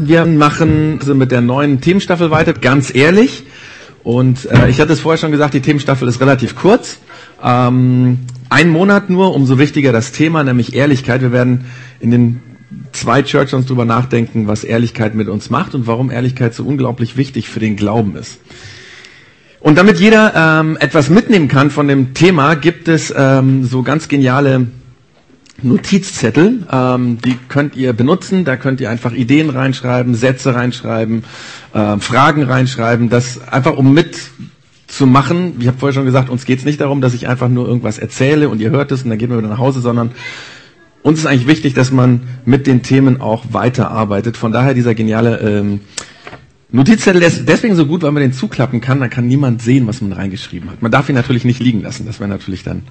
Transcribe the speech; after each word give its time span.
Wir 0.00 0.24
machen 0.26 0.98
also 1.00 1.14
mit 1.14 1.32
der 1.32 1.40
neuen 1.40 1.80
Themenstaffel 1.80 2.30
weiter, 2.30 2.52
ganz 2.52 2.94
ehrlich. 2.94 3.44
Und 4.04 4.50
äh, 4.50 4.68
ich 4.68 4.80
hatte 4.80 4.92
es 4.92 5.00
vorher 5.00 5.18
schon 5.18 5.32
gesagt, 5.32 5.54
die 5.54 5.60
Themenstaffel 5.60 6.08
ist 6.08 6.20
relativ 6.20 6.54
kurz. 6.54 6.98
Ähm, 7.42 8.20
ein 8.48 8.70
Monat 8.70 9.10
nur, 9.10 9.34
umso 9.34 9.58
wichtiger 9.58 9.92
das 9.92 10.12
Thema, 10.12 10.44
nämlich 10.44 10.74
Ehrlichkeit. 10.74 11.20
Wir 11.20 11.32
werden 11.32 11.66
in 12.00 12.10
den 12.10 12.40
zwei 12.92 13.22
Church 13.22 13.54
uns 13.54 13.66
drüber 13.66 13.84
nachdenken, 13.84 14.46
was 14.46 14.64
Ehrlichkeit 14.64 15.14
mit 15.14 15.28
uns 15.28 15.50
macht 15.50 15.74
und 15.74 15.86
warum 15.86 16.10
Ehrlichkeit 16.10 16.54
so 16.54 16.64
unglaublich 16.64 17.16
wichtig 17.16 17.48
für 17.48 17.60
den 17.60 17.76
Glauben 17.76 18.16
ist. 18.16 18.40
Und 19.60 19.76
damit 19.76 19.98
jeder 19.98 20.60
ähm, 20.60 20.76
etwas 20.78 21.10
mitnehmen 21.10 21.48
kann 21.48 21.70
von 21.70 21.88
dem 21.88 22.14
Thema, 22.14 22.54
gibt 22.54 22.86
es 22.86 23.12
ähm, 23.16 23.64
so 23.64 23.82
ganz 23.82 24.08
geniale 24.08 24.68
Notizzettel. 25.62 26.66
Ähm, 26.70 27.18
die 27.24 27.36
könnt 27.48 27.76
ihr 27.76 27.92
benutzen. 27.92 28.44
Da 28.44 28.56
könnt 28.56 28.80
ihr 28.80 28.90
einfach 28.90 29.12
Ideen 29.12 29.50
reinschreiben, 29.50 30.14
Sätze 30.14 30.54
reinschreiben, 30.54 31.24
äh, 31.74 31.98
Fragen 31.98 32.44
reinschreiben. 32.44 33.08
Das 33.08 33.48
einfach 33.48 33.76
um 33.76 33.92
mitzumachen. 33.92 35.54
Ich 35.60 35.66
habe 35.66 35.78
vorher 35.78 35.94
schon 35.94 36.04
gesagt, 36.04 36.30
uns 36.30 36.44
geht 36.44 36.60
es 36.60 36.64
nicht 36.64 36.80
darum, 36.80 37.00
dass 37.00 37.14
ich 37.14 37.28
einfach 37.28 37.48
nur 37.48 37.66
irgendwas 37.66 37.98
erzähle 37.98 38.48
und 38.48 38.60
ihr 38.60 38.70
hört 38.70 38.92
es 38.92 39.02
und 39.02 39.10
dann 39.10 39.18
gehen 39.18 39.30
wir 39.30 39.38
wieder 39.38 39.48
nach 39.48 39.58
Hause, 39.58 39.80
sondern 39.80 40.12
uns 41.02 41.20
ist 41.20 41.26
eigentlich 41.26 41.46
wichtig, 41.46 41.74
dass 41.74 41.90
man 41.90 42.22
mit 42.44 42.66
den 42.66 42.82
Themen 42.82 43.20
auch 43.20 43.46
weiterarbeitet. 43.52 44.36
Von 44.36 44.52
daher 44.52 44.74
dieser 44.74 44.94
geniale 44.94 45.38
ähm, 45.38 45.80
Notizzettel 46.70 47.22
ist 47.22 47.48
deswegen 47.48 47.74
so 47.76 47.86
gut, 47.86 48.02
weil 48.02 48.12
man 48.12 48.22
den 48.22 48.32
zuklappen 48.32 48.80
kann. 48.80 49.00
Dann 49.00 49.08
kann 49.08 49.26
niemand 49.26 49.62
sehen, 49.62 49.86
was 49.86 50.02
man 50.02 50.12
reingeschrieben 50.12 50.70
hat. 50.70 50.82
Man 50.82 50.90
darf 50.92 51.08
ihn 51.08 51.14
natürlich 51.14 51.44
nicht 51.44 51.60
liegen 51.60 51.80
lassen. 51.80 52.04
Das 52.04 52.20
wäre 52.20 52.28
natürlich 52.28 52.62
dann. 52.62 52.82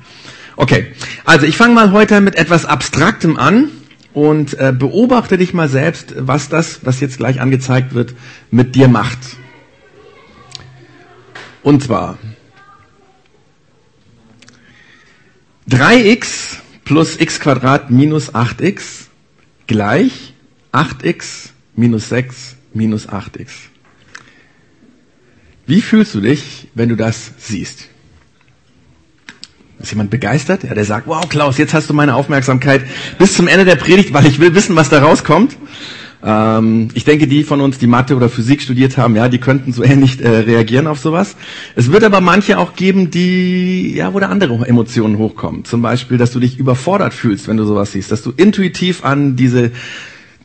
Okay, 0.58 0.88
also 1.24 1.46
ich 1.46 1.56
fange 1.56 1.76
mal 1.76 1.92
heute 1.92 2.20
mit 2.20 2.36
etwas 2.36 2.66
Abstraktem 2.66 3.38
an 3.38 3.70
und 4.14 4.60
äh, 4.60 4.74
beobachte 4.76 5.38
dich 5.38 5.54
mal 5.54 5.70
selbst, 5.70 6.16
was 6.18 6.50
das, 6.50 6.80
was 6.84 7.00
jetzt 7.00 7.18
gleich 7.18 7.40
angezeigt 7.40 7.94
wird, 7.94 8.16
mit 8.50 8.74
dir 8.74 8.88
macht. 8.88 9.20
Und 11.62 11.84
zwar 11.84 12.18
3x 15.70 16.56
plus 16.86 17.20
x 17.22 17.40
Quadrat 17.40 17.92
minus 17.92 18.34
8x 18.34 19.10
gleich 19.68 20.34
8x 20.74 21.50
minus 21.76 22.10
6 22.10 22.56
minus 22.74 23.08
8x. 23.08 23.50
Wie 25.68 25.84
fühlst 25.84 26.16
du 26.16 26.22
dich, 26.22 26.70
wenn 26.74 26.90
du 26.90 26.96
das 26.96 27.32
siehst? 27.38 27.90
Ist 29.80 29.92
jemand 29.92 30.10
begeistert? 30.10 30.64
Ja, 30.64 30.74
der 30.74 30.86
sagt, 30.86 31.08
wow, 31.08 31.28
Klaus, 31.30 31.58
jetzt 31.58 31.74
hast 31.74 31.90
du 31.90 31.94
meine 31.94 32.16
Aufmerksamkeit 32.16 32.82
bis 33.20 33.36
zum 33.36 33.48
Ende 33.48 33.64
der 33.64 33.76
Predigt, 33.76 34.12
weil 34.14 34.26
ich 34.26 34.40
will 34.40 34.56
wissen, 34.56 34.76
was 34.76 34.90
da 34.90 35.00
rauskommt. 35.00 35.56
Ähm, 36.24 36.88
ich 36.96 37.04
denke, 37.04 37.28
die 37.28 37.44
von 37.44 37.62
uns, 37.62 37.78
die 37.78 37.86
Mathe 37.86 38.16
oder 38.16 38.28
Physik 38.28 38.62
studiert 38.62 38.98
haben, 38.98 39.16
ja, 39.16 39.30
die 39.30 39.38
könnten 39.38 39.72
so 39.74 39.84
ähnlich 39.86 40.20
äh, 40.20 40.30
reagieren 40.30 40.88
auf 40.88 41.00
sowas. 41.00 41.36
Es 41.76 41.92
wird 41.92 42.04
aber 42.04 42.22
manche 42.22 42.58
auch 42.58 42.76
geben, 42.76 43.12
die, 43.12 43.94
ja, 43.96 44.14
wo 44.14 44.20
da 44.20 44.30
andere 44.30 44.68
Emotionen 44.68 45.20
hochkommen. 45.20 45.64
Zum 45.64 45.82
Beispiel, 45.84 46.18
dass 46.18 46.32
du 46.32 46.40
dich 46.40 46.58
überfordert 46.58 47.14
fühlst, 47.14 47.48
wenn 47.48 47.58
du 47.58 47.66
sowas 47.66 47.92
siehst, 47.92 48.12
dass 48.12 48.24
du 48.24 48.34
intuitiv 48.36 49.04
an 49.04 49.36
diese 49.36 49.72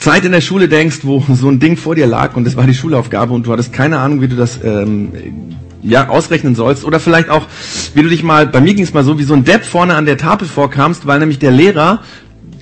Zeit 0.03 0.25
in 0.25 0.33
der 0.33 0.41
Schule 0.41 0.69
denkst, 0.69 1.01
wo 1.03 1.25
so 1.35 1.49
ein 1.49 1.61
Ding 1.61 1.77
vor 1.77 1.95
dir 1.95 2.07
lag 2.07 2.37
und 2.37 2.45
das 2.45 2.57
war 2.57 2.67
die 2.67 2.75
Schulaufgabe 2.75 3.33
und 3.33 3.47
du 3.47 3.53
hattest 3.53 3.73
keine 3.73 3.99
Ahnung, 3.99 4.21
wie 4.21 4.29
du 4.29 4.37
das 4.37 4.59
ähm, 4.63 5.13
ja 5.83 6.09
ausrechnen 6.09 6.55
sollst 6.55 6.85
oder 6.85 7.01
vielleicht 7.01 7.29
auch, 7.29 7.47
wie 7.95 8.03
du 8.03 8.09
dich 8.09 8.23
mal, 8.23 8.47
bei 8.47 8.61
mir 8.61 8.75
ging 8.75 8.85
es 8.85 8.93
mal 8.93 9.05
so, 9.05 9.19
wie 9.19 9.25
so 9.25 9.35
ein 9.35 9.45
Depp 9.45 9.65
vorne 9.65 9.95
an 9.95 10.07
der 10.07 10.17
Tafel 10.17 10.47
vorkamst, 10.49 11.07
weil 11.07 11.19
nämlich 11.19 11.39
der 11.39 11.51
Lehrer 11.51 12.01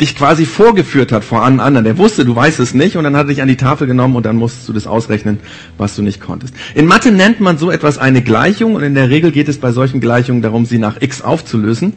dich 0.00 0.16
quasi 0.16 0.46
vorgeführt 0.46 1.12
hat 1.12 1.24
vor 1.24 1.42
allen 1.44 1.60
anderen. 1.60 1.84
Der 1.84 1.98
wusste, 1.98 2.24
du 2.24 2.34
weißt 2.34 2.58
es 2.60 2.74
nicht 2.74 2.96
und 2.96 3.04
dann 3.04 3.16
hat 3.16 3.26
er 3.26 3.28
dich 3.28 3.42
an 3.42 3.48
die 3.48 3.56
Tafel 3.56 3.86
genommen 3.86 4.16
und 4.16 4.24
dann 4.24 4.36
musstest 4.36 4.68
du 4.68 4.72
das 4.72 4.86
ausrechnen, 4.86 5.38
was 5.78 5.94
du 5.94 6.02
nicht 6.02 6.20
konntest. 6.20 6.54
In 6.74 6.86
Mathe 6.86 7.12
nennt 7.12 7.40
man 7.40 7.58
so 7.58 7.70
etwas 7.70 7.98
eine 7.98 8.22
Gleichung 8.22 8.74
und 8.74 8.82
in 8.82 8.94
der 8.94 9.10
Regel 9.10 9.30
geht 9.30 9.48
es 9.48 9.58
bei 9.58 9.72
solchen 9.72 10.00
Gleichungen 10.00 10.42
darum, 10.42 10.64
sie 10.64 10.78
nach 10.78 11.00
x 11.00 11.22
aufzulösen. 11.22 11.92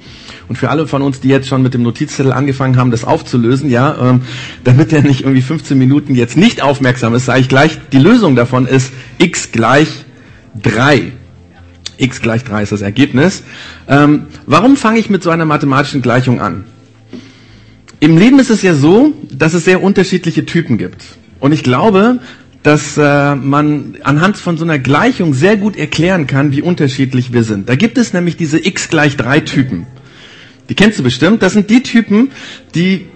Und 0.49 0.57
für 0.57 0.69
alle 0.69 0.87
von 0.87 1.01
uns, 1.01 1.21
die 1.21 1.29
jetzt 1.29 1.47
schon 1.47 1.63
mit 1.63 1.73
dem 1.73 1.83
Notizzettel 1.83 2.33
angefangen 2.33 2.77
haben, 2.77 2.91
das 2.91 3.05
aufzulösen, 3.05 3.69
ja, 3.69 3.95
ähm, 4.09 4.21
damit 4.63 4.91
der 4.91 5.01
nicht 5.01 5.21
irgendwie 5.21 5.41
15 5.41 5.77
Minuten 5.77 6.15
jetzt 6.15 6.37
nicht 6.37 6.61
aufmerksam 6.61 7.15
ist, 7.15 7.25
sage 7.25 7.39
ich 7.39 7.49
gleich, 7.49 7.79
die 7.91 7.99
Lösung 7.99 8.35
davon 8.35 8.67
ist 8.67 8.91
x 9.17 9.51
gleich 9.51 9.87
3 10.61 11.13
x 11.97 12.21
gleich 12.21 12.43
3 12.43 12.63
ist 12.63 12.71
das 12.71 12.81
Ergebnis. 12.81 13.43
Ähm, 13.87 14.27
warum 14.45 14.75
fange 14.75 14.99
ich 14.99 15.09
mit 15.09 15.23
so 15.23 15.29
einer 15.29 15.45
mathematischen 15.45 16.01
Gleichung 16.01 16.41
an? 16.41 16.65
Im 18.03 18.17
Leben 18.17 18.37
ist 18.37 18.49
es 18.49 18.61
ja 18.61 18.73
so, 18.73 19.13
dass 19.31 19.53
es 19.53 19.63
sehr 19.63 19.81
unterschiedliche 19.81 20.45
Typen 20.45 20.77
gibt. 20.77 21.05
Und 21.39 21.53
ich 21.53 21.63
glaube, 21.63 22.19
dass 22.61 22.97
äh, 22.97 23.33
man 23.33 23.95
anhand 24.03 24.35
von 24.35 24.57
so 24.57 24.65
einer 24.65 24.77
Gleichung 24.77 25.33
sehr 25.33 25.55
gut 25.55 25.77
erklären 25.77 26.27
kann, 26.27 26.51
wie 26.51 26.61
unterschiedlich 26.61 27.31
wir 27.31 27.45
sind. 27.45 27.69
Da 27.69 27.75
gibt 27.77 27.97
es 27.97 28.11
nämlich 28.11 28.35
diese 28.35 28.59
x 28.59 28.89
gleich 28.89 29.15
3 29.15 29.39
Typen. 29.39 29.87
Die 30.67 30.75
kennst 30.75 30.99
du 30.99 31.03
bestimmt. 31.03 31.41
Das 31.43 31.53
sind 31.53 31.69
die 31.69 31.81
Typen, 31.81 32.31
die 32.75 33.07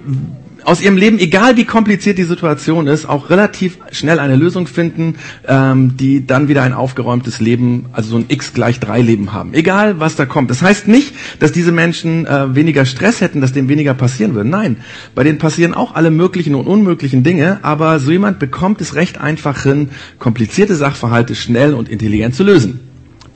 aus 0.68 0.82
ihrem 0.82 0.98
Leben, 0.98 1.18
egal 1.18 1.56
wie 1.56 1.64
kompliziert 1.64 2.18
die 2.18 2.26
Situation 2.26 2.88
ist, 2.88 3.08
auch 3.08 3.30
relativ 3.30 3.78
schnell 3.94 4.20
eine 4.20 4.36
Lösung 4.36 4.68
finden, 4.68 5.16
ähm, 5.48 5.96
die 5.96 6.28
dann 6.28 6.50
wieder 6.50 6.62
ein 6.62 6.74
aufgeräumtes 6.74 7.40
Leben, 7.40 7.86
also 7.94 8.10
so 8.10 8.18
ein 8.18 8.26
x 8.28 8.52
gleich 8.52 8.82
drei 8.82 9.02
Leben 9.02 9.32
haben. 9.32 9.54
Egal, 9.54 10.02
was 10.02 10.18
da 10.18 10.26
kommt. 10.26 10.52
Das 10.52 10.62
heißt 10.62 10.90
nicht, 10.90 11.16
dass 11.40 11.54
diese 11.54 11.72
Menschen 11.72 12.26
äh, 12.26 12.54
weniger 12.54 12.86
Stress 12.86 13.22
hätten, 13.22 13.40
dass 13.40 13.54
dem 13.54 13.70
weniger 13.70 13.94
passieren 13.94 14.36
würde. 14.36 14.50
Nein, 14.50 14.76
bei 15.16 15.24
denen 15.24 15.38
passieren 15.38 15.74
auch 15.74 15.96
alle 15.96 16.12
möglichen 16.12 16.54
und 16.54 16.68
unmöglichen 16.68 17.24
Dinge, 17.24 17.60
aber 17.62 18.02
so 18.02 18.12
jemand 18.12 18.38
bekommt 18.38 18.82
es 18.82 18.94
recht 18.94 19.22
einfach 19.22 19.64
hin, 19.64 19.88
komplizierte 20.20 20.76
Sachverhalte 20.76 21.36
schnell 21.36 21.76
und 21.76 21.88
intelligent 21.88 22.36
zu 22.36 22.44
lösen. 22.44 22.82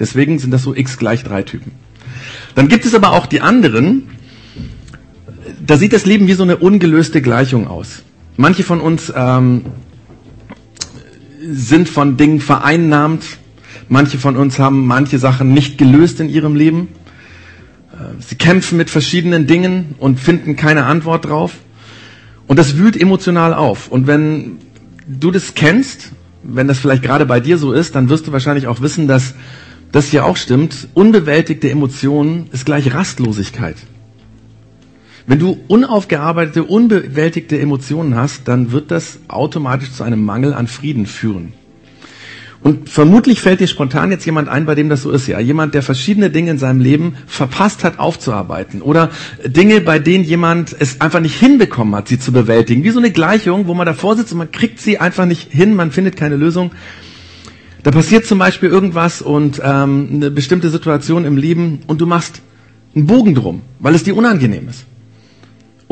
Deswegen 0.02 0.38
sind 0.38 0.52
das 0.52 0.64
so 0.64 0.76
x 0.76 0.98
gleich 0.98 1.24
drei 1.24 1.44
Typen. 1.44 1.72
Dann 2.56 2.68
gibt 2.68 2.84
es 2.84 2.94
aber 2.94 3.12
auch 3.12 3.26
die 3.26 3.40
anderen, 3.40 4.10
da 5.66 5.78
sieht 5.78 5.94
das 5.94 6.06
Leben 6.06 6.28
wie 6.28 6.34
so 6.34 6.44
eine 6.44 6.58
ungelöste 6.58 7.22
Gleichung 7.22 7.68
aus. 7.68 8.04
Manche 8.38 8.64
von 8.64 8.82
uns 8.82 9.12
ähm, 9.16 9.66
sind 11.50 11.90
von 11.90 12.18
Dingen 12.18 12.40
vereinnahmt. 12.40 13.24
Manche 13.90 14.18
von 14.18 14.38
uns 14.38 14.58
haben 14.60 14.86
manche 14.86 15.20
Sachen 15.20 15.54
nicht 15.54 15.78
gelöst 15.78 16.20
in 16.20 16.30
ihrem 16.30 16.56
Leben. 16.56 16.90
Äh, 17.92 18.22
sie 18.22 18.36
kämpfen 18.36 18.78
mit 18.78 18.90
verschiedenen 18.90 19.48
Dingen 19.48 19.96
und 20.00 20.20
finden 20.20 20.56
keine 20.56 20.86
Antwort 20.86 21.26
drauf. 21.26 21.54
Und 22.48 22.58
das 22.58 22.78
wühlt 22.78 23.00
emotional 23.00 23.54
auf. 23.54 23.88
Und 23.88 24.08
wenn 24.08 24.58
du 25.08 25.32
das 25.32 25.54
kennst, 25.54 26.12
wenn 26.44 26.68
das 26.68 26.80
vielleicht 26.80 27.04
gerade 27.04 27.26
bei 27.26 27.40
dir 27.40 27.58
so 27.58 27.72
ist, 27.72 27.96
dann 27.96 28.10
wirst 28.10 28.28
du 28.28 28.32
wahrscheinlich 28.32 28.68
auch 28.68 28.82
wissen, 28.82 29.08
dass 29.08 29.36
das 29.92 30.08
hier 30.08 30.26
auch 30.26 30.38
stimmt. 30.38 30.88
Unbewältigte 30.94 31.70
Emotionen 31.70 32.48
ist 32.52 32.66
gleich 32.66 32.94
Rastlosigkeit. 32.94 33.76
Wenn 35.28 35.40
du 35.40 35.58
unaufgearbeitete, 35.68 36.64
unbewältigte 36.64 37.60
Emotionen 37.60 38.16
hast, 38.16 38.48
dann 38.48 38.72
wird 38.72 38.92
das 38.92 39.20
automatisch 39.28 39.92
zu 39.92 40.04
einem 40.04 40.24
Mangel 40.24 40.54
an 40.54 40.68
Frieden 40.68 41.06
führen. 41.06 41.54
Und 42.64 42.90
vermutlich 42.90 43.42
fällt 43.42 43.60
dir 43.60 43.68
spontan 43.68 44.12
jetzt 44.12 44.26
jemand 44.26 44.48
ein, 44.48 44.68
bei 44.68 44.76
dem 44.76 44.88
das 44.88 45.02
so 45.02 45.10
ist, 45.10 45.26
ja. 45.26 45.40
Jemand, 45.40 45.74
der 45.74 45.82
verschiedene 45.82 46.30
Dinge 46.30 46.52
in 46.52 46.58
seinem 46.60 46.80
Leben 46.80 47.16
verpasst 47.26 47.84
hat 47.84 47.98
aufzuarbeiten. 47.98 48.84
Oder 48.84 49.10
Dinge, 49.44 49.82
bei 49.82 49.98
denen 49.98 50.24
jemand 50.24 50.76
es 50.78 51.02
einfach 51.02 51.22
nicht 51.22 51.40
hinbekommen 51.40 51.96
hat, 51.96 52.08
sie 52.08 52.20
zu 52.20 52.32
bewältigen. 52.32 52.84
Wie 52.84 52.92
so 52.92 53.00
eine 53.00 53.10
Gleichung, 53.12 53.66
wo 53.66 53.74
man 53.74 53.88
davor 53.88 54.16
sitzt 54.16 54.32
und 54.32 54.38
man 54.38 54.52
kriegt 54.52 54.80
sie 54.80 55.00
einfach 55.00 55.26
nicht 55.26 55.52
hin, 55.52 55.74
man 55.76 55.92
findet 55.92 56.16
keine 56.16 56.36
Lösung. 56.36 56.72
Da 57.82 57.90
passiert 57.90 58.28
zum 58.28 58.38
Beispiel 58.38 58.70
irgendwas 58.70 59.24
und 59.24 59.60
ähm, 59.64 60.10
eine 60.14 60.30
bestimmte 60.30 60.70
Situation 60.70 61.26
im 61.26 61.38
Leben 61.38 61.80
und 61.88 62.00
du 62.00 62.06
machst 62.06 62.42
einen 62.96 63.08
Bogen 63.08 63.34
drum, 63.34 63.62
weil 63.80 63.96
es 63.96 64.04
dir 64.04 64.16
unangenehm 64.16 64.70
ist. 64.70 64.86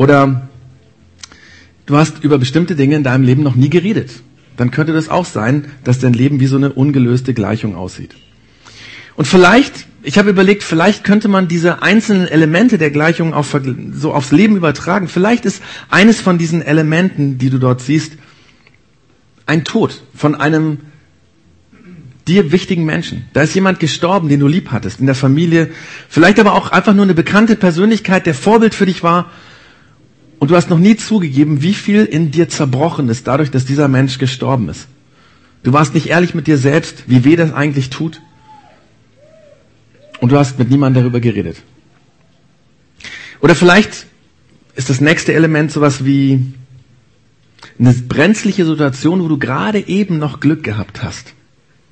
Oder 0.00 0.48
du 1.84 1.98
hast 1.98 2.24
über 2.24 2.38
bestimmte 2.38 2.74
Dinge 2.74 2.96
in 2.96 3.04
deinem 3.04 3.22
Leben 3.22 3.42
noch 3.42 3.54
nie 3.54 3.68
geredet. 3.68 4.10
Dann 4.56 4.70
könnte 4.70 4.94
das 4.94 5.10
auch 5.10 5.26
sein, 5.26 5.66
dass 5.84 5.98
dein 5.98 6.14
Leben 6.14 6.40
wie 6.40 6.46
so 6.46 6.56
eine 6.56 6.72
ungelöste 6.72 7.34
Gleichung 7.34 7.74
aussieht. 7.74 8.14
Und 9.14 9.26
vielleicht, 9.26 9.86
ich 10.02 10.16
habe 10.16 10.30
überlegt, 10.30 10.62
vielleicht 10.62 11.04
könnte 11.04 11.28
man 11.28 11.48
diese 11.48 11.82
einzelnen 11.82 12.28
Elemente 12.28 12.78
der 12.78 12.90
Gleichung 12.90 13.34
auch 13.34 13.44
so 13.92 14.14
aufs 14.14 14.32
Leben 14.32 14.56
übertragen. 14.56 15.06
Vielleicht 15.06 15.44
ist 15.44 15.62
eines 15.90 16.18
von 16.18 16.38
diesen 16.38 16.62
Elementen, 16.62 17.36
die 17.36 17.50
du 17.50 17.58
dort 17.58 17.82
siehst, 17.82 18.14
ein 19.44 19.64
Tod 19.64 20.02
von 20.14 20.34
einem 20.34 20.78
dir 22.26 22.52
wichtigen 22.52 22.86
Menschen. 22.86 23.26
Da 23.34 23.42
ist 23.42 23.54
jemand 23.54 23.80
gestorben, 23.80 24.30
den 24.30 24.40
du 24.40 24.48
lieb 24.48 24.70
hattest, 24.70 25.00
in 25.00 25.04
der 25.04 25.14
Familie. 25.14 25.68
Vielleicht 26.08 26.40
aber 26.40 26.54
auch 26.54 26.72
einfach 26.72 26.94
nur 26.94 27.04
eine 27.04 27.12
bekannte 27.12 27.54
Persönlichkeit, 27.54 28.24
der 28.24 28.34
Vorbild 28.34 28.74
für 28.74 28.86
dich 28.86 29.02
war 29.02 29.30
und 30.40 30.50
du 30.50 30.56
hast 30.56 30.68
noch 30.70 30.78
nie 30.78 30.96
zugegeben, 30.96 31.62
wie 31.62 31.74
viel 31.74 32.04
in 32.04 32.32
dir 32.32 32.48
zerbrochen 32.48 33.08
ist, 33.08 33.28
dadurch, 33.28 33.52
dass 33.52 33.64
dieser 33.64 33.86
Mensch 33.86 34.18
gestorben 34.18 34.68
ist. 34.68 34.88
Du 35.62 35.72
warst 35.72 35.94
nicht 35.94 36.06
ehrlich 36.06 36.34
mit 36.34 36.48
dir 36.48 36.58
selbst, 36.58 37.04
wie 37.06 37.24
weh 37.24 37.36
das 37.36 37.52
eigentlich 37.52 37.90
tut. 37.90 38.20
Und 40.20 40.32
du 40.32 40.38
hast 40.38 40.58
mit 40.58 40.70
niemandem 40.70 41.04
darüber 41.04 41.20
geredet. 41.20 41.58
Oder 43.40 43.54
vielleicht 43.54 44.06
ist 44.74 44.90
das 44.90 45.00
nächste 45.00 45.32
Element 45.32 45.70
sowas 45.70 46.04
wie 46.04 46.52
Eine 47.78 47.94
brenzliche 47.94 48.64
Situation, 48.64 49.22
wo 49.22 49.28
du 49.28 49.38
gerade 49.38 49.86
eben 49.88 50.18
noch 50.18 50.40
Glück 50.40 50.62
gehabt 50.62 51.02
hast. 51.02 51.32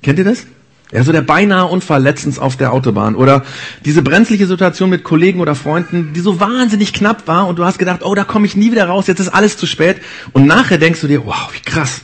Kennt 0.03 0.19
ihr 0.19 0.25
das? 0.25 0.45
Ja, 0.91 1.03
so 1.03 1.11
der 1.11 1.21
beinahe 1.21 1.65
Unfall 1.65 2.01
letztens 2.01 2.39
auf 2.39 2.57
der 2.57 2.73
Autobahn 2.73 3.15
oder 3.15 3.43
diese 3.85 4.01
brenzliche 4.01 4.47
Situation 4.47 4.89
mit 4.89 5.03
Kollegen 5.03 5.39
oder 5.39 5.53
Freunden, 5.53 6.13
die 6.13 6.19
so 6.19 6.39
wahnsinnig 6.39 6.93
knapp 6.93 7.27
war 7.27 7.47
und 7.47 7.59
du 7.59 7.65
hast 7.65 7.77
gedacht, 7.77 8.03
oh, 8.03 8.15
da 8.15 8.23
komme 8.23 8.47
ich 8.47 8.55
nie 8.55 8.71
wieder 8.71 8.85
raus, 8.87 9.05
jetzt 9.05 9.19
ist 9.19 9.29
alles 9.29 9.55
zu 9.55 9.67
spät 9.67 9.97
und 10.31 10.47
nachher 10.47 10.79
denkst 10.79 11.01
du 11.01 11.07
dir, 11.07 11.25
wow, 11.25 11.49
wie 11.53 11.59
krass. 11.59 12.01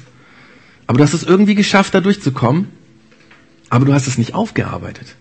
Aber 0.86 1.00
du 1.00 1.04
hast 1.04 1.14
es 1.14 1.24
irgendwie 1.24 1.56
geschafft, 1.56 1.96
da 1.96 2.00
durchzukommen, 2.00 2.68
aber 3.70 3.86
du 3.86 3.94
hast 3.94 4.06
es 4.06 4.20
nicht 4.20 4.36
aufgearbeitet. 4.36 5.16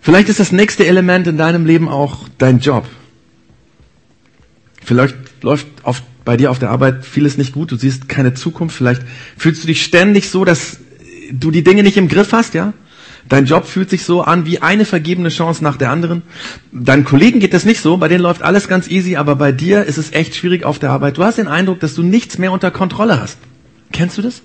Vielleicht 0.00 0.30
ist 0.30 0.40
das 0.40 0.52
nächste 0.52 0.86
Element 0.86 1.26
in 1.26 1.36
deinem 1.36 1.66
Leben 1.66 1.86
auch 1.86 2.28
dein 2.38 2.60
Job. 2.60 2.86
Vielleicht 4.82 5.16
läuft 5.42 5.66
auf, 5.82 6.02
bei 6.28 6.36
dir 6.36 6.50
auf 6.50 6.58
der 6.58 6.68
Arbeit 6.68 7.06
vieles 7.06 7.38
nicht 7.38 7.54
gut, 7.54 7.72
du 7.72 7.76
siehst 7.76 8.06
keine 8.06 8.34
Zukunft, 8.34 8.76
vielleicht 8.76 9.00
fühlst 9.38 9.62
du 9.62 9.66
dich 9.66 9.82
ständig 9.82 10.28
so, 10.28 10.44
dass 10.44 10.76
du 11.32 11.50
die 11.50 11.64
Dinge 11.64 11.82
nicht 11.82 11.96
im 11.96 12.06
Griff 12.06 12.32
hast, 12.32 12.52
ja? 12.52 12.74
Dein 13.30 13.46
Job 13.46 13.64
fühlt 13.64 13.88
sich 13.88 14.04
so 14.04 14.20
an 14.20 14.44
wie 14.44 14.58
eine 14.58 14.84
vergebene 14.84 15.30
Chance 15.30 15.64
nach 15.64 15.78
der 15.78 15.90
anderen. 15.90 16.20
Deinen 16.70 17.06
Kollegen 17.06 17.40
geht 17.40 17.54
das 17.54 17.64
nicht 17.64 17.80
so, 17.80 17.96
bei 17.96 18.08
denen 18.08 18.20
läuft 18.20 18.42
alles 18.42 18.68
ganz 18.68 18.88
easy, 18.88 19.16
aber 19.16 19.36
bei 19.36 19.52
dir 19.52 19.84
ist 19.84 19.96
es 19.96 20.12
echt 20.12 20.34
schwierig 20.34 20.66
auf 20.66 20.78
der 20.78 20.90
Arbeit. 20.90 21.16
Du 21.16 21.24
hast 21.24 21.38
den 21.38 21.48
Eindruck, 21.48 21.80
dass 21.80 21.94
du 21.94 22.02
nichts 22.02 22.36
mehr 22.36 22.52
unter 22.52 22.70
Kontrolle 22.70 23.18
hast. 23.18 23.38
Kennst 23.90 24.18
du 24.18 24.20
das? 24.20 24.42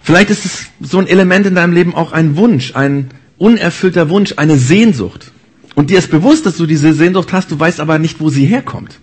Vielleicht 0.00 0.30
ist 0.30 0.46
es 0.46 0.66
so 0.80 0.98
ein 1.00 1.06
Element 1.06 1.44
in 1.44 1.54
deinem 1.54 1.74
Leben 1.74 1.94
auch 1.94 2.12
ein 2.12 2.38
Wunsch, 2.38 2.74
ein 2.76 3.10
unerfüllter 3.36 4.08
Wunsch, 4.08 4.32
eine 4.38 4.56
Sehnsucht. 4.56 5.33
Und 5.74 5.90
dir 5.90 5.98
ist 5.98 6.10
bewusst, 6.10 6.46
dass 6.46 6.56
du 6.56 6.66
diese 6.66 6.92
Sehnsucht 6.92 7.32
hast, 7.32 7.50
du 7.50 7.58
weißt 7.58 7.80
aber 7.80 7.98
nicht, 7.98 8.20
wo 8.20 8.30
sie 8.30 8.46
herkommt. 8.46 8.98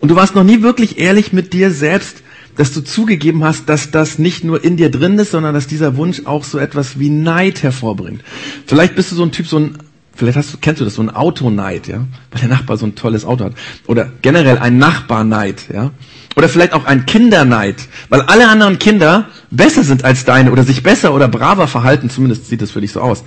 Und 0.00 0.10
du 0.10 0.16
warst 0.16 0.34
noch 0.34 0.44
nie 0.44 0.62
wirklich 0.62 0.98
ehrlich 0.98 1.32
mit 1.32 1.52
dir 1.52 1.70
selbst, 1.70 2.22
dass 2.56 2.72
du 2.72 2.80
zugegeben 2.80 3.44
hast, 3.44 3.68
dass 3.68 3.90
das 3.90 4.18
nicht 4.18 4.42
nur 4.42 4.64
in 4.64 4.76
dir 4.76 4.90
drin 4.90 5.18
ist, 5.18 5.30
sondern 5.30 5.54
dass 5.54 5.66
dieser 5.66 5.96
Wunsch 5.96 6.22
auch 6.24 6.44
so 6.44 6.58
etwas 6.58 6.98
wie 6.98 7.10
Neid 7.10 7.62
hervorbringt. 7.62 8.22
Vielleicht 8.66 8.96
bist 8.96 9.12
du 9.12 9.16
so 9.16 9.22
ein 9.22 9.32
Typ, 9.32 9.46
so 9.46 9.58
ein, 9.58 9.78
vielleicht 10.14 10.38
hast 10.38 10.54
du, 10.54 10.58
kennst 10.60 10.80
du 10.80 10.84
das, 10.84 10.94
so 10.94 11.02
ein 11.02 11.10
Autoneid, 11.10 11.86
ja, 11.86 12.06
weil 12.30 12.40
der 12.40 12.48
Nachbar 12.48 12.76
so 12.78 12.86
ein 12.86 12.94
tolles 12.94 13.24
Auto 13.24 13.44
hat. 13.44 13.52
Oder 13.86 14.10
generell 14.22 14.58
ein 14.58 14.78
Nachbarneid, 14.78 15.66
ja. 15.72 15.90
Oder 16.34 16.48
vielleicht 16.48 16.72
auch 16.72 16.84
ein 16.84 17.06
Kinderneid, 17.06 17.76
weil 18.08 18.22
alle 18.22 18.48
anderen 18.48 18.78
Kinder 18.78 19.28
besser 19.50 19.84
sind 19.84 20.04
als 20.04 20.24
deine 20.24 20.52
oder 20.52 20.64
sich 20.64 20.82
besser 20.82 21.14
oder 21.14 21.28
braver 21.28 21.66
verhalten, 21.66 22.10
zumindest 22.10 22.48
sieht 22.48 22.60
das 22.60 22.70
für 22.70 22.80
dich 22.80 22.92
so 22.92 23.00
aus. 23.00 23.24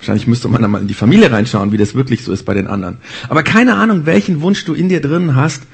Wahrscheinlich 0.00 0.26
müsste 0.26 0.48
man 0.48 0.62
dann 0.62 0.70
mal 0.70 0.80
in 0.80 0.88
die 0.88 0.94
Familie 0.94 1.30
reinschauen, 1.30 1.72
wie 1.72 1.76
das 1.76 1.94
wirklich 1.94 2.24
so 2.24 2.32
ist 2.32 2.44
bei 2.44 2.54
den 2.54 2.66
anderen. 2.66 2.98
Aber 3.28 3.42
keine 3.42 3.74
Ahnung, 3.74 4.06
welchen 4.06 4.40
Wunsch 4.40 4.64
du 4.64 4.72
in 4.72 4.88
dir 4.88 5.02
drin 5.02 5.36
hast, 5.36 5.64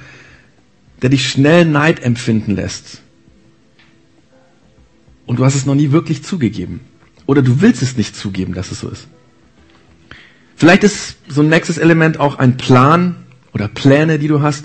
der 1.00 1.10
dich 1.10 1.28
schnell 1.28 1.64
Neid 1.64 2.02
empfinden 2.02 2.56
lässt. 2.56 3.02
Und 5.26 5.38
du 5.38 5.44
hast 5.44 5.54
es 5.54 5.64
noch 5.64 5.76
nie 5.76 5.92
wirklich 5.92 6.24
zugegeben. 6.24 6.80
Oder 7.26 7.42
du 7.42 7.60
willst 7.60 7.82
es 7.82 7.96
nicht 7.96 8.16
zugeben, 8.16 8.52
dass 8.52 8.72
es 8.72 8.80
so 8.80 8.88
ist. 8.88 9.06
Vielleicht 10.56 10.82
ist 10.82 11.18
so 11.28 11.42
ein 11.42 11.48
nächstes 11.48 11.78
Element 11.78 12.18
auch 12.18 12.38
ein 12.38 12.56
Plan 12.56 13.14
oder 13.52 13.68
Pläne, 13.68 14.18
die 14.18 14.26
du 14.26 14.42
hast, 14.42 14.64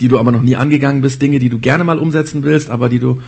die 0.00 0.08
du 0.08 0.18
aber 0.18 0.32
noch 0.32 0.42
nie 0.42 0.56
angegangen 0.56 1.00
bist, 1.00 1.22
Dinge, 1.22 1.38
die 1.38 1.48
du 1.48 1.60
gerne 1.60 1.84
mal 1.84 1.98
umsetzen 1.98 2.42
willst, 2.42 2.70
aber 2.70 2.88
die 2.88 2.98
du, 2.98 3.22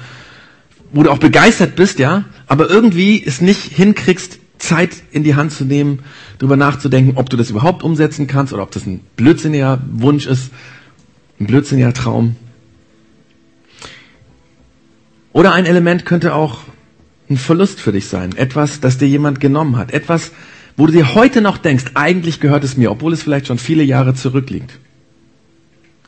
wo 0.93 1.05
du 1.05 1.11
auch 1.11 1.19
begeistert 1.19 1.77
bist, 1.77 2.01
ja, 2.01 2.25
aber 2.49 2.69
irgendwie 2.69 3.23
es 3.25 3.41
nicht 3.41 3.63
hinkriegst, 3.63 4.41
Zeit 4.59 5.03
in 5.11 5.25
die 5.25 5.35
Hand 5.35 5.53
zu 5.53 5.65
nehmen, 5.65 6.01
darüber 6.39 6.57
nachzudenken, 6.57 7.17
ob 7.17 7.31
du 7.31 7.37
das 7.37 7.51
überhaupt 7.51 7.83
umsetzen 7.83 8.27
kannst 8.27 8.53
oder 8.53 8.63
ob 8.63 8.71
das 8.71 8.87
ein 8.87 9.01
blödsinniger 9.17 9.81
Wunsch 9.93 10.27
ist, 10.27 10.51
ein 11.41 11.47
blödsinniger 11.47 11.93
Traum. 11.93 12.37
Oder 15.33 15.53
ein 15.53 15.67
Element 15.67 16.05
könnte 16.05 16.35
auch 16.35 16.61
ein 17.31 17.37
Verlust 17.37 17.81
für 17.81 17.93
dich 17.93 18.07
sein. 18.07 18.35
Etwas, 18.37 18.81
das 18.81 18.99
dir 18.99 19.09
jemand 19.09 19.41
genommen 19.41 19.77
hat. 19.77 19.93
Etwas, 19.93 20.33
wo 20.77 20.87
du 20.87 20.93
dir 20.93 21.15
heute 21.15 21.41
noch 21.41 21.59
denkst, 21.59 21.93
eigentlich 21.95 22.41
gehört 22.41 22.65
es 22.65 22.77
mir, 22.77 22.91
obwohl 22.91 23.13
es 23.13 23.23
vielleicht 23.23 23.47
schon 23.47 23.59
viele 23.59 23.83
Jahre 23.83 24.15
zurückliegt. 24.15 24.79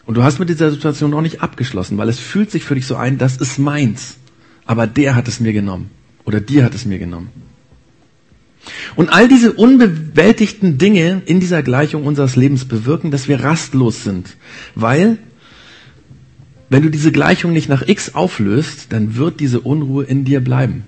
Und 0.07 0.17
du 0.17 0.25
hast 0.25 0.41
mit 0.41 0.49
dieser 0.49 0.71
Situation 0.71 1.11
noch 1.11 1.21
nicht 1.21 1.43
abgeschlossen, 1.43 1.99
weil 1.99 2.09
es 2.09 2.19
fühlt 2.19 2.51
sich 2.51 2.65
für 2.65 2.75
dich 2.75 2.87
so 2.87 2.97
ein, 2.97 3.19
das 3.19 3.37
ist 3.37 3.59
meins. 3.59 4.17
Aber 4.65 4.87
der 4.87 5.15
hat 5.15 5.29
es 5.29 5.39
mir 5.41 5.53
genommen. 5.53 5.91
Oder 6.25 6.41
dir 6.41 6.65
hat 6.65 6.75
es 6.75 6.85
mir 6.85 6.99
genommen. 6.99 7.31
Und 8.95 9.09
all 9.09 9.29
diese 9.29 9.53
unbewältigten 9.53 10.79
Dinge 10.79 11.23
in 11.25 11.41
dieser 11.41 11.63
Gleichung 11.63 12.05
unseres 12.05 12.37
Lebens 12.37 12.67
bewirken, 12.67 13.11
dass 13.11 13.29
wir 13.29 13.43
rastlos 13.43 14.05
sind. 14.05 14.37
Weil, 14.75 15.19
wenn 16.69 16.83
du 16.83 16.91
diese 16.91 17.13
Gleichung 17.13 17.53
nicht 17.53 17.69
nach 17.69 17.87
x 17.87 18.15
auflöst, 18.15 18.93
dann 18.93 19.17
wird 19.17 19.41
diese 19.41 19.61
Unruhe 19.61 20.05
in 20.05 20.25
dir 20.25 20.41
bleiben. 20.41 20.85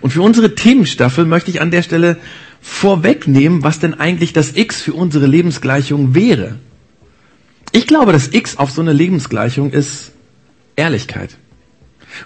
Und 0.00 0.10
für 0.10 0.22
unsere 0.22 0.54
Themenstaffel 0.54 1.24
möchte 1.24 1.50
ich 1.50 1.60
an 1.60 1.70
der 1.70 1.82
Stelle 1.82 2.18
vorwegnehmen, 2.60 3.62
was 3.62 3.80
denn 3.80 3.94
eigentlich 3.94 4.32
das 4.32 4.54
x 4.54 4.82
für 4.82 4.92
unsere 4.92 5.26
Lebensgleichung 5.26 6.14
wäre. 6.14 6.56
Ich 7.72 7.86
glaube, 7.86 8.12
das 8.12 8.32
x 8.32 8.56
auf 8.56 8.70
so 8.70 8.82
eine 8.82 8.92
Lebensgleichung 8.92 9.70
ist 9.70 10.12
Ehrlichkeit. 10.76 11.36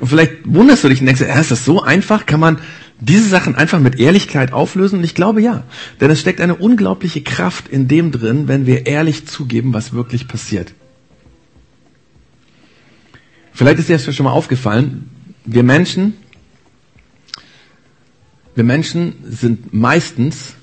Und 0.00 0.08
vielleicht 0.08 0.32
wunderst 0.44 0.82
du 0.82 0.88
dich 0.88 1.00
und 1.00 1.06
denkst, 1.06 1.20
ist 1.20 1.50
das 1.50 1.64
so 1.64 1.82
einfach? 1.82 2.26
Kann 2.26 2.40
man 2.40 2.58
diese 3.04 3.28
Sachen 3.28 3.54
einfach 3.54 3.80
mit 3.80 3.98
Ehrlichkeit 3.98 4.52
auflösen? 4.52 4.98
Und 4.98 5.04
ich 5.04 5.14
glaube 5.14 5.42
ja. 5.42 5.64
Denn 6.00 6.10
es 6.10 6.20
steckt 6.20 6.40
eine 6.40 6.54
unglaubliche 6.54 7.22
Kraft 7.22 7.68
in 7.68 7.88
dem 7.88 8.12
drin, 8.12 8.48
wenn 8.48 8.66
wir 8.66 8.86
ehrlich 8.86 9.26
zugeben, 9.26 9.74
was 9.74 9.92
wirklich 9.92 10.28
passiert. 10.28 10.72
Vielleicht 13.52 13.78
ist 13.78 13.88
dir 13.88 13.96
das 13.96 14.14
schon 14.14 14.24
mal 14.24 14.32
aufgefallen. 14.32 15.10
Wir 15.44 15.62
Menschen, 15.62 16.14
wir 18.54 18.64
Menschen 18.64 19.14
sind 19.24 19.72
meistens, 19.72 20.54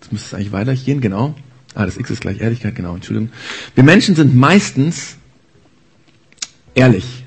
jetzt 0.00 0.12
müsste 0.12 0.28
es 0.28 0.34
eigentlich 0.34 0.52
weitergehen, 0.52 1.00
genau. 1.00 1.34
Ah, 1.74 1.84
das 1.84 1.98
X 1.98 2.10
ist 2.10 2.20
gleich 2.22 2.40
Ehrlichkeit, 2.40 2.74
genau, 2.74 2.94
Entschuldigung. 2.94 3.30
Wir 3.74 3.84
Menschen 3.84 4.14
sind 4.16 4.34
meistens 4.34 5.16
ehrlich 6.74 7.25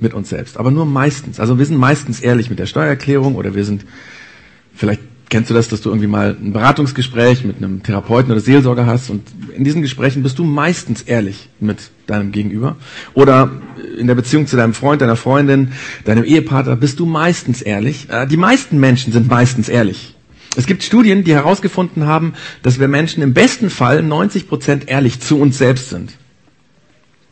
mit 0.00 0.14
uns 0.14 0.28
selbst, 0.28 0.58
aber 0.58 0.70
nur 0.70 0.86
meistens. 0.86 1.40
Also 1.40 1.58
wir 1.58 1.66
sind 1.66 1.76
meistens 1.76 2.20
ehrlich 2.20 2.50
mit 2.50 2.58
der 2.58 2.66
Steuererklärung 2.66 3.34
oder 3.34 3.54
wir 3.54 3.64
sind, 3.64 3.84
vielleicht 4.74 5.00
kennst 5.28 5.50
du 5.50 5.54
das, 5.54 5.68
dass 5.68 5.82
du 5.82 5.90
irgendwie 5.90 6.06
mal 6.06 6.36
ein 6.40 6.52
Beratungsgespräch 6.52 7.44
mit 7.44 7.56
einem 7.56 7.82
Therapeuten 7.82 8.30
oder 8.32 8.40
Seelsorger 8.40 8.86
hast 8.86 9.10
und 9.10 9.22
in 9.54 9.64
diesen 9.64 9.82
Gesprächen 9.82 10.22
bist 10.22 10.38
du 10.38 10.44
meistens 10.44 11.02
ehrlich 11.02 11.48
mit 11.60 11.90
deinem 12.06 12.32
Gegenüber. 12.32 12.76
Oder 13.14 13.50
in 13.98 14.06
der 14.06 14.14
Beziehung 14.14 14.46
zu 14.46 14.56
deinem 14.56 14.74
Freund, 14.74 15.02
deiner 15.02 15.16
Freundin, 15.16 15.72
deinem 16.04 16.24
Ehepartner 16.24 16.76
bist 16.76 16.98
du 17.00 17.06
meistens 17.06 17.60
ehrlich. 17.60 18.08
Äh, 18.08 18.26
die 18.26 18.36
meisten 18.36 18.78
Menschen 18.78 19.12
sind 19.12 19.28
meistens 19.28 19.68
ehrlich. 19.68 20.14
Es 20.56 20.66
gibt 20.66 20.82
Studien, 20.82 21.24
die 21.24 21.34
herausgefunden 21.34 22.06
haben, 22.06 22.34
dass 22.62 22.80
wir 22.80 22.88
Menschen 22.88 23.22
im 23.22 23.34
besten 23.34 23.70
Fall 23.70 24.02
90 24.02 24.48
Prozent 24.48 24.88
ehrlich 24.88 25.20
zu 25.20 25.38
uns 25.38 25.58
selbst 25.58 25.90
sind. 25.90 26.14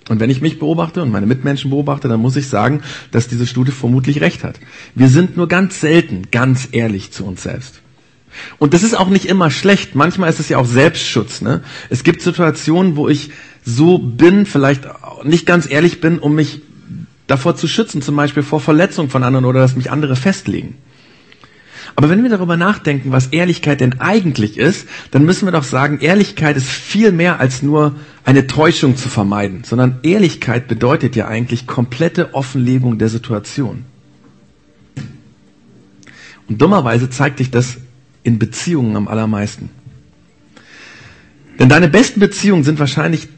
Und 0.08 0.20
wenn 0.20 0.30
ich 0.30 0.40
mich 0.40 0.58
beobachte 0.58 1.02
und 1.02 1.10
meine 1.10 1.26
Mitmenschen 1.26 1.70
beobachte, 1.70 2.08
dann 2.08 2.20
muss 2.20 2.36
ich 2.36 2.48
sagen, 2.48 2.82
dass 3.10 3.28
diese 3.28 3.46
Studie 3.46 3.72
vermutlich 3.72 4.20
recht 4.20 4.44
hat. 4.44 4.60
Wir 4.94 5.08
sind 5.08 5.36
nur 5.36 5.48
ganz 5.48 5.80
selten 5.80 6.22
ganz 6.30 6.68
ehrlich 6.72 7.10
zu 7.10 7.24
uns 7.24 7.42
selbst. 7.42 7.82
Und 8.58 8.74
das 8.74 8.82
ist 8.82 8.94
auch 8.94 9.08
nicht 9.08 9.24
immer 9.24 9.50
schlecht. 9.50 9.94
Manchmal 9.94 10.30
ist 10.30 10.40
es 10.40 10.48
ja 10.48 10.58
auch 10.58 10.66
Selbstschutz. 10.66 11.40
Ne? 11.40 11.62
Es 11.90 12.04
gibt 12.04 12.22
Situationen, 12.22 12.96
wo 12.96 13.08
ich 13.08 13.30
so 13.64 13.98
bin, 13.98 14.46
vielleicht 14.46 14.84
nicht 15.24 15.46
ganz 15.46 15.68
ehrlich 15.68 16.00
bin, 16.00 16.18
um 16.18 16.34
mich 16.34 16.62
davor 17.26 17.56
zu 17.56 17.66
schützen, 17.66 18.02
zum 18.02 18.14
Beispiel 18.14 18.42
vor 18.42 18.60
Verletzung 18.60 19.10
von 19.10 19.24
anderen 19.24 19.44
oder 19.44 19.60
dass 19.60 19.74
mich 19.74 19.90
andere 19.90 20.14
festlegen. 20.14 20.76
Aber 21.96 22.10
wenn 22.10 22.22
wir 22.22 22.28
darüber 22.28 22.58
nachdenken, 22.58 23.10
was 23.10 23.28
Ehrlichkeit 23.28 23.80
denn 23.80 24.00
eigentlich 24.00 24.58
ist, 24.58 24.86
dann 25.12 25.24
müssen 25.24 25.46
wir 25.46 25.52
doch 25.52 25.64
sagen, 25.64 25.98
Ehrlichkeit 26.00 26.58
ist 26.58 26.68
viel 26.68 27.10
mehr 27.10 27.40
als 27.40 27.62
nur 27.62 27.96
eine 28.22 28.46
Täuschung 28.46 28.96
zu 28.96 29.08
vermeiden, 29.08 29.64
sondern 29.64 30.00
Ehrlichkeit 30.02 30.68
bedeutet 30.68 31.16
ja 31.16 31.26
eigentlich 31.26 31.66
komplette 31.66 32.34
Offenlegung 32.34 32.98
der 32.98 33.08
Situation. 33.08 33.86
Und 36.48 36.60
dummerweise 36.60 37.08
zeigt 37.08 37.38
sich 37.38 37.50
das 37.50 37.78
in 38.22 38.38
Beziehungen 38.38 38.94
am 38.94 39.08
allermeisten. 39.08 39.70
Denn 41.58 41.70
deine 41.70 41.88
besten 41.88 42.20
Beziehungen 42.20 42.62
sind 42.62 42.78
wahrscheinlich 42.78 43.28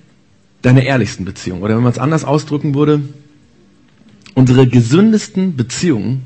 deine 0.63 0.85
ehrlichsten 0.85 1.25
Beziehungen. 1.25 1.63
Oder 1.63 1.77
wenn 1.77 1.85
man 1.85 1.93
es 1.93 1.99
anders 1.99 2.25
ausdrücken 2.25 2.75
würde, 2.75 3.03
unsere 4.35 4.67
gesündesten 4.67 5.55
Beziehungen 5.55 6.25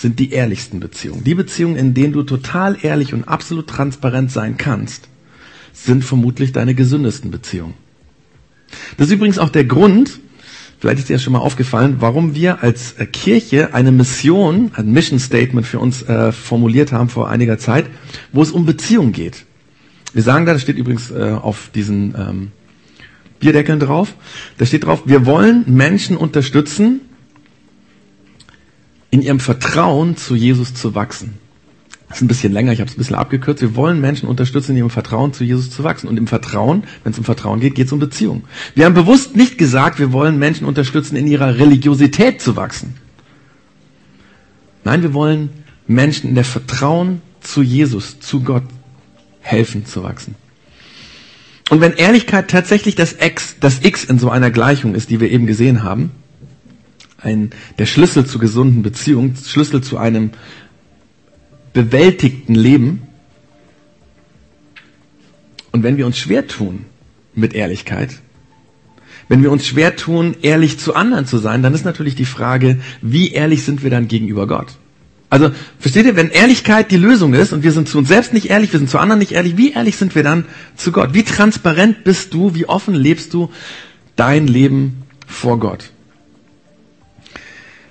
sind 0.00 0.18
die 0.18 0.30
ehrlichsten 0.30 0.80
Beziehungen. 0.80 1.24
Die 1.24 1.34
Beziehungen, 1.34 1.76
in 1.76 1.92
denen 1.92 2.14
du 2.14 2.22
total 2.22 2.78
ehrlich 2.80 3.12
und 3.12 3.28
absolut 3.28 3.66
transparent 3.66 4.32
sein 4.32 4.56
kannst, 4.56 5.08
sind 5.74 6.04
vermutlich 6.04 6.52
deine 6.52 6.74
gesündesten 6.74 7.30
Beziehungen. 7.30 7.74
Das 8.96 9.08
ist 9.08 9.12
übrigens 9.12 9.38
auch 9.38 9.50
der 9.50 9.64
Grund, 9.64 10.20
vielleicht 10.78 11.00
ist 11.00 11.08
dir 11.10 11.14
das 11.14 11.22
schon 11.22 11.34
mal 11.34 11.40
aufgefallen, 11.40 11.96
warum 11.98 12.34
wir 12.34 12.62
als 12.62 12.92
äh, 12.92 13.04
Kirche 13.04 13.74
eine 13.74 13.92
Mission, 13.92 14.70
ein 14.74 14.90
Mission 14.90 15.18
Statement 15.18 15.66
für 15.66 15.78
uns 15.78 16.02
äh, 16.02 16.32
formuliert 16.32 16.92
haben 16.92 17.10
vor 17.10 17.28
einiger 17.28 17.58
Zeit, 17.58 17.86
wo 18.32 18.42
es 18.42 18.52
um 18.52 18.64
Beziehungen 18.64 19.12
geht. 19.12 19.44
Wir 20.14 20.22
sagen 20.22 20.46
da, 20.46 20.54
das 20.54 20.62
steht 20.62 20.76
übrigens 20.76 21.10
äh, 21.10 21.36
auf 21.40 21.70
diesen 21.74 22.14
ähm, 22.16 22.52
Bierdeckeln 23.38 23.80
drauf, 23.80 24.14
da 24.58 24.64
steht 24.64 24.84
drauf, 24.84 25.02
wir 25.04 25.26
wollen 25.26 25.64
Menschen 25.66 26.16
unterstützen, 26.16 27.00
in 29.10 29.22
ihrem 29.22 29.40
Vertrauen 29.40 30.16
zu 30.16 30.34
Jesus 30.34 30.74
zu 30.74 30.94
wachsen. 30.94 31.38
Das 32.08 32.18
ist 32.18 32.22
ein 32.22 32.28
bisschen 32.28 32.52
länger, 32.52 32.72
ich 32.72 32.80
habe 32.80 32.90
es 32.90 32.96
ein 32.96 32.98
bisschen 32.98 33.14
abgekürzt. 33.14 33.62
Wir 33.62 33.76
wollen 33.76 34.00
Menschen 34.00 34.28
unterstützen, 34.28 34.72
in 34.72 34.78
ihrem 34.78 34.90
Vertrauen 34.90 35.32
zu 35.32 35.44
Jesus 35.44 35.70
zu 35.70 35.84
wachsen. 35.84 36.08
Und 36.08 36.16
im 36.16 36.26
Vertrauen, 36.26 36.82
wenn 37.04 37.12
es 37.12 37.18
um 37.18 37.24
Vertrauen 37.24 37.60
geht, 37.60 37.76
geht 37.76 37.86
es 37.86 37.92
um 37.92 38.00
Beziehung. 38.00 38.42
Wir 38.74 38.86
haben 38.86 38.94
bewusst 38.94 39.36
nicht 39.36 39.58
gesagt, 39.58 40.00
wir 40.00 40.12
wollen 40.12 40.36
Menschen 40.36 40.66
unterstützen, 40.66 41.14
in 41.14 41.28
ihrer 41.28 41.58
Religiosität 41.58 42.40
zu 42.40 42.56
wachsen. 42.56 42.94
Nein, 44.82 45.02
wir 45.02 45.14
wollen 45.14 45.50
Menschen 45.86 46.30
in 46.30 46.34
der 46.34 46.44
Vertrauen 46.44 47.22
zu 47.40 47.62
Jesus, 47.62 48.18
zu 48.18 48.40
Gott 48.42 48.64
helfen 49.40 49.86
zu 49.86 50.02
wachsen. 50.02 50.34
Und 51.70 51.80
wenn 51.80 51.92
Ehrlichkeit 51.92 52.50
tatsächlich 52.50 52.96
das 52.96 53.14
X, 53.20 53.54
das 53.60 53.84
X 53.84 54.04
in 54.04 54.18
so 54.18 54.30
einer 54.30 54.50
Gleichung 54.50 54.96
ist, 54.96 55.10
die 55.10 55.20
wir 55.20 55.30
eben 55.30 55.46
gesehen 55.46 55.84
haben, 55.84 56.10
ein, 57.22 57.50
der 57.78 57.86
Schlüssel 57.86 58.26
zu 58.26 58.38
gesunden 58.38 58.82
Beziehungen, 58.82 59.36
Schlüssel 59.36 59.82
zu 59.82 59.98
einem 59.98 60.30
bewältigten 61.72 62.54
Leben. 62.54 63.02
Und 65.72 65.82
wenn 65.82 65.96
wir 65.96 66.06
uns 66.06 66.18
schwer 66.18 66.46
tun 66.46 66.86
mit 67.34 67.54
Ehrlichkeit, 67.54 68.20
wenn 69.28 69.42
wir 69.42 69.52
uns 69.52 69.64
schwer 69.64 69.94
tun, 69.94 70.34
ehrlich 70.42 70.80
zu 70.80 70.94
anderen 70.94 71.24
zu 71.24 71.38
sein, 71.38 71.62
dann 71.62 71.72
ist 71.72 71.84
natürlich 71.84 72.16
die 72.16 72.24
Frage, 72.24 72.80
wie 73.00 73.30
ehrlich 73.30 73.62
sind 73.62 73.84
wir 73.84 73.90
dann 73.90 74.08
gegenüber 74.08 74.48
Gott? 74.48 74.76
Also, 75.28 75.52
versteht 75.78 76.06
ihr, 76.06 76.16
wenn 76.16 76.30
Ehrlichkeit 76.30 76.90
die 76.90 76.96
Lösung 76.96 77.34
ist 77.34 77.52
und 77.52 77.62
wir 77.62 77.70
sind 77.70 77.88
zu 77.88 77.98
uns 77.98 78.08
selbst 78.08 78.32
nicht 78.32 78.50
ehrlich, 78.50 78.72
wir 78.72 78.80
sind 78.80 78.90
zu 78.90 78.98
anderen 78.98 79.20
nicht 79.20 79.30
ehrlich, 79.30 79.56
wie 79.56 79.70
ehrlich 79.72 79.96
sind 79.96 80.16
wir 80.16 80.24
dann 80.24 80.46
zu 80.74 80.90
Gott? 80.90 81.14
Wie 81.14 81.22
transparent 81.22 82.02
bist 82.02 82.34
du, 82.34 82.56
wie 82.56 82.66
offen 82.68 82.94
lebst 82.94 83.32
du 83.32 83.50
dein 84.16 84.48
Leben 84.48 85.02
vor 85.28 85.60
Gott? 85.60 85.92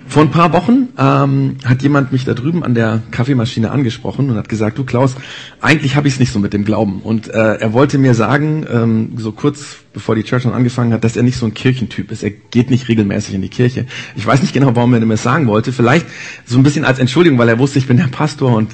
Vor 0.06 0.22
ein 0.22 0.30
paar 0.30 0.52
Wochen 0.52 0.88
ähm, 0.98 1.56
hat 1.64 1.82
jemand 1.82 2.10
mich 2.10 2.24
da 2.24 2.34
drüben 2.34 2.64
an 2.64 2.74
der 2.74 3.02
Kaffeemaschine 3.10 3.70
angesprochen 3.70 4.28
und 4.28 4.36
hat 4.36 4.48
gesagt, 4.48 4.76
du 4.76 4.84
Klaus, 4.84 5.14
eigentlich 5.60 5.94
habe 5.94 6.08
ich 6.08 6.14
es 6.14 6.20
nicht 6.20 6.32
so 6.32 6.40
mit 6.40 6.52
dem 6.52 6.64
Glauben. 6.64 7.00
Und 7.02 7.28
äh, 7.28 7.56
er 7.56 7.72
wollte 7.72 7.96
mir 7.98 8.14
sagen, 8.14 8.66
ähm, 8.72 9.12
so 9.16 9.30
kurz 9.30 9.76
bevor 9.92 10.14
die 10.14 10.24
Church 10.24 10.42
schon 10.42 10.52
angefangen 10.52 10.92
hat, 10.92 11.04
dass 11.04 11.16
er 11.16 11.22
nicht 11.22 11.36
so 11.36 11.46
ein 11.46 11.54
Kirchentyp 11.54 12.10
ist. 12.10 12.22
Er 12.22 12.30
geht 12.30 12.70
nicht 12.70 12.88
regelmäßig 12.88 13.34
in 13.34 13.42
die 13.42 13.48
Kirche. 13.48 13.86
Ich 14.16 14.26
weiß 14.26 14.42
nicht 14.42 14.52
genau, 14.54 14.74
warum 14.74 14.92
er 14.94 15.00
mir 15.00 15.14
das 15.14 15.22
sagen 15.22 15.46
wollte. 15.46 15.72
Vielleicht 15.72 16.06
so 16.44 16.58
ein 16.58 16.62
bisschen 16.62 16.84
als 16.84 16.98
Entschuldigung, 16.98 17.38
weil 17.38 17.48
er 17.48 17.58
wusste, 17.58 17.78
ich 17.78 17.86
bin 17.86 17.96
der 17.96 18.08
Pastor 18.08 18.56
und 18.56 18.72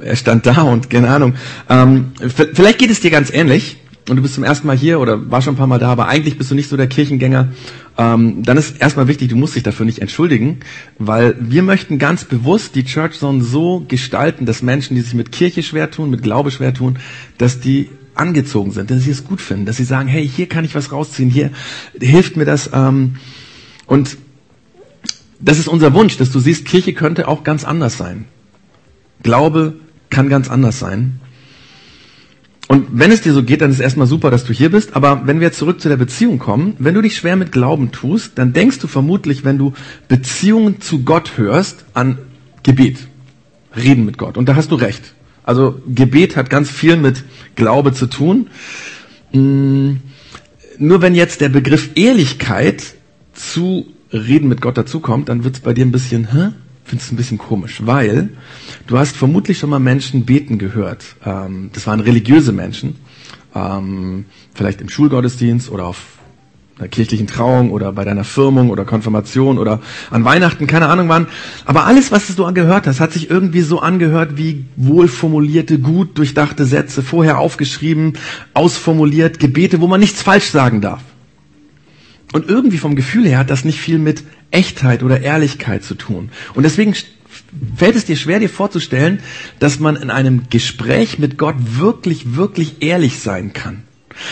er 0.00 0.16
stand 0.16 0.46
da 0.46 0.62
und 0.62 0.90
keine 0.90 1.08
Ahnung. 1.08 1.34
Ähm, 1.68 2.12
vielleicht 2.28 2.78
geht 2.78 2.90
es 2.90 3.00
dir 3.00 3.10
ganz 3.10 3.32
ähnlich 3.32 3.78
und 4.08 4.16
du 4.16 4.22
bist 4.22 4.34
zum 4.34 4.44
ersten 4.44 4.66
Mal 4.66 4.76
hier 4.76 5.00
oder 5.00 5.30
war 5.30 5.42
schon 5.42 5.54
ein 5.54 5.56
paar 5.56 5.66
Mal 5.66 5.78
da, 5.78 5.88
aber 5.88 6.08
eigentlich 6.08 6.38
bist 6.38 6.50
du 6.50 6.54
nicht 6.54 6.68
so 6.68 6.76
der 6.76 6.86
Kirchengänger, 6.86 7.48
ähm, 7.98 8.42
dann 8.42 8.58
ist 8.58 8.80
erstmal 8.80 9.08
wichtig, 9.08 9.28
du 9.28 9.36
musst 9.36 9.56
dich 9.56 9.62
dafür 9.62 9.86
nicht 9.86 10.00
entschuldigen, 10.00 10.60
weil 10.98 11.34
wir 11.40 11.62
möchten 11.62 11.98
ganz 11.98 12.24
bewusst 12.24 12.74
die 12.74 12.84
Church 12.84 13.18
Zone 13.18 13.42
so 13.42 13.84
gestalten, 13.88 14.44
dass 14.44 14.62
Menschen, 14.62 14.96
die 14.96 15.00
sich 15.00 15.14
mit 15.14 15.32
Kirche 15.32 15.62
schwer 15.62 15.90
tun, 15.90 16.10
mit 16.10 16.22
Glaube 16.22 16.50
schwer 16.50 16.74
tun, 16.74 16.98
dass 17.38 17.60
die 17.60 17.88
angezogen 18.14 18.70
sind, 18.70 18.90
dass 18.90 19.02
sie 19.02 19.10
es 19.10 19.24
gut 19.24 19.40
finden, 19.40 19.66
dass 19.66 19.76
sie 19.76 19.84
sagen, 19.84 20.08
hey, 20.08 20.28
hier 20.28 20.48
kann 20.48 20.64
ich 20.64 20.74
was 20.74 20.92
rausziehen, 20.92 21.30
hier 21.30 21.50
hilft 21.98 22.36
mir 22.36 22.44
das. 22.44 22.70
Ähm, 22.72 23.16
und 23.86 24.18
das 25.40 25.58
ist 25.58 25.68
unser 25.68 25.94
Wunsch, 25.94 26.16
dass 26.16 26.30
du 26.30 26.40
siehst, 26.40 26.64
Kirche 26.64 26.92
könnte 26.92 27.28
auch 27.28 27.44
ganz 27.44 27.64
anders 27.64 27.96
sein. 27.96 28.26
Glaube 29.22 29.74
kann 30.10 30.28
ganz 30.28 30.50
anders 30.50 30.78
sein. 30.78 31.20
Und 32.68 32.88
wenn 32.90 33.12
es 33.12 33.20
dir 33.20 33.32
so 33.32 33.44
geht, 33.44 33.60
dann 33.60 33.70
ist 33.70 33.78
erstmal 33.78 34.08
super, 34.08 34.30
dass 34.30 34.44
du 34.44 34.52
hier 34.52 34.70
bist. 34.70 34.96
Aber 34.96 35.26
wenn 35.26 35.40
wir 35.40 35.52
zurück 35.52 35.80
zu 35.80 35.88
der 35.88 35.96
Beziehung 35.96 36.38
kommen, 36.38 36.74
wenn 36.78 36.94
du 36.94 37.02
dich 37.02 37.16
schwer 37.16 37.36
mit 37.36 37.52
Glauben 37.52 37.92
tust, 37.92 38.32
dann 38.36 38.52
denkst 38.52 38.80
du 38.80 38.88
vermutlich, 38.88 39.44
wenn 39.44 39.56
du 39.56 39.72
Beziehungen 40.08 40.80
zu 40.80 41.04
Gott 41.04 41.36
hörst, 41.36 41.84
an 41.94 42.18
Gebet. 42.64 43.06
Reden 43.76 44.04
mit 44.04 44.18
Gott. 44.18 44.36
Und 44.36 44.48
da 44.48 44.56
hast 44.56 44.72
du 44.72 44.74
recht. 44.74 45.14
Also 45.44 45.80
Gebet 45.86 46.36
hat 46.36 46.50
ganz 46.50 46.68
viel 46.68 46.96
mit 46.96 47.22
Glaube 47.54 47.92
zu 47.92 48.06
tun. 48.06 48.48
Hm, 49.30 50.00
nur 50.78 51.02
wenn 51.02 51.14
jetzt 51.14 51.40
der 51.40 51.50
Begriff 51.50 51.90
Ehrlichkeit 51.94 52.94
zu 53.32 53.86
Reden 54.12 54.48
mit 54.48 54.60
Gott 54.60 54.76
dazukommt, 54.76 55.28
dann 55.28 55.44
wird 55.44 55.56
es 55.56 55.60
bei 55.60 55.72
dir 55.72 55.84
ein 55.84 55.92
bisschen, 55.92 56.32
hä? 56.32 56.48
Finde 56.86 57.02
es 57.02 57.12
ein 57.12 57.16
bisschen 57.16 57.38
komisch, 57.38 57.82
weil 57.84 58.30
du 58.86 58.98
hast 58.98 59.16
vermutlich 59.16 59.58
schon 59.58 59.70
mal 59.70 59.80
Menschen 59.80 60.24
beten 60.24 60.58
gehört. 60.58 61.04
Ähm, 61.24 61.70
das 61.72 61.86
waren 61.86 62.00
religiöse 62.00 62.52
Menschen, 62.52 62.96
ähm, 63.54 64.26
vielleicht 64.54 64.80
im 64.80 64.88
Schulgottesdienst 64.88 65.70
oder 65.70 65.86
auf 65.86 66.16
einer 66.78 66.88
kirchlichen 66.88 67.26
Trauung 67.26 67.70
oder 67.70 67.92
bei 67.92 68.04
deiner 68.04 68.24
Firmung 68.24 68.70
oder 68.70 68.84
Konfirmation 68.84 69.58
oder 69.58 69.80
an 70.10 70.24
Weihnachten, 70.24 70.66
keine 70.66 70.88
Ahnung 70.88 71.08
wann. 71.08 71.26
Aber 71.64 71.86
alles, 71.86 72.12
was 72.12 72.34
du 72.34 72.52
gehört 72.52 72.86
hast, 72.86 73.00
hat 73.00 73.12
sich 73.12 73.30
irgendwie 73.30 73.62
so 73.62 73.80
angehört 73.80 74.36
wie 74.36 74.66
wohlformulierte, 74.76 75.78
gut 75.78 76.18
durchdachte 76.18 76.66
Sätze, 76.66 77.02
vorher 77.02 77.38
aufgeschrieben, 77.38 78.14
ausformuliert, 78.52 79.38
Gebete, 79.38 79.80
wo 79.80 79.86
man 79.86 80.00
nichts 80.00 80.22
falsch 80.22 80.50
sagen 80.50 80.80
darf. 80.80 81.00
Und 82.36 82.50
irgendwie 82.50 82.76
vom 82.76 82.96
Gefühl 82.96 83.26
her 83.26 83.38
hat 83.38 83.48
das 83.48 83.64
nicht 83.64 83.80
viel 83.80 83.98
mit 83.98 84.22
Echtheit 84.50 85.02
oder 85.02 85.22
Ehrlichkeit 85.22 85.82
zu 85.82 85.94
tun. 85.94 86.28
Und 86.52 86.64
deswegen 86.64 86.94
fällt 87.74 87.96
es 87.96 88.04
dir 88.04 88.16
schwer, 88.16 88.40
dir 88.40 88.50
vorzustellen, 88.50 89.20
dass 89.58 89.80
man 89.80 89.96
in 89.96 90.10
einem 90.10 90.42
Gespräch 90.50 91.18
mit 91.18 91.38
Gott 91.38 91.54
wirklich, 91.58 92.36
wirklich 92.36 92.82
ehrlich 92.82 93.20
sein 93.20 93.54
kann. 93.54 93.84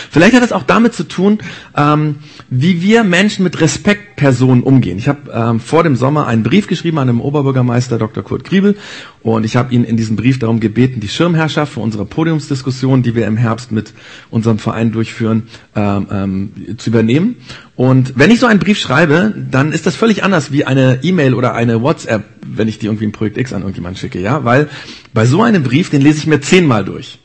Vielleicht 0.09 0.35
hat 0.35 0.43
es 0.43 0.51
auch 0.51 0.63
damit 0.63 0.93
zu 0.93 1.03
tun, 1.03 1.39
ähm, 1.75 2.15
wie 2.49 2.81
wir 2.81 3.03
Menschen 3.03 3.43
mit 3.43 3.59
Respektpersonen 3.61 4.63
umgehen. 4.63 4.97
Ich 4.97 5.07
habe 5.07 5.31
ähm, 5.33 5.59
vor 5.59 5.83
dem 5.83 5.95
Sommer 5.95 6.27
einen 6.27 6.43
Brief 6.43 6.67
geschrieben 6.67 6.99
an 6.99 7.07
den 7.07 7.19
Oberbürgermeister 7.19 7.97
Dr. 7.97 8.23
Kurt 8.23 8.43
Griebel 8.43 8.75
und 9.21 9.43
ich 9.43 9.55
habe 9.55 9.73
ihn 9.73 9.83
in 9.83 9.97
diesem 9.97 10.15
Brief 10.15 10.39
darum 10.39 10.59
gebeten, 10.59 10.99
die 10.99 11.07
Schirmherrschaft 11.07 11.73
für 11.73 11.79
unsere 11.79 12.05
Podiumsdiskussion, 12.05 13.03
die 13.03 13.15
wir 13.15 13.25
im 13.25 13.37
Herbst 13.37 13.71
mit 13.71 13.93
unserem 14.29 14.59
Verein 14.59 14.91
durchführen, 14.91 15.43
ähm, 15.75 16.07
ähm, 16.11 16.77
zu 16.77 16.89
übernehmen. 16.89 17.37
Und 17.75 18.13
wenn 18.17 18.31
ich 18.31 18.39
so 18.39 18.45
einen 18.45 18.59
Brief 18.59 18.79
schreibe, 18.79 19.33
dann 19.49 19.71
ist 19.71 19.85
das 19.85 19.95
völlig 19.95 20.23
anders 20.23 20.51
wie 20.51 20.65
eine 20.65 20.99
E-Mail 21.03 21.33
oder 21.33 21.53
eine 21.53 21.81
WhatsApp, 21.81 22.23
wenn 22.45 22.67
ich 22.67 22.79
die 22.79 22.85
irgendwie 22.85 23.05
ein 23.05 23.11
Projekt 23.11 23.37
X 23.37 23.51
an 23.51 23.61
irgendjemanden 23.61 23.99
schicke, 23.99 24.19
ja, 24.19 24.45
weil 24.45 24.69
bei 25.13 25.25
so 25.25 25.41
einem 25.41 25.63
Brief, 25.63 25.89
den 25.89 26.01
lese 26.01 26.19
ich 26.19 26.27
mir 26.27 26.39
zehnmal 26.39 26.85
durch. 26.85 27.19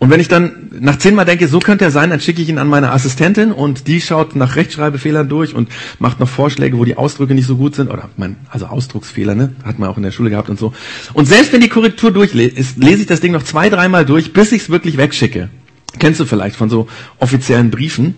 Und 0.00 0.10
wenn 0.10 0.20
ich 0.20 0.28
dann 0.28 0.70
nach 0.78 0.96
zehnmal 0.96 1.24
denke, 1.24 1.48
so 1.48 1.58
könnte 1.58 1.84
er 1.84 1.90
sein, 1.90 2.10
dann 2.10 2.20
schicke 2.20 2.40
ich 2.40 2.48
ihn 2.48 2.58
an 2.58 2.68
meine 2.68 2.92
Assistentin 2.92 3.50
und 3.50 3.88
die 3.88 4.00
schaut 4.00 4.36
nach 4.36 4.54
Rechtschreibfehlern 4.54 5.28
durch 5.28 5.54
und 5.54 5.68
macht 5.98 6.20
noch 6.20 6.28
Vorschläge, 6.28 6.78
wo 6.78 6.84
die 6.84 6.96
Ausdrücke 6.96 7.34
nicht 7.34 7.46
so 7.46 7.56
gut 7.56 7.74
sind. 7.74 7.90
Oder 7.90 8.08
mein, 8.16 8.36
also 8.48 8.66
Ausdrucksfehler, 8.66 9.34
ne? 9.34 9.54
Hat 9.64 9.80
man 9.80 9.88
auch 9.88 9.96
in 9.96 10.04
der 10.04 10.12
Schule 10.12 10.30
gehabt 10.30 10.50
und 10.50 10.58
so. 10.58 10.72
Und 11.14 11.26
selbst 11.26 11.52
wenn 11.52 11.60
die 11.60 11.68
Korrektur 11.68 12.12
durch 12.12 12.34
ist, 12.34 12.76
lese 12.76 13.00
ich 13.00 13.06
das 13.06 13.20
Ding 13.20 13.32
noch 13.32 13.42
zwei, 13.42 13.70
dreimal 13.70 14.04
durch, 14.04 14.32
bis 14.32 14.52
ich 14.52 14.62
es 14.62 14.70
wirklich 14.70 14.98
wegschicke. 14.98 15.50
Kennst 15.98 16.20
du 16.20 16.26
vielleicht 16.26 16.54
von 16.54 16.70
so 16.70 16.86
offiziellen 17.18 17.70
Briefen. 17.70 18.14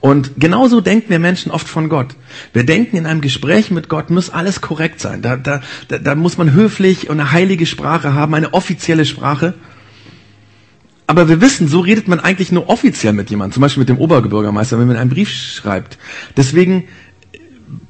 Und 0.00 0.32
genauso 0.36 0.80
denken 0.80 1.10
wir 1.10 1.18
Menschen 1.18 1.50
oft 1.50 1.66
von 1.66 1.88
Gott. 1.88 2.14
Wir 2.52 2.64
denken 2.64 2.96
in 2.96 3.06
einem 3.06 3.22
Gespräch 3.22 3.70
mit 3.70 3.88
Gott 3.88 4.10
muss 4.10 4.30
alles 4.30 4.60
korrekt 4.60 5.00
sein. 5.00 5.22
Da, 5.22 5.36
da, 5.36 5.62
da, 5.88 5.98
da 5.98 6.14
muss 6.14 6.38
man 6.38 6.52
höflich 6.52 7.08
und 7.10 7.18
eine 7.18 7.32
heilige 7.32 7.66
Sprache 7.66 8.14
haben, 8.14 8.34
eine 8.34 8.52
offizielle 8.54 9.04
Sprache. 9.04 9.54
Aber 11.06 11.28
wir 11.28 11.40
wissen, 11.40 11.68
so 11.68 11.80
redet 11.80 12.08
man 12.08 12.20
eigentlich 12.20 12.50
nur 12.50 12.68
offiziell 12.68 13.12
mit 13.12 13.28
jemandem, 13.30 13.54
zum 13.54 13.60
Beispiel 13.60 13.82
mit 13.82 13.88
dem 13.90 13.98
Oberbürgermeister, 13.98 14.78
wenn 14.78 14.88
man 14.88 14.96
einen 14.96 15.10
Brief 15.10 15.30
schreibt. 15.30 15.98
Deswegen, 16.36 16.84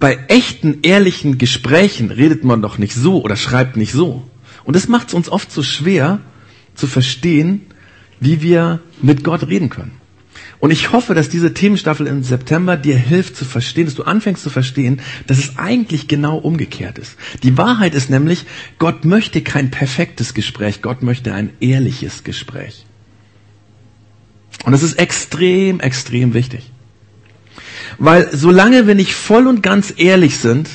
bei 0.01 0.19
echten, 0.29 0.79
ehrlichen 0.83 1.39
Gesprächen 1.39 2.11
redet 2.11 2.43
man 2.43 2.61
doch 2.61 2.79
nicht 2.79 2.95
so 2.95 3.23
oder 3.23 3.37
schreibt 3.37 3.77
nicht 3.77 3.93
so. 3.93 4.29
Und 4.65 4.75
das 4.75 4.89
macht 4.89 5.09
es 5.09 5.15
uns 5.15 5.29
oft 5.29 5.53
so 5.53 5.63
schwer 5.63 6.21
zu 6.75 6.87
verstehen, 6.87 7.63
wie 8.19 8.43
wir 8.43 8.81
mit 9.01 9.23
Gott 9.23 9.47
reden 9.47 9.71
können. 9.71 9.93
Und 10.59 10.71
ich 10.71 10.93
hoffe, 10.93 11.15
dass 11.15 11.29
diese 11.29 11.53
Themenstaffel 11.53 12.07
im 12.07 12.23
September 12.23 12.77
dir 12.77 12.97
hilft 12.97 13.37
zu 13.37 13.45
verstehen, 13.45 13.85
dass 13.85 13.95
du 13.95 14.05
anfängst 14.05 14.43
zu 14.43 14.51
verstehen, 14.51 15.01
dass 15.27 15.39
es 15.39 15.59
eigentlich 15.59 16.09
genau 16.09 16.39
umgekehrt 16.39 16.99
ist. 16.99 17.17
Die 17.43 17.59
Wahrheit 17.59 17.95
ist 17.95 18.09
nämlich, 18.09 18.47
Gott 18.79 19.05
möchte 19.05 19.43
kein 19.43 19.71
perfektes 19.71 20.33
Gespräch, 20.33 20.81
Gott 20.81 21.03
möchte 21.03 21.35
ein 21.35 21.51
ehrliches 21.61 22.25
Gespräch. 22.25 22.87
Und 24.65 24.73
das 24.73 24.83
ist 24.83 24.99
extrem, 24.99 25.81
extrem 25.81 26.35
wichtig. 26.35 26.71
Weil 27.99 28.29
solange 28.33 28.87
wir 28.87 28.95
nicht 28.95 29.15
voll 29.15 29.47
und 29.47 29.63
ganz 29.63 29.95
ehrlich 29.97 30.39
sind, 30.39 30.69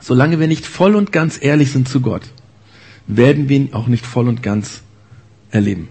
solange 0.00 0.38
wir 0.38 0.48
nicht 0.48 0.66
voll 0.66 0.94
und 0.94 1.12
ganz 1.12 1.38
ehrlich 1.40 1.72
sind 1.72 1.88
zu 1.88 2.00
Gott, 2.00 2.22
werden 3.06 3.48
wir 3.48 3.56
ihn 3.56 3.74
auch 3.74 3.86
nicht 3.86 4.04
voll 4.04 4.28
und 4.28 4.42
ganz 4.42 4.82
erleben. 5.50 5.88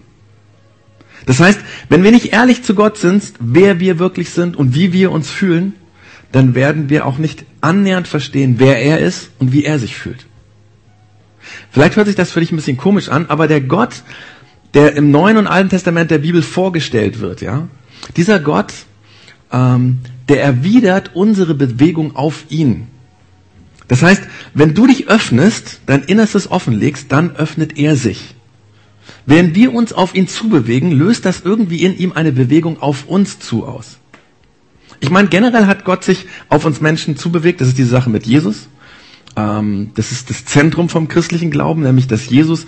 Das 1.24 1.40
heißt, 1.40 1.58
wenn 1.88 2.04
wir 2.04 2.12
nicht 2.12 2.32
ehrlich 2.32 2.62
zu 2.62 2.74
Gott 2.74 2.98
sind, 2.98 3.32
wer 3.40 3.80
wir 3.80 3.98
wirklich 3.98 4.30
sind 4.30 4.56
und 4.56 4.74
wie 4.74 4.92
wir 4.92 5.10
uns 5.10 5.30
fühlen, 5.30 5.74
dann 6.32 6.54
werden 6.54 6.90
wir 6.90 7.06
auch 7.06 7.18
nicht 7.18 7.44
annähernd 7.60 8.06
verstehen, 8.06 8.56
wer 8.58 8.78
er 8.78 8.98
ist 9.00 9.30
und 9.38 9.52
wie 9.52 9.64
er 9.64 9.78
sich 9.78 9.96
fühlt. 9.96 10.26
Vielleicht 11.70 11.96
hört 11.96 12.06
sich 12.06 12.16
das 12.16 12.30
für 12.30 12.40
dich 12.40 12.52
ein 12.52 12.56
bisschen 12.56 12.76
komisch 12.76 13.08
an, 13.08 13.26
aber 13.26 13.48
der 13.48 13.60
Gott, 13.60 14.02
der 14.76 14.94
im 14.94 15.10
Neuen 15.10 15.38
und 15.38 15.46
Alten 15.46 15.70
Testament 15.70 16.10
der 16.10 16.18
Bibel 16.18 16.42
vorgestellt 16.42 17.20
wird, 17.20 17.40
ja, 17.40 17.66
dieser 18.14 18.38
Gott, 18.38 18.74
ähm, 19.50 20.00
der 20.28 20.42
erwidert 20.42 21.12
unsere 21.14 21.54
Bewegung 21.54 22.14
auf 22.14 22.44
ihn. 22.50 22.88
Das 23.88 24.02
heißt, 24.02 24.22
wenn 24.52 24.74
du 24.74 24.86
dich 24.86 25.08
öffnest, 25.08 25.80
dein 25.86 26.02
Innerstes 26.02 26.50
offenlegst, 26.50 27.10
dann 27.10 27.34
öffnet 27.36 27.78
er 27.78 27.96
sich. 27.96 28.34
Wenn 29.24 29.54
wir 29.54 29.72
uns 29.72 29.94
auf 29.94 30.14
ihn 30.14 30.28
zubewegen, 30.28 30.92
löst 30.92 31.24
das 31.24 31.40
irgendwie 31.40 31.82
in 31.82 31.96
ihm 31.96 32.12
eine 32.12 32.32
Bewegung 32.32 32.82
auf 32.82 33.06
uns 33.06 33.38
zu 33.38 33.64
aus. 33.64 33.96
Ich 35.00 35.08
meine, 35.08 35.28
generell 35.28 35.66
hat 35.66 35.86
Gott 35.86 36.04
sich 36.04 36.26
auf 36.50 36.66
uns 36.66 36.82
Menschen 36.82 37.16
zubewegt. 37.16 37.62
Das 37.62 37.68
ist 37.68 37.78
diese 37.78 37.88
Sache 37.88 38.10
mit 38.10 38.26
Jesus. 38.26 38.68
Ähm, 39.36 39.92
das 39.94 40.12
ist 40.12 40.28
das 40.28 40.44
Zentrum 40.44 40.90
vom 40.90 41.08
christlichen 41.08 41.50
Glauben, 41.50 41.82
nämlich 41.82 42.08
dass 42.08 42.28
Jesus 42.28 42.66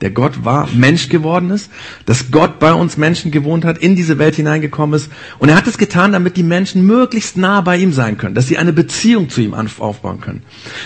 der 0.00 0.10
Gott 0.10 0.44
war, 0.44 0.68
Mensch 0.72 1.10
geworden 1.10 1.50
ist, 1.50 1.70
dass 2.06 2.30
Gott 2.30 2.58
bei 2.58 2.72
uns 2.72 2.96
Menschen 2.96 3.30
gewohnt 3.30 3.66
hat, 3.66 3.78
in 3.78 3.96
diese 3.96 4.18
Welt 4.18 4.34
hineingekommen 4.34 4.96
ist. 4.96 5.10
Und 5.38 5.50
er 5.50 5.56
hat 5.56 5.66
es 5.66 5.76
getan, 5.76 6.12
damit 6.12 6.36
die 6.38 6.42
Menschen 6.42 6.86
möglichst 6.86 7.36
nah 7.36 7.60
bei 7.60 7.76
ihm 7.76 7.92
sein 7.92 8.16
können, 8.16 8.34
dass 8.34 8.46
sie 8.46 8.56
eine 8.56 8.72
Beziehung 8.72 9.28
zu 9.28 9.42
ihm 9.42 9.54
aufbauen 9.54 10.20
können. 10.20 10.42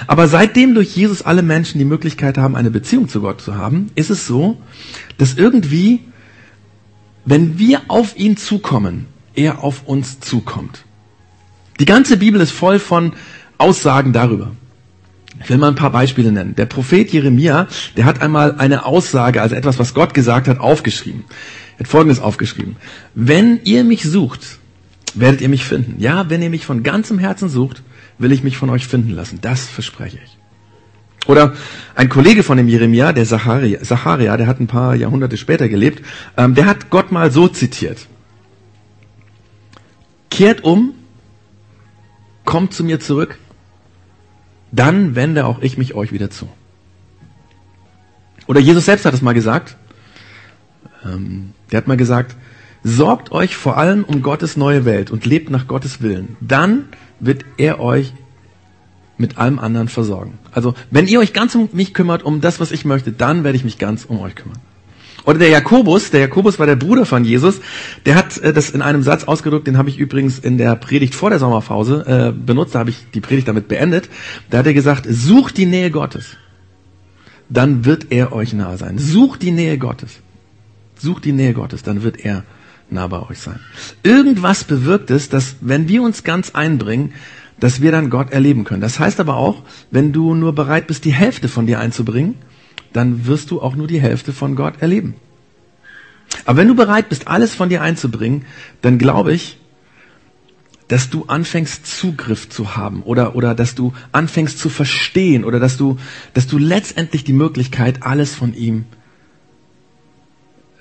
Aber 0.08 0.26
seitdem 0.26 0.74
durch 0.74 0.96
Jesus 0.96 1.22
alle 1.22 1.42
Menschen 1.42 1.78
die 1.78 1.84
Möglichkeit 1.84 2.38
haben, 2.38 2.56
eine 2.56 2.72
Beziehung 2.72 3.08
zu 3.08 3.20
Gott 3.20 3.40
zu 3.40 3.54
haben, 3.54 3.90
ist 3.94 4.10
es 4.10 4.26
so, 4.26 4.60
dass 5.16 5.34
irgendwie, 5.34 6.00
wenn 7.24 7.58
wir 7.58 7.82
auf 7.86 8.16
ihn 8.16 8.36
zukommen, 8.36 9.06
er 9.34 9.62
auf 9.62 9.86
uns 9.86 10.18
zukommt. 10.18 10.84
Die 11.78 11.86
ganze 11.86 12.16
Bibel 12.16 12.40
ist 12.40 12.52
voll 12.52 12.78
von 12.78 13.12
Aussagen 13.58 14.12
darüber. 14.12 14.52
Ich 15.42 15.50
will 15.50 15.58
mal 15.58 15.68
ein 15.68 15.74
paar 15.74 15.90
Beispiele 15.90 16.32
nennen. 16.32 16.54
Der 16.54 16.66
Prophet 16.66 17.12
Jeremia, 17.12 17.66
der 17.96 18.04
hat 18.04 18.22
einmal 18.22 18.56
eine 18.58 18.86
Aussage, 18.86 19.42
also 19.42 19.54
etwas, 19.54 19.78
was 19.78 19.94
Gott 19.94 20.14
gesagt 20.14 20.48
hat, 20.48 20.58
aufgeschrieben. 20.58 21.24
Er 21.76 21.80
hat 21.80 21.88
Folgendes 21.88 22.20
aufgeschrieben. 22.20 22.76
Wenn 23.14 23.60
ihr 23.64 23.84
mich 23.84 24.04
sucht, 24.04 24.58
werdet 25.14 25.40
ihr 25.40 25.48
mich 25.48 25.64
finden. 25.64 25.96
Ja, 25.98 26.30
wenn 26.30 26.42
ihr 26.42 26.50
mich 26.50 26.66
von 26.66 26.82
ganzem 26.82 27.18
Herzen 27.18 27.48
sucht, 27.48 27.82
will 28.18 28.32
ich 28.32 28.42
mich 28.42 28.56
von 28.56 28.70
euch 28.70 28.86
finden 28.86 29.10
lassen. 29.10 29.40
Das 29.40 29.66
verspreche 29.66 30.18
ich. 30.24 30.38
Oder 31.26 31.54
ein 31.94 32.08
Kollege 32.08 32.42
von 32.42 32.56
dem 32.56 32.68
Jeremia, 32.68 33.12
der 33.12 33.24
Zacharia, 33.24 33.80
Zacharia 33.82 34.36
der 34.36 34.46
hat 34.46 34.60
ein 34.60 34.66
paar 34.66 34.94
Jahrhunderte 34.94 35.36
später 35.36 35.68
gelebt, 35.68 36.04
ähm, 36.36 36.54
der 36.54 36.66
hat 36.66 36.90
Gott 36.90 37.12
mal 37.12 37.30
so 37.30 37.48
zitiert. 37.48 38.06
Kehrt 40.30 40.64
um, 40.64 40.94
kommt 42.44 42.74
zu 42.74 42.84
mir 42.84 43.00
zurück, 43.00 43.38
dann 44.74 45.14
wende 45.14 45.46
auch 45.46 45.60
ich 45.62 45.78
mich 45.78 45.94
euch 45.94 46.12
wieder 46.12 46.30
zu. 46.30 46.48
Oder 48.46 48.60
Jesus 48.60 48.84
selbst 48.84 49.04
hat 49.04 49.14
es 49.14 49.22
mal 49.22 49.32
gesagt. 49.32 49.76
Ähm, 51.04 51.52
der 51.70 51.78
hat 51.78 51.88
mal 51.88 51.96
gesagt, 51.96 52.36
sorgt 52.82 53.32
euch 53.32 53.56
vor 53.56 53.78
allem 53.78 54.04
um 54.04 54.22
Gottes 54.22 54.56
neue 54.56 54.84
Welt 54.84 55.10
und 55.10 55.24
lebt 55.24 55.50
nach 55.50 55.66
Gottes 55.66 56.02
Willen. 56.02 56.36
Dann 56.40 56.88
wird 57.20 57.44
er 57.56 57.80
euch 57.80 58.12
mit 59.16 59.38
allem 59.38 59.58
anderen 59.58 59.88
versorgen. 59.88 60.38
Also, 60.52 60.74
wenn 60.90 61.06
ihr 61.06 61.20
euch 61.20 61.32
ganz 61.32 61.54
um 61.54 61.68
mich 61.72 61.94
kümmert, 61.94 62.22
um 62.24 62.40
das, 62.40 62.60
was 62.60 62.72
ich 62.72 62.84
möchte, 62.84 63.12
dann 63.12 63.44
werde 63.44 63.56
ich 63.56 63.64
mich 63.64 63.78
ganz 63.78 64.04
um 64.04 64.20
euch 64.20 64.34
kümmern. 64.34 64.58
Oder 65.26 65.38
der 65.38 65.48
Jakobus, 65.48 66.10
der 66.10 66.20
Jakobus 66.20 66.58
war 66.58 66.66
der 66.66 66.76
Bruder 66.76 67.06
von 67.06 67.24
Jesus, 67.24 67.60
der 68.04 68.14
hat 68.14 68.38
äh, 68.38 68.52
das 68.52 68.70
in 68.70 68.82
einem 68.82 69.02
Satz 69.02 69.24
ausgedrückt, 69.24 69.66
den 69.66 69.78
habe 69.78 69.88
ich 69.88 69.98
übrigens 69.98 70.38
in 70.38 70.58
der 70.58 70.76
Predigt 70.76 71.14
vor 71.14 71.30
der 71.30 71.38
Sommerpause 71.38 72.04
äh, 72.06 72.32
benutzt, 72.32 72.74
da 72.74 72.80
habe 72.80 72.90
ich 72.90 73.06
die 73.14 73.20
Predigt 73.20 73.48
damit 73.48 73.68
beendet. 73.68 74.08
Da 74.50 74.58
hat 74.58 74.66
er 74.66 74.74
gesagt, 74.74 75.06
sucht 75.08 75.56
die 75.56 75.66
Nähe 75.66 75.90
Gottes, 75.90 76.36
dann 77.48 77.84
wird 77.84 78.06
er 78.10 78.32
euch 78.32 78.52
nahe 78.52 78.76
sein. 78.76 78.98
Sucht 78.98 79.42
die 79.42 79.50
Nähe 79.50 79.78
Gottes. 79.78 80.20
Sucht 80.98 81.24
die 81.24 81.32
Nähe 81.32 81.54
Gottes, 81.54 81.82
dann 81.82 82.02
wird 82.02 82.24
er 82.24 82.44
nah 82.90 83.06
bei 83.06 83.20
euch 83.28 83.38
sein. 83.38 83.60
Irgendwas 84.02 84.64
bewirkt 84.64 85.10
es, 85.10 85.28
dass 85.28 85.56
wenn 85.60 85.88
wir 85.88 86.02
uns 86.02 86.22
ganz 86.22 86.50
einbringen, 86.50 87.12
dass 87.60 87.80
wir 87.80 87.92
dann 87.92 88.10
Gott 88.10 88.30
erleben 88.32 88.64
können. 88.64 88.80
Das 88.80 88.98
heißt 88.98 89.20
aber 89.20 89.36
auch, 89.36 89.62
wenn 89.90 90.12
du 90.12 90.34
nur 90.34 90.54
bereit 90.54 90.86
bist, 90.86 91.04
die 91.04 91.12
Hälfte 91.12 91.48
von 91.48 91.66
dir 91.66 91.80
einzubringen, 91.80 92.34
dann 92.94 93.26
wirst 93.26 93.50
du 93.50 93.60
auch 93.60 93.76
nur 93.76 93.86
die 93.86 94.00
Hälfte 94.00 94.32
von 94.32 94.56
Gott 94.56 94.80
erleben. 94.80 95.14
Aber 96.46 96.58
wenn 96.58 96.68
du 96.68 96.74
bereit 96.74 97.10
bist, 97.10 97.28
alles 97.28 97.54
von 97.54 97.68
dir 97.68 97.82
einzubringen, 97.82 98.46
dann 98.80 98.98
glaube 98.98 99.34
ich, 99.34 99.58
dass 100.88 101.10
du 101.10 101.24
anfängst 101.26 101.86
Zugriff 101.86 102.48
zu 102.48 102.76
haben 102.76 103.02
oder 103.02 103.34
oder 103.36 103.54
dass 103.54 103.74
du 103.74 103.92
anfängst 104.12 104.58
zu 104.58 104.68
verstehen 104.68 105.44
oder 105.44 105.58
dass 105.58 105.76
du 105.76 105.98
dass 106.34 106.46
du 106.46 106.58
letztendlich 106.58 107.24
die 107.24 107.32
Möglichkeit 107.32 108.02
alles 108.02 108.34
von 108.34 108.54
ihm 108.54 108.84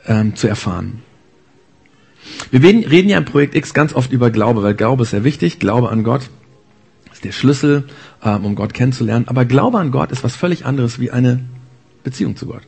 ähm, 0.06 0.36
zu 0.36 0.48
erfahren. 0.48 1.02
Wir 2.52 2.62
reden 2.62 3.10
ja 3.10 3.18
im 3.18 3.26
Projekt 3.26 3.56
X 3.56 3.74
ganz 3.74 3.94
oft 3.94 4.12
über 4.12 4.30
Glaube, 4.30 4.62
weil 4.62 4.76
Glaube 4.76 5.04
ist 5.04 5.12
sehr 5.12 5.24
wichtig. 5.24 5.60
Glaube 5.60 5.90
an 5.90 6.04
Gott 6.04 6.30
ist 7.12 7.24
der 7.24 7.32
Schlüssel, 7.32 7.86
ähm, 8.24 8.46
um 8.46 8.56
Gott 8.56 8.74
kennenzulernen. 8.74 9.28
Aber 9.28 9.46
Glaube 9.46 9.80
an 9.80 9.92
Gott 9.92 10.12
ist 10.12 10.24
was 10.24 10.36
völlig 10.36 10.66
anderes 10.66 11.00
wie 11.00 11.12
eine 11.12 11.44
Beziehung 12.04 12.36
zu 12.36 12.46
Gott. 12.48 12.64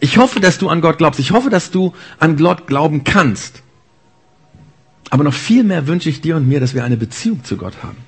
Ich 0.00 0.16
hoffe, 0.18 0.40
dass 0.40 0.58
du 0.58 0.68
an 0.68 0.80
Gott 0.80 0.98
glaubst. 0.98 1.20
Ich 1.20 1.32
hoffe, 1.32 1.50
dass 1.50 1.70
du 1.70 1.92
an 2.18 2.36
Gott 2.36 2.66
glauben 2.66 3.04
kannst. 3.04 3.62
Aber 5.10 5.24
noch 5.24 5.34
viel 5.34 5.62
mehr 5.64 5.86
wünsche 5.86 6.08
ich 6.08 6.20
dir 6.20 6.36
und 6.36 6.48
mir, 6.48 6.60
dass 6.60 6.74
wir 6.74 6.84
eine 6.84 6.96
Beziehung 6.96 7.44
zu 7.44 7.56
Gott 7.56 7.74
haben. 7.82 7.98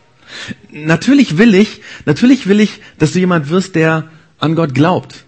Natürlich 0.71 1.39
will 1.39 1.55
ich, 1.55 1.83
natürlich 2.05 2.47
will 2.49 2.61
ich, 2.61 2.81
dass 2.99 3.12
du 3.12 3.19
jemand 3.19 3.49
wirst, 3.49 3.75
der 3.75 4.11
an 4.39 4.55
Gott 4.55 4.75
glaubt. 4.75 5.25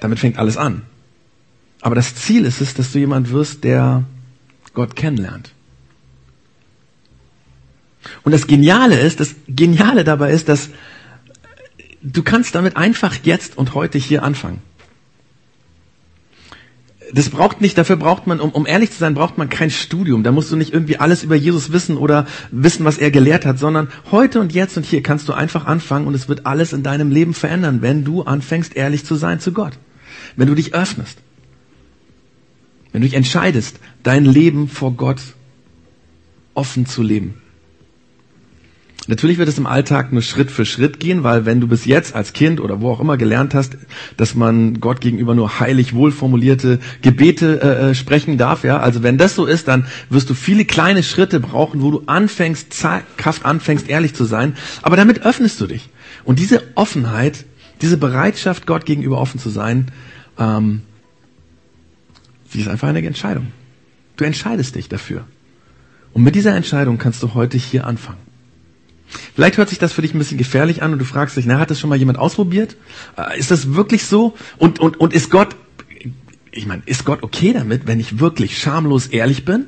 Damit 0.00 0.18
fängt 0.18 0.38
alles 0.38 0.56
an. 0.56 0.82
Aber 1.80 1.94
das 1.94 2.14
Ziel 2.14 2.44
ist 2.44 2.60
es, 2.60 2.74
dass 2.74 2.92
du 2.92 2.98
jemand 2.98 3.30
wirst, 3.30 3.64
der 3.64 4.04
Gott 4.74 4.96
kennenlernt. 4.96 5.52
Und 8.22 8.32
das 8.32 8.46
Geniale 8.46 8.98
ist, 9.00 9.20
das 9.20 9.34
Geniale 9.48 10.04
dabei 10.04 10.30
ist, 10.32 10.48
dass 10.48 10.70
du 12.12 12.22
kannst 12.22 12.54
damit 12.54 12.76
einfach 12.76 13.14
jetzt 13.24 13.58
und 13.58 13.74
heute 13.74 13.98
hier 13.98 14.22
anfangen. 14.22 14.60
Das 17.12 17.30
braucht 17.30 17.60
nicht, 17.60 17.78
dafür 17.78 17.96
braucht 17.96 18.26
man, 18.26 18.40
um, 18.40 18.50
um 18.50 18.66
ehrlich 18.66 18.90
zu 18.90 18.98
sein, 18.98 19.14
braucht 19.14 19.38
man 19.38 19.48
kein 19.48 19.70
Studium. 19.70 20.24
Da 20.24 20.32
musst 20.32 20.50
du 20.50 20.56
nicht 20.56 20.72
irgendwie 20.72 20.98
alles 20.98 21.22
über 21.22 21.36
Jesus 21.36 21.70
wissen 21.70 21.96
oder 21.96 22.26
wissen, 22.50 22.84
was 22.84 22.98
er 22.98 23.12
gelehrt 23.12 23.46
hat, 23.46 23.60
sondern 23.60 23.88
heute 24.10 24.40
und 24.40 24.52
jetzt 24.52 24.76
und 24.76 24.84
hier 24.84 25.02
kannst 25.02 25.28
du 25.28 25.32
einfach 25.32 25.66
anfangen 25.66 26.06
und 26.08 26.14
es 26.14 26.28
wird 26.28 26.46
alles 26.46 26.72
in 26.72 26.82
deinem 26.82 27.10
Leben 27.10 27.32
verändern, 27.32 27.80
wenn 27.80 28.04
du 28.04 28.22
anfängst, 28.22 28.74
ehrlich 28.74 29.04
zu 29.04 29.14
sein 29.14 29.38
zu 29.38 29.52
Gott. 29.52 29.78
Wenn 30.34 30.48
du 30.48 30.54
dich 30.54 30.74
öffnest. 30.74 31.18
Wenn 32.90 33.02
du 33.02 33.06
dich 33.06 33.16
entscheidest, 33.16 33.78
dein 34.02 34.24
Leben 34.24 34.68
vor 34.68 34.92
Gott 34.92 35.20
offen 36.54 36.86
zu 36.86 37.02
leben. 37.02 37.40
Natürlich 39.08 39.38
wird 39.38 39.48
es 39.48 39.56
im 39.56 39.66
Alltag 39.66 40.12
nur 40.12 40.22
Schritt 40.22 40.50
für 40.50 40.64
Schritt 40.64 40.98
gehen, 40.98 41.22
weil 41.22 41.46
wenn 41.46 41.60
du 41.60 41.68
bis 41.68 41.84
jetzt 41.84 42.14
als 42.14 42.32
Kind 42.32 42.60
oder 42.60 42.80
wo 42.80 42.90
auch 42.90 42.98
immer 42.98 43.16
gelernt 43.16 43.54
hast, 43.54 43.76
dass 44.16 44.34
man 44.34 44.80
Gott 44.80 45.00
gegenüber 45.00 45.34
nur 45.34 45.60
heilig 45.60 45.94
wohlformulierte 45.94 46.80
Gebete 47.02 47.60
äh, 47.62 47.90
äh 47.90 47.94
sprechen 47.94 48.36
darf, 48.36 48.64
ja, 48.64 48.80
also 48.80 49.04
wenn 49.04 49.16
das 49.16 49.36
so 49.36 49.46
ist, 49.46 49.68
dann 49.68 49.86
wirst 50.10 50.28
du 50.28 50.34
viele 50.34 50.64
kleine 50.64 51.04
Schritte 51.04 51.38
brauchen, 51.38 51.82
wo 51.82 51.92
du 51.92 52.02
anfängst, 52.06 52.84
Kraft 53.16 53.44
anfängst, 53.44 53.88
ehrlich 53.88 54.14
zu 54.14 54.24
sein. 54.24 54.56
Aber 54.82 54.96
damit 54.96 55.22
öffnest 55.22 55.60
du 55.60 55.68
dich. 55.68 55.88
Und 56.24 56.40
diese 56.40 56.62
Offenheit, 56.74 57.44
diese 57.82 57.98
Bereitschaft, 57.98 58.66
Gott 58.66 58.86
gegenüber 58.86 59.18
offen 59.18 59.38
zu 59.38 59.50
sein, 59.50 59.92
ähm, 60.36 60.82
sie 62.48 62.60
ist 62.60 62.68
einfach 62.68 62.88
eine 62.88 63.06
Entscheidung. 63.06 63.48
Du 64.16 64.24
entscheidest 64.24 64.74
dich 64.74 64.88
dafür. 64.88 65.26
Und 66.12 66.24
mit 66.24 66.34
dieser 66.34 66.56
Entscheidung 66.56 66.98
kannst 66.98 67.22
du 67.22 67.34
heute 67.34 67.56
hier 67.58 67.86
anfangen. 67.86 68.25
Vielleicht 69.34 69.56
hört 69.56 69.68
sich 69.68 69.78
das 69.78 69.92
für 69.92 70.02
dich 70.02 70.14
ein 70.14 70.18
bisschen 70.18 70.38
gefährlich 70.38 70.82
an 70.82 70.92
und 70.92 70.98
du 70.98 71.04
fragst 71.04 71.36
dich, 71.36 71.46
na, 71.46 71.58
hat 71.58 71.70
das 71.70 71.78
schon 71.78 71.90
mal 71.90 71.98
jemand 71.98 72.18
ausprobiert? 72.18 72.76
Äh, 73.16 73.38
ist 73.38 73.50
das 73.50 73.74
wirklich 73.74 74.04
so? 74.04 74.34
Und, 74.58 74.78
und, 74.80 74.98
und 74.98 75.12
ist 75.12 75.30
Gott, 75.30 75.56
ich 76.50 76.66
meine, 76.66 76.82
ist 76.86 77.04
Gott 77.04 77.22
okay 77.22 77.52
damit, 77.52 77.86
wenn 77.86 78.00
ich 78.00 78.18
wirklich 78.18 78.58
schamlos 78.58 79.06
ehrlich 79.06 79.44
bin? 79.44 79.66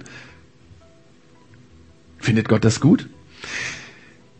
Findet 2.18 2.48
Gott 2.48 2.64
das 2.64 2.80
gut? 2.80 3.08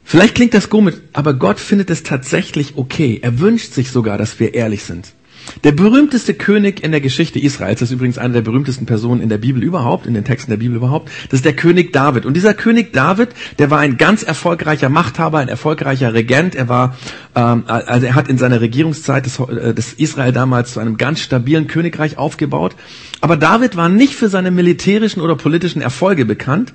Vielleicht 0.05 0.35
klingt 0.35 0.55
das 0.55 0.71
komisch, 0.71 0.95
aber 1.13 1.35
Gott 1.35 1.61
findet 1.61 1.91
es 1.91 2.03
tatsächlich 2.03 2.77
okay. 2.77 3.19
Er 3.23 3.41
wünscht 3.41 3.75
sich 3.75 3.91
sogar, 3.91 4.17
dass 4.17 4.41
wir 4.41 4.55
ehrlich 4.55 4.83
sind. 4.83 5.13
Der 5.65 5.73
berühmteste 5.73 6.35
König 6.35 6.83
in 6.83 6.91
der 6.91 7.01
Geschichte 7.01 7.39
Israels, 7.39 7.81
das 7.81 7.91
ist 7.91 7.95
übrigens 7.95 8.19
eine 8.19 8.35
der 8.35 8.43
berühmtesten 8.43 8.87
Personen 8.87 9.21
in 9.21 9.29
der 9.29 9.39
Bibel 9.39 9.63
überhaupt, 9.63 10.07
in 10.07 10.15
den 10.15 10.25
Texten 10.25 10.51
der 10.51 10.59
Bibel 10.59 10.77
überhaupt, 10.77 11.11
das 11.31 11.39
ist 11.39 11.45
der 11.45 11.57
König 11.57 11.93
David. 11.93 12.27
Und 12.27 12.35
dieser 12.35 12.55
König 12.55 12.93
David, 12.93 13.31
der 13.59 13.71
war 13.71 13.79
ein 13.79 13.97
ganz 13.97 14.23
erfolgreicher 14.23 14.89
Machthaber, 14.89 15.39
ein 15.39 15.49
erfolgreicher 15.49 16.15
Regent. 16.15 16.55
Er 16.55 16.69
war, 16.69 16.97
ähm, 17.35 17.65
also 17.67 18.07
er 18.07 18.15
hat 18.15 18.29
in 18.29 18.39
seiner 18.39 18.61
Regierungszeit 18.61 19.27
das, 19.27 19.39
äh, 19.39 19.75
das 19.75 19.93
Israel 19.95 20.33
damals 20.33 20.75
zu 20.75 20.81
einem 20.81 20.97
ganz 20.97 21.21
stabilen 21.21 21.67
Königreich 21.67 22.19
aufgebaut. 22.19 22.75
Aber 23.21 23.37
David 23.37 23.77
war 23.77 23.89
nicht 23.89 24.15
für 24.15 24.29
seine 24.29 24.51
militärischen 24.51 25.21
oder 25.21 25.37
politischen 25.37 25.83
Erfolge 25.83 26.25
bekannt, 26.25 26.73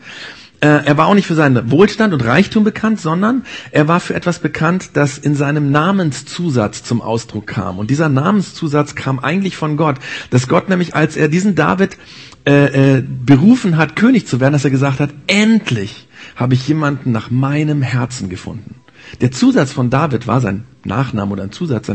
er 0.68 0.98
war 0.98 1.08
auch 1.08 1.14
nicht 1.14 1.28
für 1.28 1.36
seinen 1.36 1.72
Wohlstand 1.72 2.14
und 2.14 2.24
Reichtum 2.24 2.64
bekannt, 2.64 3.00
sondern 3.00 3.44
er 3.72 3.88
war 3.88 4.00
für 4.00 4.14
etwas 4.16 4.40
bekannt, 4.40 4.92
das 4.94 5.18
in 5.18 5.36
seinem 5.36 5.72
Namenszusatz 5.72 6.84
zum 6.84 7.02
Ausdruck 7.02 7.48
kam. 7.48 7.80
Und 7.80 7.90
dieser 7.90 8.10
Namenszusatz 8.10 8.96
kam 8.96 9.20
eigentlich 9.20 9.58
von 9.58 9.78
Gott, 9.78 9.98
dass 10.30 10.48
Gott 10.48 10.70
nämlich, 10.70 10.96
als 10.96 11.18
er 11.18 11.28
diesen 11.28 11.56
David 11.56 11.98
äh, 12.46 12.98
äh, 12.98 13.04
berufen 13.04 13.78
hat, 13.78 13.96
König 13.96 14.28
zu 14.28 14.40
werden, 14.40 14.54
dass 14.54 14.66
er 14.66 14.72
gesagt 14.72 15.00
hat, 15.00 15.12
endlich 15.28 16.08
habe 16.36 16.54
ich 16.54 16.68
jemanden 16.68 17.12
nach 17.12 17.30
meinem 17.32 17.82
Herzen 17.82 18.30
gefunden. 18.30 18.76
Der 19.22 19.32
Zusatz 19.32 19.72
von 19.72 19.90
David 19.90 20.28
war 20.28 20.42
sein 20.42 20.66
Nachname 20.84 21.32
oder 21.32 21.44
ein 21.44 21.52
Zusatz, 21.52 21.92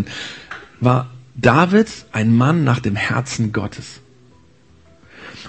war 0.81 1.11
David 1.35 1.89
ein 2.13 2.35
Mann 2.35 2.65
nach 2.65 2.81
dem 2.81 2.97
Herzen 2.97 3.53
Gottes. 3.53 4.01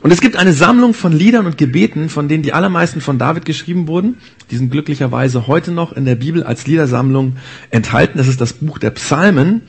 Und 0.02 0.12
es 0.12 0.22
gibt 0.22 0.38
eine 0.38 0.54
Sammlung 0.54 0.94
von 0.94 1.12
Liedern 1.12 1.46
und 1.46 1.58
Gebeten, 1.58 2.08
von 2.08 2.30
denen 2.30 2.42
die 2.42 2.54
allermeisten 2.54 3.02
von 3.02 3.18
David 3.18 3.44
geschrieben 3.44 3.88
wurden. 3.88 4.18
Die 4.50 4.56
sind 4.56 4.72
glücklicherweise 4.72 5.48
heute 5.48 5.72
noch 5.72 5.92
in 5.92 6.06
der 6.06 6.16
Bibel 6.16 6.44
als 6.44 6.66
Liedersammlung 6.66 7.36
enthalten. 7.70 8.18
Das 8.18 8.28
ist 8.28 8.40
das 8.40 8.54
Buch 8.54 8.78
der 8.78 8.92
Psalmen. 8.92 9.62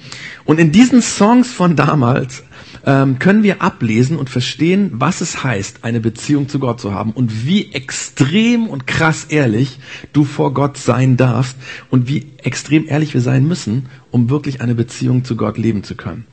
Und 0.44 0.60
in 0.60 0.70
diesen 0.70 1.02
Songs 1.02 1.52
von 1.52 1.74
damals 1.74 2.44
ähm, 2.86 3.18
können 3.18 3.42
wir 3.42 3.60
ablesen 3.60 4.16
und 4.16 4.30
verstehen, 4.30 4.90
was 4.94 5.20
es 5.20 5.42
heißt, 5.42 5.80
eine 5.82 6.00
Beziehung 6.00 6.48
zu 6.48 6.60
Gott 6.60 6.80
zu 6.80 6.94
haben 6.94 7.10
und 7.12 7.44
wie 7.44 7.72
extrem 7.72 8.68
und 8.68 8.86
krass 8.86 9.24
ehrlich 9.24 9.78
du 10.12 10.24
vor 10.24 10.54
Gott 10.54 10.76
sein 10.76 11.16
darfst 11.16 11.56
und 11.90 12.08
wie 12.08 12.26
extrem 12.38 12.86
ehrlich 12.86 13.14
wir 13.14 13.20
sein 13.20 13.46
müssen, 13.46 13.86
um 14.10 14.30
wirklich 14.30 14.60
eine 14.60 14.74
Beziehung 14.74 15.24
zu 15.24 15.36
Gott 15.36 15.58
leben 15.58 15.82
zu 15.82 15.96
können. 15.96 16.26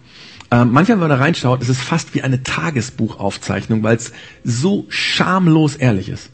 Ähm, 0.49 0.71
manchmal, 0.71 0.97
wenn 0.97 1.07
man 1.07 1.09
da 1.09 1.17
reinschaut, 1.17 1.61
ist 1.61 1.69
es 1.69 1.79
fast 1.79 2.15
wie 2.15 2.21
eine 2.21 2.43
Tagesbuchaufzeichnung, 2.43 3.83
weil 3.83 3.97
es 3.97 4.13
so 4.43 4.85
schamlos 4.89 5.75
ehrlich 5.75 6.09
ist. 6.09 6.29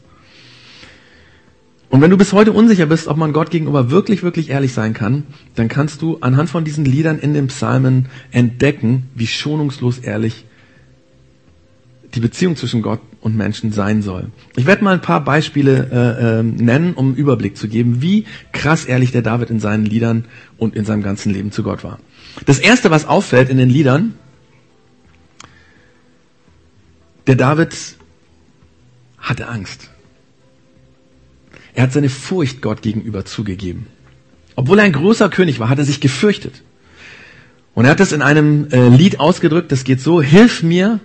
Und 1.88 2.00
wenn 2.00 2.10
du 2.10 2.16
bis 2.16 2.32
heute 2.32 2.52
unsicher 2.52 2.86
bist, 2.86 3.06
ob 3.06 3.16
man 3.16 3.32
Gott 3.32 3.50
gegenüber 3.50 3.90
wirklich, 3.90 4.22
wirklich 4.22 4.50
ehrlich 4.50 4.72
sein 4.72 4.94
kann, 4.94 5.24
dann 5.54 5.68
kannst 5.68 6.02
du 6.02 6.18
anhand 6.20 6.50
von 6.50 6.64
diesen 6.64 6.84
Liedern 6.84 7.18
in 7.18 7.34
den 7.34 7.48
Psalmen 7.48 8.08
entdecken, 8.32 9.10
wie 9.14 9.26
schonungslos 9.26 9.98
ehrlich 9.98 10.44
die 12.14 12.20
Beziehung 12.20 12.56
zwischen 12.56 12.82
Gott 12.82 13.00
und 13.20 13.36
Menschen 13.36 13.72
sein 13.72 14.02
soll. 14.02 14.28
Ich 14.56 14.66
werde 14.66 14.84
mal 14.84 14.94
ein 14.94 15.00
paar 15.00 15.24
Beispiele 15.24 15.88
äh, 15.90 16.40
äh, 16.40 16.42
nennen, 16.42 16.94
um 16.94 17.08
einen 17.08 17.16
Überblick 17.16 17.56
zu 17.56 17.68
geben, 17.68 18.02
wie 18.02 18.24
krass 18.52 18.84
ehrlich 18.84 19.12
der 19.12 19.22
David 19.22 19.50
in 19.50 19.60
seinen 19.60 19.84
Liedern 19.84 20.26
und 20.56 20.76
in 20.76 20.84
seinem 20.84 21.02
ganzen 21.02 21.32
Leben 21.32 21.50
zu 21.50 21.62
Gott 21.62 21.82
war. 21.82 21.98
Das 22.46 22.58
Erste, 22.58 22.90
was 22.90 23.06
auffällt 23.06 23.48
in 23.48 23.58
den 23.58 23.70
Liedern, 23.70 24.14
der 27.26 27.36
David 27.36 27.74
hatte 29.18 29.48
Angst. 29.48 29.90
Er 31.74 31.84
hat 31.84 31.92
seine 31.92 32.08
Furcht 32.08 32.62
Gott 32.62 32.82
gegenüber 32.82 33.24
zugegeben. 33.24 33.86
Obwohl 34.56 34.78
er 34.78 34.84
ein 34.84 34.92
großer 34.92 35.28
König 35.28 35.58
war, 35.58 35.68
hat 35.68 35.78
er 35.78 35.84
sich 35.84 36.00
gefürchtet. 36.00 36.62
Und 37.74 37.86
er 37.86 37.92
hat 37.92 38.00
das 38.00 38.12
in 38.12 38.22
einem 38.22 38.68
äh, 38.70 38.88
Lied 38.88 39.18
ausgedrückt, 39.18 39.72
das 39.72 39.82
geht 39.82 40.00
so, 40.00 40.22
Hilf 40.22 40.62
mir 40.62 41.00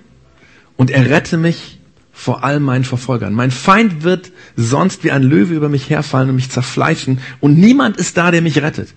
und 0.77 0.91
errette 0.91 1.37
mich 1.37 1.79
vor 2.11 2.43
all 2.43 2.59
meinen 2.59 2.83
Verfolgern. 2.83 3.33
Mein 3.33 3.49
Feind 3.49 4.03
wird 4.03 4.31
sonst 4.55 5.03
wie 5.03 5.11
ein 5.11 5.23
Löwe 5.23 5.53
über 5.53 5.69
mich 5.69 5.89
herfallen 5.89 6.29
und 6.29 6.35
mich 6.35 6.51
zerfleischen 6.51 7.19
und 7.39 7.57
niemand 7.57 7.97
ist 7.97 8.17
da, 8.17 8.29
der 8.29 8.41
mich 8.41 8.61
rettet. 8.61 8.93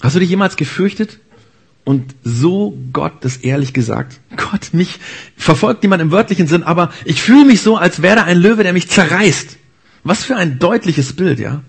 Hast 0.00 0.16
du 0.16 0.20
dich 0.20 0.30
jemals 0.30 0.56
gefürchtet 0.56 1.20
und 1.84 2.14
so 2.24 2.76
Gott 2.92 3.24
das 3.24 3.38
ehrlich 3.38 3.72
gesagt? 3.72 4.20
Gott, 4.36 4.72
mich 4.72 4.98
verfolgt 5.36 5.82
niemand 5.82 6.02
im 6.02 6.10
wörtlichen 6.10 6.46
Sinn, 6.46 6.62
aber 6.62 6.92
ich 7.04 7.22
fühle 7.22 7.44
mich 7.44 7.62
so, 7.62 7.76
als 7.76 8.02
wäre 8.02 8.16
da 8.16 8.24
ein 8.24 8.38
Löwe, 8.38 8.62
der 8.62 8.72
mich 8.72 8.88
zerreißt. 8.88 9.56
Was 10.02 10.24
für 10.24 10.36
ein 10.36 10.58
deutliches 10.58 11.14
Bild, 11.14 11.38
ja? 11.38 11.62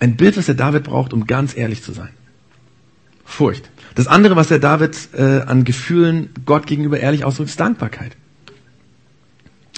Ein 0.00 0.16
Bild, 0.16 0.36
was 0.36 0.46
der 0.46 0.54
David 0.54 0.84
braucht, 0.84 1.12
um 1.12 1.26
ganz 1.26 1.56
ehrlich 1.56 1.82
zu 1.82 1.92
sein. 1.92 2.10
Furcht. 3.24 3.70
Das 3.94 4.06
andere, 4.06 4.36
was 4.36 4.48
der 4.48 4.58
David 4.58 4.96
äh, 5.12 5.40
an 5.42 5.64
Gefühlen 5.64 6.30
Gott 6.46 6.66
gegenüber 6.66 6.98
ehrlich 6.98 7.24
ausdrückt, 7.24 7.50
ist 7.50 7.60
Dankbarkeit. 7.60 8.16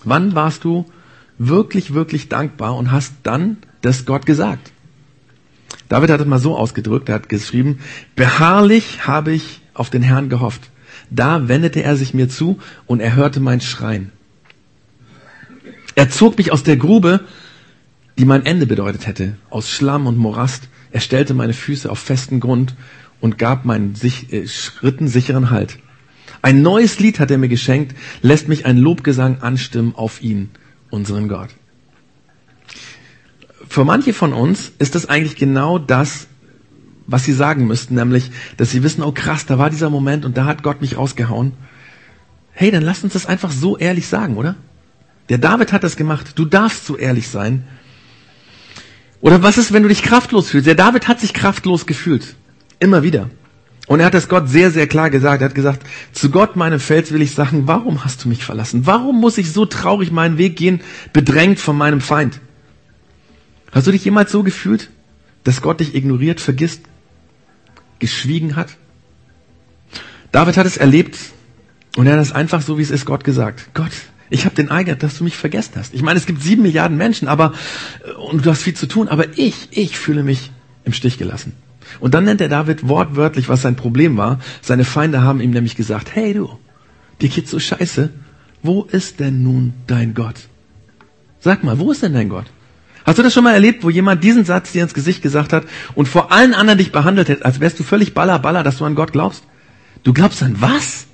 Wann 0.04 0.34
warst 0.34 0.64
du 0.64 0.86
wirklich, 1.38 1.94
wirklich 1.94 2.28
dankbar 2.28 2.76
und 2.76 2.92
hast 2.92 3.14
dann 3.22 3.58
das 3.80 4.04
Gott 4.04 4.26
gesagt? 4.26 4.72
David 5.90 6.10
hat 6.10 6.20
es 6.20 6.26
mal 6.26 6.38
so 6.38 6.56
ausgedrückt, 6.56 7.08
er 7.08 7.16
hat 7.16 7.28
geschrieben, 7.28 7.80
beharrlich 8.14 9.08
habe 9.08 9.32
ich 9.32 9.60
auf 9.74 9.90
den 9.90 10.02
Herrn 10.02 10.28
gehofft. 10.28 10.70
Da 11.10 11.48
wendete 11.48 11.82
er 11.82 11.96
sich 11.96 12.14
mir 12.14 12.28
zu 12.28 12.60
und 12.86 13.00
er 13.00 13.16
hörte 13.16 13.40
mein 13.40 13.60
Schreien. 13.60 14.12
Er 15.96 16.08
zog 16.08 16.38
mich 16.38 16.52
aus 16.52 16.62
der 16.62 16.76
Grube, 16.76 17.24
die 18.18 18.24
mein 18.24 18.46
Ende 18.46 18.66
bedeutet 18.68 19.08
hätte, 19.08 19.36
aus 19.50 19.68
Schlamm 19.68 20.06
und 20.06 20.16
Morast. 20.16 20.68
Er 20.92 21.00
stellte 21.00 21.34
meine 21.34 21.54
Füße 21.54 21.90
auf 21.90 21.98
festen 21.98 22.38
Grund 22.38 22.76
und 23.20 23.36
gab 23.36 23.64
meinen 23.64 23.96
sich, 23.96 24.32
äh, 24.32 24.46
Schritten 24.46 25.08
sicheren 25.08 25.50
Halt. 25.50 25.78
Ein 26.40 26.62
neues 26.62 27.00
Lied 27.00 27.18
hat 27.18 27.32
er 27.32 27.38
mir 27.38 27.48
geschenkt, 27.48 27.96
lässt 28.22 28.46
mich 28.46 28.64
ein 28.64 28.78
Lobgesang 28.78 29.42
anstimmen 29.42 29.96
auf 29.96 30.22
ihn, 30.22 30.50
unseren 30.88 31.28
Gott. 31.28 31.50
Für 33.70 33.84
manche 33.84 34.12
von 34.12 34.32
uns 34.32 34.72
ist 34.80 34.96
das 34.96 35.08
eigentlich 35.08 35.36
genau 35.36 35.78
das, 35.78 36.26
was 37.06 37.24
sie 37.24 37.32
sagen 37.32 37.68
müssten, 37.68 37.94
nämlich, 37.94 38.32
dass 38.56 38.72
sie 38.72 38.82
wissen, 38.82 39.00
oh 39.00 39.12
krass, 39.12 39.46
da 39.46 39.58
war 39.58 39.70
dieser 39.70 39.90
Moment 39.90 40.24
und 40.24 40.36
da 40.36 40.44
hat 40.44 40.64
Gott 40.64 40.80
mich 40.80 40.96
rausgehauen. 40.96 41.52
Hey, 42.50 42.72
dann 42.72 42.82
lass 42.82 43.04
uns 43.04 43.12
das 43.12 43.26
einfach 43.26 43.52
so 43.52 43.78
ehrlich 43.78 44.08
sagen, 44.08 44.36
oder? 44.36 44.56
Der 45.28 45.38
David 45.38 45.72
hat 45.72 45.84
das 45.84 45.94
gemacht. 45.94 46.32
Du 46.34 46.46
darfst 46.46 46.84
so 46.84 46.96
ehrlich 46.96 47.28
sein. 47.28 47.62
Oder 49.20 49.40
was 49.44 49.56
ist, 49.56 49.72
wenn 49.72 49.84
du 49.84 49.88
dich 49.88 50.02
kraftlos 50.02 50.50
fühlst? 50.50 50.66
Der 50.66 50.74
David 50.74 51.06
hat 51.06 51.20
sich 51.20 51.32
kraftlos 51.32 51.86
gefühlt. 51.86 52.34
Immer 52.80 53.04
wieder. 53.04 53.30
Und 53.86 54.00
er 54.00 54.06
hat 54.06 54.14
das 54.14 54.28
Gott 54.28 54.48
sehr, 54.48 54.72
sehr 54.72 54.88
klar 54.88 55.10
gesagt. 55.10 55.42
Er 55.42 55.48
hat 55.48 55.54
gesagt, 55.54 55.86
zu 56.10 56.30
Gott, 56.30 56.56
meinem 56.56 56.80
Fels, 56.80 57.12
will 57.12 57.22
ich 57.22 57.36
sagen, 57.36 57.68
warum 57.68 58.04
hast 58.04 58.24
du 58.24 58.28
mich 58.28 58.44
verlassen? 58.44 58.84
Warum 58.86 59.20
muss 59.20 59.38
ich 59.38 59.52
so 59.52 59.64
traurig 59.64 60.10
meinen 60.10 60.38
Weg 60.38 60.56
gehen, 60.56 60.80
bedrängt 61.12 61.60
von 61.60 61.78
meinem 61.78 62.00
Feind? 62.00 62.40
Hast 63.72 63.86
du 63.86 63.92
dich 63.92 64.04
jemals 64.04 64.32
so 64.32 64.42
gefühlt, 64.42 64.90
dass 65.44 65.62
Gott 65.62 65.80
dich 65.80 65.94
ignoriert, 65.94 66.40
vergisst, 66.40 66.82
geschwiegen 67.98 68.56
hat? 68.56 68.76
David 70.32 70.56
hat 70.56 70.66
es 70.66 70.76
erlebt 70.76 71.18
und 71.96 72.06
er 72.06 72.14
hat 72.14 72.20
es 72.20 72.32
einfach 72.32 72.62
so, 72.62 72.78
wie 72.78 72.82
es 72.82 72.90
ist, 72.90 73.04
Gott 73.04 73.24
gesagt. 73.24 73.70
Gott, 73.74 73.92
ich 74.28 74.44
habe 74.44 74.54
den 74.54 74.70
Eiger, 74.70 74.94
dass 74.94 75.18
du 75.18 75.24
mich 75.24 75.36
vergessen 75.36 75.72
hast. 75.76 75.92
Ich 75.92 76.02
meine, 76.02 76.18
es 76.18 76.26
gibt 76.26 76.42
sieben 76.42 76.62
Milliarden 76.62 76.96
Menschen, 76.96 77.28
aber 77.28 77.52
äh, 78.06 78.12
und 78.12 78.46
du 78.46 78.50
hast 78.50 78.62
viel 78.62 78.74
zu 78.74 78.86
tun, 78.86 79.08
aber 79.08 79.38
ich, 79.38 79.68
ich 79.72 79.98
fühle 79.98 80.22
mich 80.22 80.50
im 80.84 80.92
Stich 80.92 81.18
gelassen. 81.18 81.52
Und 81.98 82.14
dann 82.14 82.24
nennt 82.24 82.40
er 82.40 82.48
David 82.48 82.86
wortwörtlich, 82.88 83.48
was 83.48 83.62
sein 83.62 83.74
Problem 83.74 84.16
war. 84.16 84.38
Seine 84.62 84.84
Feinde 84.84 85.22
haben 85.22 85.40
ihm 85.40 85.50
nämlich 85.50 85.74
gesagt, 85.74 86.14
hey 86.14 86.32
du, 86.34 86.58
dir 87.20 87.28
geht's 87.28 87.50
so 87.50 87.58
scheiße. 87.58 88.10
Wo 88.62 88.84
ist 88.84 89.18
denn 89.18 89.42
nun 89.42 89.72
dein 89.86 90.14
Gott? 90.14 90.48
Sag 91.40 91.64
mal, 91.64 91.78
wo 91.78 91.90
ist 91.90 92.02
denn 92.02 92.12
dein 92.12 92.28
Gott? 92.28 92.46
Hast 93.10 93.18
du 93.18 93.24
das 93.24 93.34
schon 93.34 93.42
mal 93.42 93.54
erlebt, 93.54 93.82
wo 93.82 93.90
jemand 93.90 94.22
diesen 94.22 94.44
Satz 94.44 94.70
dir 94.70 94.84
ins 94.84 94.94
Gesicht 94.94 95.20
gesagt 95.20 95.52
hat 95.52 95.66
und 95.96 96.06
vor 96.06 96.30
allen 96.30 96.54
anderen 96.54 96.78
dich 96.78 96.92
behandelt 96.92 97.28
hat, 97.28 97.44
als 97.44 97.58
wärst 97.58 97.80
du 97.80 97.82
völlig 97.82 98.14
baller 98.14 98.38
baller, 98.38 98.62
dass 98.62 98.76
du 98.76 98.84
an 98.84 98.94
Gott 98.94 99.10
glaubst? 99.10 99.42
Du 100.04 100.12
glaubst 100.12 100.44
an 100.44 100.60
was? 100.60 101.08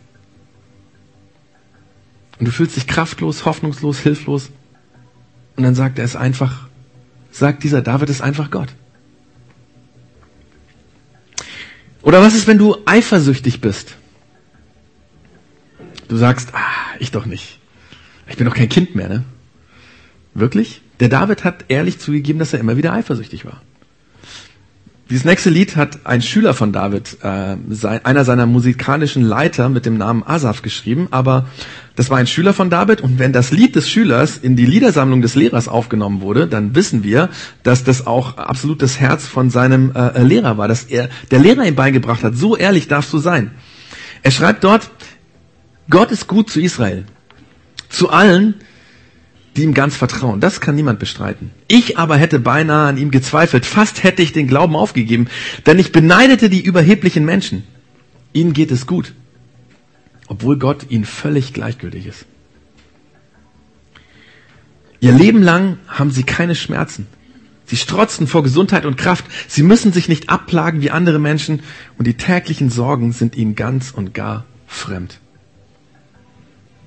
Und 2.39 2.45
du 2.45 2.53
fühlst 2.53 2.77
dich 2.77 2.87
kraftlos, 2.87 3.47
hoffnungslos, 3.47 3.99
hilflos. 3.99 4.51
Und 5.57 5.63
dann 5.63 5.75
sagt 5.75 5.99
er 5.99 6.05
es 6.05 6.17
einfach, 6.17 6.69
sagt 7.31 7.63
dieser 7.63 7.81
David 7.81 8.11
es 8.11 8.21
einfach 8.21 8.51
Gott. 8.51 8.69
Oder 12.03 12.21
was 12.21 12.35
ist, 12.35 12.47
wenn 12.47 12.59
du 12.59 12.77
eifersüchtig 12.85 13.63
bist? 13.63 13.97
Du 16.09 16.19
sagst, 16.19 16.51
ah, 16.53 16.61
ich 16.99 17.11
doch 17.11 17.25
nicht. 17.25 17.59
Ich 18.29 18.37
bin 18.37 18.47
doch 18.47 18.55
kein 18.55 18.69
Kind 18.69 18.95
mehr, 18.95 19.09
ne? 19.09 19.25
Wirklich? 20.35 20.83
Der 21.01 21.09
David 21.09 21.45
hat 21.45 21.67
ehrlich 21.69 21.99
zugegeben, 21.99 22.39
dass 22.39 22.53
er 22.53 22.61
immer 22.61 22.77
wieder 22.77 22.93
eifersüchtig 22.93 23.45
war. 23.45 23.61
Dieses 25.09 25.25
nächste 25.25 25.51
Lied 25.51 25.77
hat 25.77 26.05
ein 26.05 26.21
Schüler 26.21 26.53
von 26.53 26.73
David, 26.73 27.19
äh, 27.23 27.57
sein, 27.71 28.05
einer 28.05 28.25
seiner 28.25 28.45
musikalischen 28.45 29.23
Leiter 29.23 29.69
mit 29.69 29.87
dem 29.87 29.97
Namen 29.99 30.25
Asaf 30.27 30.63
geschrieben, 30.63 31.07
aber 31.13 31.47
das 31.95 32.11
war 32.11 32.19
ein 32.19 32.27
Schüler 32.27 32.53
von 32.53 32.71
David 32.71 33.03
und 33.03 33.21
wenn 33.21 33.33
das 33.33 33.53
Lied 33.53 33.77
des 33.77 33.89
Schülers 33.89 34.37
in 34.37 34.57
die 34.57 34.67
Liedersammlung 34.67 35.23
des 35.23 35.37
Lehrers 35.37 35.69
aufgenommen 35.69 36.23
wurde, 36.23 36.49
dann 36.49 36.75
wissen 36.75 37.05
wir, 37.05 37.29
dass 37.63 37.85
das 37.85 38.09
auch 38.09 38.37
absolut 38.37 38.83
das 38.83 38.99
Herz 38.99 39.29
von 39.29 39.49
seinem 39.49 39.93
äh, 39.95 40.25
Lehrer 40.25 40.59
war, 40.59 40.67
dass 40.67 40.83
er 40.83 41.09
der 41.31 41.39
Lehrer 41.39 41.65
ihm 41.65 41.77
beigebracht 41.77 42.25
hat, 42.25 42.35
so 42.35 42.57
ehrlich 42.57 42.89
darfst 42.89 43.13
du 43.13 43.19
sein. 43.19 43.53
Er 44.25 44.33
schreibt 44.33 44.65
dort, 44.65 44.91
Gott 45.89 46.11
ist 46.11 46.27
gut 46.27 46.51
zu 46.51 46.61
Israel, 46.61 47.05
zu 47.89 48.11
allen, 48.11 48.57
die 49.57 49.63
ihm 49.63 49.75
ganz 49.75 49.97
vertrauen. 49.97 50.41
Das 50.41 50.61
kann 50.61 50.75
niemand 50.75 50.99
bestreiten. 50.99 51.51
Ich 51.69 51.99
aber 51.99 52.17
hätte 52.17 52.39
beinahe 52.39 52.89
an 52.89 52.99
ihm 52.99 53.11
gezweifelt. 53.11 53.65
Fast 53.65 54.03
hätte 54.03 54.23
ich 54.23 54.33
den 54.33 54.47
Glauben 54.47 54.77
aufgegeben, 54.77 55.29
denn 55.65 55.79
ich 55.79 55.93
beneidete 55.93 56.51
die 56.51 56.63
überheblichen 56.63 57.25
Menschen. 57.25 57.65
Ihnen 58.33 58.53
geht 58.53 58.71
es 58.71 58.87
gut, 58.87 59.15
obwohl 60.29 60.59
Gott 60.59 60.91
ihnen 60.91 61.05
völlig 61.05 61.55
gleichgültig 61.55 62.07
ist. 62.07 62.27
Ihr 65.01 65.13
Leben 65.13 65.43
lang 65.43 65.79
haben 65.89 66.11
sie 66.11 66.23
keine 66.23 66.55
Schmerzen. 66.55 67.07
Sie 67.65 67.77
strotzen 67.77 68.27
vor 68.27 68.43
Gesundheit 68.43 68.87
und 68.87 68.97
Kraft. 68.97 69.25
Sie 69.49 69.63
müssen 69.63 69.93
sich 69.93 70.09
nicht 70.09 70.31
abplagen 70.31 70.83
wie 70.83 70.91
andere 70.91 71.19
Menschen 71.19 71.61
und 71.99 72.07
die 72.07 72.15
täglichen 72.15 72.71
Sorgen 72.71 73.13
sind 73.13 73.37
ihnen 73.37 73.57
ganz 73.57 73.91
und 73.91 74.15
gar 74.15 74.45
fremd. 74.67 75.19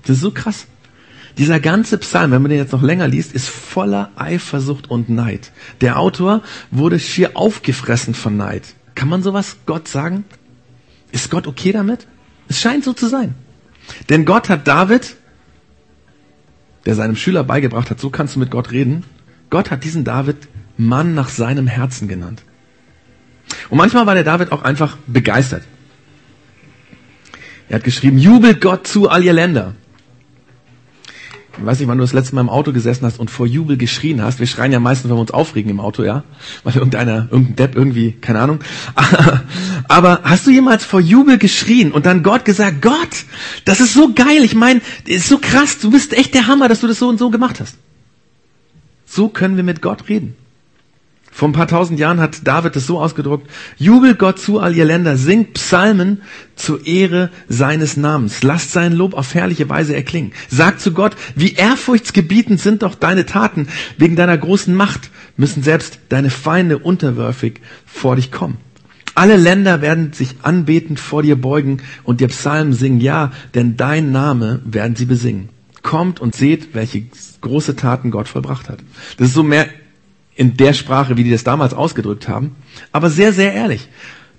Das 0.03 0.17
ist 0.17 0.21
so 0.21 0.31
krass. 0.31 0.67
Dieser 1.39 1.61
ganze 1.61 1.97
Psalm, 1.97 2.31
wenn 2.31 2.41
man 2.41 2.49
den 2.49 2.59
jetzt 2.59 2.73
noch 2.73 2.81
länger 2.81 3.07
liest, 3.07 3.31
ist 3.31 3.47
voller 3.47 4.11
Eifersucht 4.17 4.91
und 4.91 5.07
Neid. 5.07 5.53
Der 5.79 5.97
Autor 5.97 6.43
wurde 6.69 6.99
schier 6.99 7.31
aufgefressen 7.35 8.13
von 8.13 8.35
Neid. 8.35 8.75
Kann 8.93 9.07
man 9.07 9.23
sowas 9.23 9.55
Gott 9.65 9.87
sagen? 9.87 10.25
Ist 11.13 11.31
Gott 11.31 11.47
okay 11.47 11.71
damit? 11.71 12.07
Es 12.49 12.59
scheint 12.59 12.83
so 12.83 12.91
zu 12.91 13.07
sein. 13.07 13.35
Denn 14.09 14.25
Gott 14.25 14.49
hat 14.49 14.67
David, 14.67 15.15
der 16.85 16.95
seinem 16.95 17.15
Schüler 17.15 17.45
beigebracht 17.45 17.89
hat, 17.89 18.01
so 18.01 18.09
kannst 18.09 18.35
du 18.35 18.39
mit 18.39 18.51
Gott 18.51 18.71
reden, 18.71 19.05
Gott 19.49 19.71
hat 19.71 19.85
diesen 19.85 20.03
David 20.03 20.49
Mann 20.75 21.15
nach 21.15 21.29
seinem 21.29 21.67
Herzen 21.67 22.09
genannt. 22.09 22.43
Und 23.69 23.77
manchmal 23.77 24.05
war 24.05 24.13
der 24.13 24.25
David 24.25 24.51
auch 24.51 24.63
einfach 24.63 24.97
begeistert. 25.07 25.63
Er 27.69 27.75
hat 27.75 27.85
geschrieben, 27.85 28.17
jubelt 28.17 28.59
Gott 28.59 28.87
zu 28.87 29.09
all 29.09 29.23
ihr 29.23 29.31
Länder. 29.33 29.75
Weiß 31.57 31.79
nicht, 31.79 31.87
wann 31.89 31.97
du 31.97 32.03
das 32.03 32.13
letzte 32.13 32.35
Mal 32.35 32.41
im 32.41 32.49
Auto 32.49 32.71
gesessen 32.71 33.05
hast 33.05 33.19
und 33.19 33.29
vor 33.29 33.45
Jubel 33.45 33.75
geschrien 33.75 34.21
hast. 34.21 34.39
Wir 34.39 34.47
schreien 34.47 34.71
ja 34.71 34.79
meistens, 34.79 35.09
wenn 35.09 35.17
wir 35.17 35.21
uns 35.21 35.31
aufregen 35.31 35.69
im 35.69 35.79
Auto, 35.79 36.03
ja. 36.03 36.23
Weil 36.63 36.75
irgendeiner, 36.75 37.27
irgendein 37.31 37.55
Depp 37.55 37.75
irgendwie, 37.75 38.11
keine 38.13 38.39
Ahnung. 38.39 38.59
Aber 39.87 40.21
hast 40.23 40.47
du 40.47 40.51
jemals 40.51 40.85
vor 40.85 41.01
Jubel 41.01 41.37
geschrien 41.37 41.91
und 41.91 42.05
dann 42.05 42.23
Gott 42.23 42.45
gesagt, 42.45 42.81
Gott, 42.81 43.25
das 43.65 43.81
ist 43.81 43.93
so 43.93 44.13
geil. 44.13 44.43
Ich 44.43 44.55
meine, 44.55 44.81
ist 45.05 45.27
so 45.27 45.37
krass. 45.37 45.79
Du 45.79 45.91
bist 45.91 46.13
echt 46.13 46.33
der 46.33 46.47
Hammer, 46.47 46.69
dass 46.69 46.81
du 46.81 46.87
das 46.87 46.99
so 46.99 47.09
und 47.09 47.17
so 47.17 47.29
gemacht 47.29 47.59
hast. 47.59 47.75
So 49.05 49.27
können 49.27 49.57
wir 49.57 49.63
mit 49.63 49.81
Gott 49.81 50.07
reden. 50.07 50.35
Vor 51.31 51.47
ein 51.47 51.53
paar 51.53 51.67
tausend 51.67 51.99
Jahren 51.99 52.19
hat 52.19 52.47
David 52.47 52.75
es 52.75 52.87
so 52.87 52.99
ausgedruckt, 52.99 53.49
jubelt 53.77 54.19
Gott 54.19 54.39
zu 54.39 54.59
all 54.59 54.75
ihr 54.75 54.85
Länder, 54.85 55.15
singt 55.15 55.53
Psalmen 55.53 56.21
zur 56.55 56.85
Ehre 56.85 57.29
seines 57.47 57.97
Namens, 57.97 58.43
lasst 58.43 58.71
sein 58.71 58.93
Lob 58.93 59.13
auf 59.13 59.33
herrliche 59.33 59.69
Weise 59.69 59.95
erklingen. 59.95 60.33
Sagt 60.49 60.81
zu 60.81 60.91
Gott, 60.91 61.15
wie 61.35 61.53
ehrfurchtsgebietend 61.53 62.59
sind 62.59 62.83
doch 62.83 62.95
deine 62.95 63.25
Taten, 63.25 63.67
wegen 63.97 64.15
deiner 64.15 64.37
großen 64.37 64.73
Macht 64.75 65.11
müssen 65.37 65.63
selbst 65.63 65.99
deine 66.09 66.29
Feinde 66.29 66.77
unterwürfig 66.79 67.61
vor 67.85 68.15
dich 68.15 68.31
kommen. 68.31 68.57
Alle 69.15 69.37
Länder 69.37 69.81
werden 69.81 70.13
sich 70.13 70.35
anbetend 70.43 70.99
vor 70.99 71.23
dir 71.23 71.39
beugen 71.39 71.81
und 72.03 72.21
dir 72.21 72.27
Psalmen 72.27 72.73
singen, 72.73 73.01
ja, 73.01 73.31
denn 73.53 73.75
dein 73.75 74.11
Name 74.11 74.61
werden 74.65 74.95
sie 74.95 75.05
besingen. 75.05 75.49
Kommt 75.81 76.19
und 76.19 76.35
seht, 76.35 76.73
welche 76.73 77.03
große 77.41 77.75
Taten 77.75 78.11
Gott 78.11 78.27
vollbracht 78.27 78.69
hat. 78.69 78.79
Das 79.17 79.29
ist 79.29 79.33
so 79.33 79.43
mehr 79.43 79.67
in 80.39 80.55
der 80.55 80.71
Sprache, 80.71 81.17
wie 81.17 81.25
die 81.25 81.31
das 81.31 81.43
damals 81.43 81.73
ausgedrückt 81.73 82.29
haben, 82.29 82.55
aber 82.93 83.09
sehr, 83.09 83.33
sehr 83.33 83.53
ehrlich. 83.53 83.89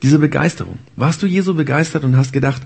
Diese 0.01 0.19
Begeisterung. 0.19 0.79
Warst 0.97 1.23
du 1.23 1.27
Jesu 1.27 1.53
begeistert 1.53 2.05
und 2.05 2.17
hast 2.17 2.33
gedacht, 2.33 2.63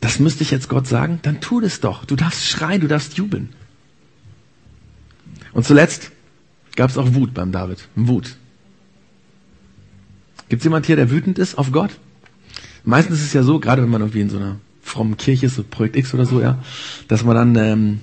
das 0.00 0.18
müsste 0.20 0.42
ich 0.42 0.50
jetzt 0.50 0.70
Gott 0.70 0.86
sagen? 0.86 1.18
Dann 1.20 1.42
tu 1.42 1.60
das 1.60 1.80
doch. 1.80 2.06
Du 2.06 2.16
darfst 2.16 2.48
schreien, 2.48 2.80
du 2.80 2.88
darfst 2.88 3.18
jubeln. 3.18 3.50
Und 5.52 5.66
zuletzt 5.66 6.12
gab 6.76 6.88
es 6.88 6.96
auch 6.96 7.12
Wut 7.12 7.34
beim 7.34 7.52
David. 7.52 7.86
Wut. 7.94 8.38
Gibt 10.48 10.60
es 10.60 10.64
jemand 10.64 10.86
hier, 10.86 10.96
der 10.96 11.10
wütend 11.10 11.38
ist 11.38 11.58
auf 11.58 11.72
Gott? 11.72 11.90
Meistens 12.84 13.18
ist 13.18 13.26
es 13.26 13.32
ja 13.34 13.42
so, 13.42 13.60
gerade 13.60 13.82
wenn 13.82 13.90
man 13.90 14.00
irgendwie 14.00 14.22
in 14.22 14.30
so 14.30 14.38
einer 14.38 14.56
frommen 14.80 15.18
Kirche 15.18 15.44
ist, 15.44 15.56
so 15.56 15.62
Projekt 15.62 15.96
X 15.96 16.14
oder 16.14 16.24
so, 16.24 16.40
ja, 16.40 16.58
dass 17.06 17.22
man 17.22 17.36
dann 17.36 17.56
ähm, 17.56 18.00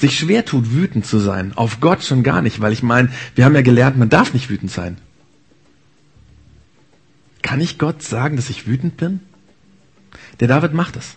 sich 0.00 0.18
schwer 0.18 0.44
tut, 0.44 0.72
wütend 0.72 1.06
zu 1.06 1.18
sein. 1.18 1.52
Auf 1.56 1.80
Gott 1.80 2.02
schon 2.02 2.22
gar 2.22 2.42
nicht, 2.42 2.60
weil 2.60 2.72
ich 2.72 2.82
meine, 2.82 3.10
wir 3.34 3.44
haben 3.44 3.54
ja 3.54 3.62
gelernt, 3.62 3.98
man 3.98 4.08
darf 4.08 4.34
nicht 4.34 4.50
wütend 4.50 4.70
sein. 4.70 4.98
Kann 7.42 7.60
ich 7.60 7.78
Gott 7.78 8.02
sagen, 8.02 8.36
dass 8.36 8.50
ich 8.50 8.66
wütend 8.66 8.96
bin? 8.96 9.20
Der 10.40 10.48
David 10.48 10.74
macht 10.74 10.96
es. 10.96 11.16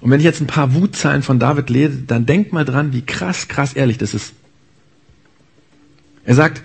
Und 0.00 0.10
wenn 0.10 0.20
ich 0.20 0.24
jetzt 0.24 0.40
ein 0.40 0.46
paar 0.46 0.74
Wutzeilen 0.74 1.22
von 1.22 1.38
David 1.38 1.68
lese, 1.70 2.02
dann 2.06 2.26
denk 2.26 2.52
mal 2.52 2.64
dran, 2.64 2.92
wie 2.92 3.02
krass, 3.02 3.48
krass 3.48 3.74
ehrlich 3.74 3.98
das 3.98 4.14
ist. 4.14 4.32
Er 6.24 6.34
sagt, 6.34 6.62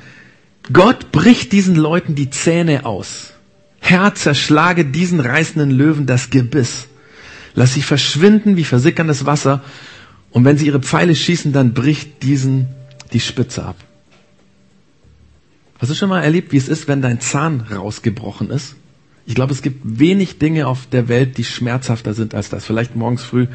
Gott 0.71 1.12
bricht 1.12 1.51
diesen 1.51 1.75
Leuten 1.75 2.15
die 2.15 2.30
Zähne 2.30 2.86
aus. 2.86 3.34
Herr, 3.80 4.15
zerschlage 4.15 4.86
diesen 4.86 5.19
reißenden 5.19 5.69
Löwen 5.69 6.06
das 6.06 6.30
Gebiss. 6.30 6.88
Lass 7.54 7.73
sie 7.73 7.82
verschwinden 7.82 8.58
wie 8.58 8.63
versickerndes 8.63 9.25
Wasser 9.25 9.63
und 10.36 10.43
wenn 10.43 10.58
sie 10.58 10.65
ihre 10.65 10.82
Pfeile 10.82 11.15
schießen, 11.15 11.54
dann 11.54 11.74
bricht 11.74 12.21
diesen 12.21 12.67
die 13.13 13.21
Spitze 13.21 13.63
ab. 13.63 13.78
Hast 15.80 15.91
du 15.91 15.95
schon 15.95 16.10
mal 16.10 16.24
erlebt, 16.24 16.52
wie 16.52 16.58
es 16.58 16.67
ist, 16.67 16.89
wenn 16.89 17.02
dein 17.02 17.21
Zahn 17.21 17.62
rausgebrochen 17.62 18.50
ist? 18.50 18.76
Ich 19.26 19.34
glaube, 19.34 19.54
es 19.54 19.62
gibt 19.62 19.80
wenig 19.84 20.38
Dinge 20.38 20.67
auf 20.67 20.88
der 20.88 21.08
Welt, 21.08 21.38
die 21.38 21.45
schmerzhafter 21.45 22.13
sind 22.13 22.36
als 22.36 22.50
das. 22.50 22.65
Vielleicht 22.65 22.98
morgens 22.98 23.24
früh 23.24 23.48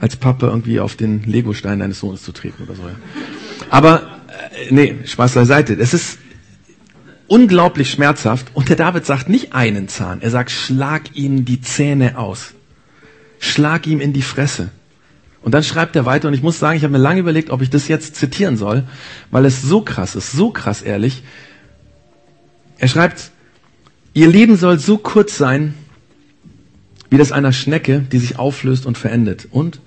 als 0.00 0.16
Papa 0.16 0.46
irgendwie 0.46 0.80
auf 0.80 0.96
den 0.96 1.22
Legostein 1.24 1.80
deines 1.80 2.00
Sohnes 2.00 2.22
zu 2.22 2.32
treten 2.32 2.62
oder 2.62 2.76
so. 2.76 2.84
Aber 3.68 4.22
äh, 4.68 4.72
nee, 4.72 4.96
Spaß 5.04 5.34
beiseite. 5.34 5.74
Es 5.74 5.92
ist 5.92 6.18
unglaublich 7.26 7.90
schmerzhaft 7.90 8.52
und 8.54 8.70
der 8.70 8.76
David 8.76 9.04
sagt 9.04 9.28
nicht 9.28 9.52
einen 9.52 9.86
Zahn. 9.86 10.22
Er 10.22 10.30
sagt, 10.30 10.50
schlag 10.50 11.14
ihm 11.14 11.44
die 11.44 11.60
Zähne 11.60 12.16
aus. 12.16 12.54
Schlag 13.38 13.86
ihm 13.86 14.00
in 14.00 14.14
die 14.14 14.22
Fresse. 14.22 14.70
Und 15.42 15.52
dann 15.52 15.64
schreibt 15.64 15.96
er 15.96 16.06
weiter, 16.06 16.28
und 16.28 16.34
ich 16.34 16.42
muss 16.42 16.58
sagen, 16.58 16.76
ich 16.76 16.84
habe 16.84 16.92
mir 16.92 16.98
lange 16.98 17.20
überlegt, 17.20 17.50
ob 17.50 17.62
ich 17.62 17.70
das 17.70 17.88
jetzt 17.88 18.14
zitieren 18.14 18.56
soll, 18.56 18.84
weil 19.30 19.44
es 19.44 19.60
so 19.62 19.82
krass 19.82 20.14
ist, 20.14 20.32
so 20.32 20.50
krass 20.50 20.82
ehrlich. 20.82 21.22
Er 22.78 22.88
schreibt, 22.88 23.32
ihr 24.14 24.28
Leben 24.28 24.56
soll 24.56 24.78
so 24.78 24.98
kurz 24.98 25.36
sein, 25.36 25.74
wie 27.10 27.18
das 27.18 27.32
einer 27.32 27.52
Schnecke, 27.52 28.00
die 28.00 28.18
sich 28.18 28.38
auflöst 28.38 28.86
und 28.86 28.96
verendet, 28.96 29.48
und 29.50 29.80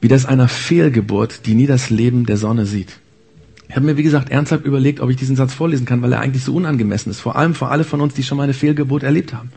wie 0.00 0.08
das 0.08 0.26
einer 0.26 0.48
Fehlgeburt, 0.48 1.46
die 1.46 1.54
nie 1.54 1.66
das 1.66 1.90
Leben 1.90 2.26
der 2.26 2.36
Sonne 2.36 2.66
sieht. 2.66 3.00
Ich 3.68 3.74
habe 3.74 3.84
mir, 3.84 3.96
wie 3.96 4.04
gesagt, 4.04 4.30
ernsthaft 4.30 4.64
überlegt, 4.64 5.00
ob 5.00 5.10
ich 5.10 5.16
diesen 5.16 5.34
Satz 5.34 5.52
vorlesen 5.52 5.86
kann, 5.86 6.00
weil 6.02 6.12
er 6.12 6.20
eigentlich 6.20 6.44
so 6.44 6.54
unangemessen 6.54 7.10
ist. 7.10 7.18
Vor 7.18 7.34
allem 7.34 7.54
für 7.54 7.66
alle 7.66 7.82
von 7.82 8.00
uns, 8.00 8.14
die 8.14 8.22
schon 8.22 8.38
mal 8.38 8.44
eine 8.44 8.54
Fehlgeburt 8.54 9.02
erlebt 9.02 9.32
haben. 9.34 9.50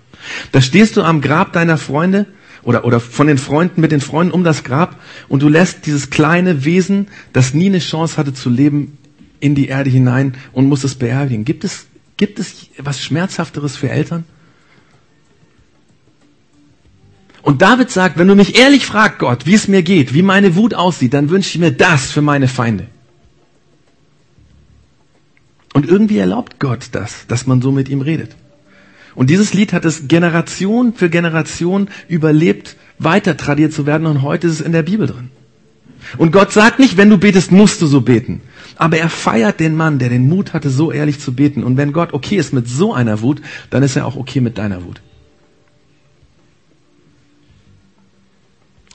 Da 0.51 0.61
stehst 0.61 0.97
du 0.97 1.03
am 1.03 1.21
Grab 1.21 1.53
deiner 1.53 1.77
Freunde 1.77 2.25
oder, 2.63 2.85
oder 2.85 2.99
von 2.99 3.27
den 3.27 3.37
Freunden, 3.37 3.81
mit 3.81 3.91
den 3.91 4.01
Freunden 4.01 4.33
um 4.33 4.43
das 4.43 4.63
Grab 4.63 4.99
und 5.27 5.41
du 5.41 5.49
lässt 5.49 5.85
dieses 5.85 6.09
kleine 6.09 6.65
Wesen, 6.65 7.07
das 7.33 7.53
nie 7.53 7.67
eine 7.67 7.79
Chance 7.79 8.17
hatte 8.17 8.33
zu 8.33 8.49
leben, 8.49 8.97
in 9.39 9.55
die 9.55 9.67
Erde 9.67 9.89
hinein 9.89 10.35
und 10.51 10.67
musst 10.67 10.83
es 10.83 10.95
beerdigen. 10.95 11.45
Gibt 11.45 11.63
es, 11.63 11.87
gibt 12.17 12.39
es 12.39 12.67
was 12.77 13.01
Schmerzhafteres 13.01 13.75
für 13.77 13.89
Eltern? 13.89 14.25
Und 17.41 17.61
David 17.61 17.89
sagt, 17.89 18.17
wenn 18.17 18.27
du 18.27 18.35
mich 18.35 18.57
ehrlich 18.57 18.85
fragst, 18.85 19.19
Gott, 19.19 19.45
wie 19.45 19.53
es 19.53 19.67
mir 19.67 19.81
geht, 19.81 20.13
wie 20.13 20.21
meine 20.21 20.55
Wut 20.55 20.73
aussieht, 20.73 21.13
dann 21.13 21.29
wünsche 21.29 21.49
ich 21.49 21.59
mir 21.59 21.71
das 21.71 22.11
für 22.11 22.21
meine 22.21 22.47
Feinde. 22.47 22.87
Und 25.73 25.87
irgendwie 25.87 26.17
erlaubt 26.17 26.59
Gott 26.59 26.89
das, 26.91 27.25
dass 27.27 27.47
man 27.47 27.61
so 27.61 27.71
mit 27.71 27.87
ihm 27.89 28.01
redet. 28.01 28.35
Und 29.19 29.29
dieses 29.29 29.53
Lied 29.53 29.73
hat 29.73 29.83
es 29.83 30.07
Generation 30.07 30.93
für 30.93 31.09
Generation 31.09 31.89
überlebt, 32.07 32.77
weiter 32.99 33.35
tradiert 33.35 33.73
zu 33.73 33.85
werden 33.85 34.07
und 34.07 34.21
heute 34.21 34.47
ist 34.47 34.53
es 34.53 34.61
in 34.61 34.71
der 34.71 34.83
Bibel 34.83 35.07
drin. 35.07 35.29
Und 36.17 36.31
Gott 36.31 36.53
sagt 36.53 36.79
nicht, 36.79 36.95
wenn 36.95 37.09
du 37.09 37.17
betest, 37.17 37.51
musst 37.51 37.81
du 37.81 37.87
so 37.87 37.99
beten. 37.99 38.39
Aber 38.77 38.97
er 38.97 39.09
feiert 39.09 39.59
den 39.59 39.75
Mann, 39.75 39.99
der 39.99 40.07
den 40.07 40.29
Mut 40.29 40.53
hatte, 40.53 40.69
so 40.69 40.93
ehrlich 40.93 41.19
zu 41.19 41.33
beten. 41.33 41.65
Und 41.65 41.75
wenn 41.75 41.91
Gott 41.91 42.13
okay 42.13 42.37
ist 42.37 42.53
mit 42.53 42.69
so 42.69 42.93
einer 42.93 43.19
Wut, 43.19 43.41
dann 43.71 43.83
ist 43.83 43.97
er 43.97 44.05
auch 44.05 44.15
okay 44.15 44.39
mit 44.39 44.57
deiner 44.57 44.85
Wut. 44.85 45.01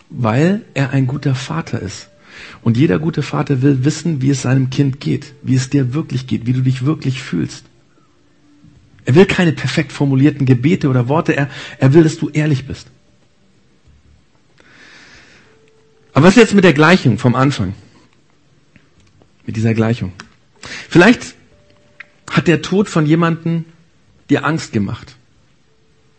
Weil 0.09 0.63
er 0.73 0.89
ein 0.89 1.07
guter 1.07 1.35
Vater 1.35 1.81
ist. 1.81 2.09
Und 2.63 2.79
jeder 2.79 2.99
gute 2.99 3.21
Vater 3.21 3.61
will 3.61 3.85
wissen, 3.85 4.23
wie 4.23 4.31
es 4.31 4.41
seinem 4.41 4.71
Kind 4.71 5.01
geht, 5.01 5.35
wie 5.43 5.55
es 5.55 5.69
dir 5.69 5.93
wirklich 5.93 6.27
geht, 6.27 6.47
wie 6.47 6.55
du 6.55 6.63
dich 6.63 6.87
wirklich 6.87 7.23
fühlst. 7.23 7.67
Er 9.05 9.14
will 9.14 9.27
keine 9.27 9.53
perfekt 9.53 9.93
formulierten 9.93 10.47
Gebete 10.47 10.88
oder 10.88 11.09
Worte. 11.09 11.37
Er, 11.37 11.51
er 11.79 11.93
will, 11.93 12.05
dass 12.05 12.17
du 12.19 12.31
ehrlich 12.31 12.67
bist. 12.67 12.88
Aber 16.14 16.27
was 16.27 16.37
ist 16.37 16.43
jetzt 16.43 16.55
mit 16.55 16.64
der 16.64 16.73
Gleichung 16.73 17.19
vom 17.19 17.35
Anfang? 17.35 17.75
Mit 19.47 19.57
dieser 19.57 19.75
Gleichung. 19.75 20.12
Vielleicht 20.88 21.35
hat 22.31 22.47
der 22.47 22.62
Tod 22.62 22.88
von 22.88 23.05
jemandem 23.05 23.67
dir 24.31 24.45
Angst 24.45 24.73
gemacht. 24.73 25.17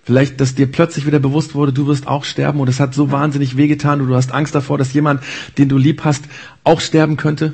Vielleicht, 0.04 0.40
dass 0.40 0.54
dir 0.54 0.72
plötzlich 0.72 1.08
wieder 1.08 1.18
bewusst 1.18 1.56
wurde, 1.56 1.74
du 1.74 1.88
wirst 1.88 2.06
auch 2.06 2.26
sterben 2.26 2.60
und 2.60 2.68
es 2.68 2.80
hat 2.80 2.94
so 2.94 3.12
wahnsinnig 3.12 3.58
wehgetan 3.58 4.02
und 4.02 4.08
du 4.08 4.16
hast 4.16 4.32
Angst 4.32 4.54
davor, 4.54 4.78
dass 4.78 4.94
jemand, 4.94 5.24
den 5.58 5.68
du 5.68 5.80
lieb 5.80 6.04
hast, 6.04 6.26
auch 6.64 6.80
sterben 6.80 7.18
könnte. 7.18 7.54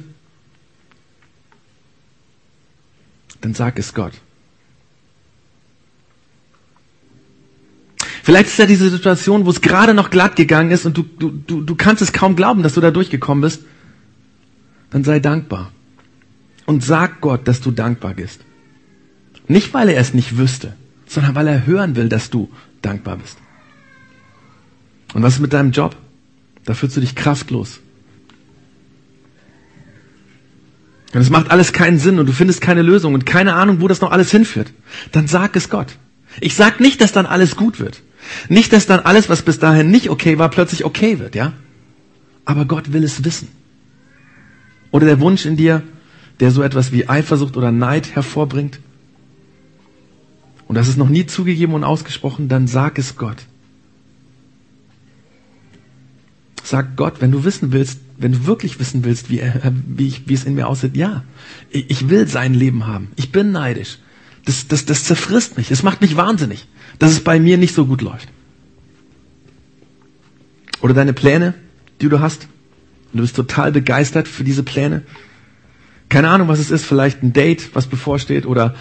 Dann 3.39 3.53
sag 3.53 3.79
es 3.79 3.93
Gott. 3.93 4.13
Vielleicht 8.23 8.49
ist 8.49 8.59
ja 8.59 8.65
diese 8.65 8.89
Situation, 8.89 9.45
wo 9.45 9.49
es 9.49 9.61
gerade 9.61 9.93
noch 9.93 10.09
glatt 10.11 10.35
gegangen 10.35 10.71
ist 10.71 10.85
und 10.85 10.97
du, 10.97 11.03
du, 11.03 11.29
du, 11.31 11.61
du 11.61 11.75
kannst 11.75 12.01
es 12.01 12.13
kaum 12.13 12.35
glauben, 12.35 12.61
dass 12.61 12.75
du 12.75 12.81
da 12.81 12.91
durchgekommen 12.91 13.41
bist. 13.41 13.63
dann 14.91 15.03
sei 15.03 15.19
dankbar. 15.19 15.71
Und 16.65 16.83
sag 16.83 17.21
Gott, 17.21 17.47
dass 17.47 17.61
du 17.61 17.71
dankbar 17.71 18.13
bist. 18.13 18.41
Nicht, 19.47 19.73
weil 19.73 19.89
er 19.89 19.99
es 19.99 20.13
nicht 20.13 20.37
wüsste, 20.37 20.75
sondern 21.07 21.33
weil 21.33 21.47
er 21.47 21.65
hören 21.65 21.95
will, 21.95 22.09
dass 22.09 22.29
du 22.29 22.49
dankbar 22.81 23.17
bist. 23.17 23.37
Und 25.13 25.23
was 25.23 25.35
ist 25.35 25.39
mit 25.39 25.53
deinem 25.53 25.71
Job? 25.71 25.95
Da 26.65 26.73
fühlst 26.73 26.95
du 26.95 27.01
dich 27.01 27.15
kraftlos. 27.15 27.79
Und 31.13 31.19
es 31.19 31.29
macht 31.29 31.51
alles 31.51 31.73
keinen 31.73 31.99
Sinn 31.99 32.19
und 32.19 32.27
du 32.27 32.33
findest 32.33 32.61
keine 32.61 32.83
Lösung 32.83 33.13
und 33.13 33.25
keine 33.25 33.55
Ahnung, 33.55 33.81
wo 33.81 33.87
das 33.87 33.99
noch 33.99 34.11
alles 34.11 34.31
hinführt. 34.31 34.71
Dann 35.11 35.27
sag 35.27 35.55
es 35.55 35.69
Gott. 35.69 35.97
Ich 36.39 36.55
sag 36.55 36.79
nicht, 36.79 37.01
dass 37.01 37.11
dann 37.11 37.25
alles 37.25 37.57
gut 37.57 37.79
wird. 37.79 38.01
Nicht, 38.49 38.73
dass 38.73 38.85
dann 38.85 38.99
alles, 38.99 39.29
was 39.29 39.41
bis 39.41 39.59
dahin 39.59 39.91
nicht 39.91 40.09
okay 40.09 40.37
war, 40.37 40.49
plötzlich 40.49 40.85
okay 40.85 41.19
wird, 41.19 41.35
ja? 41.35 41.53
Aber 42.45 42.65
Gott 42.65 42.93
will 42.93 43.03
es 43.03 43.23
wissen. 43.23 43.49
Oder 44.91 45.05
der 45.05 45.19
Wunsch 45.19 45.45
in 45.45 45.57
dir, 45.57 45.83
der 46.39 46.51
so 46.51 46.63
etwas 46.63 46.91
wie 46.91 47.07
Eifersucht 47.07 47.55
oder 47.55 47.71
Neid 47.71 48.15
hervorbringt. 48.15 48.79
Und 50.67 50.75
das 50.75 50.87
ist 50.87 50.97
noch 50.97 51.09
nie 51.09 51.25
zugegeben 51.25 51.73
und 51.73 51.83
ausgesprochen, 51.83 52.47
dann 52.49 52.67
sag 52.67 52.97
es 52.97 53.17
Gott. 53.17 53.37
Sag 56.63 56.95
Gott, 56.95 57.21
wenn 57.21 57.31
du 57.31 57.43
wissen 57.43 57.71
willst, 57.71 57.99
wenn 58.17 58.31
du 58.31 58.45
wirklich 58.45 58.79
wissen 58.79 59.03
willst, 59.03 59.29
wie, 59.29 59.41
wie, 59.87 60.07
ich, 60.07 60.27
wie 60.27 60.33
es 60.33 60.45
in 60.45 60.55
mir 60.55 60.67
aussieht, 60.67 60.95
ja, 60.95 61.23
ich 61.69 62.09
will 62.09 62.27
sein 62.27 62.53
Leben 62.53 62.87
haben. 62.87 63.11
Ich 63.15 63.31
bin 63.31 63.51
neidisch. 63.51 63.97
Das, 64.45 64.67
das, 64.67 64.85
das 64.85 65.03
zerfrisst 65.03 65.57
mich. 65.57 65.71
Es 65.71 65.83
macht 65.83 66.01
mich 66.01 66.17
wahnsinnig, 66.17 66.67
dass 66.99 67.11
es 67.11 67.23
bei 67.23 67.39
mir 67.39 67.57
nicht 67.57 67.75
so 67.75 67.85
gut 67.85 68.01
läuft. 68.01 68.27
Oder 70.81 70.93
deine 70.93 71.13
Pläne, 71.13 71.53
die 72.01 72.09
du 72.09 72.19
hast. 72.19 72.47
Und 73.11 73.17
du 73.17 73.21
bist 73.21 73.35
total 73.35 73.71
begeistert 73.71 74.27
für 74.27 74.43
diese 74.43 74.63
Pläne. 74.63 75.03
Keine 76.09 76.29
Ahnung, 76.29 76.47
was 76.47 76.59
es 76.59 76.71
ist. 76.71 76.85
Vielleicht 76.85 77.21
ein 77.23 77.33
Date, 77.33 77.75
was 77.75 77.87
bevorsteht. 77.87 78.45
Oder 78.45 78.75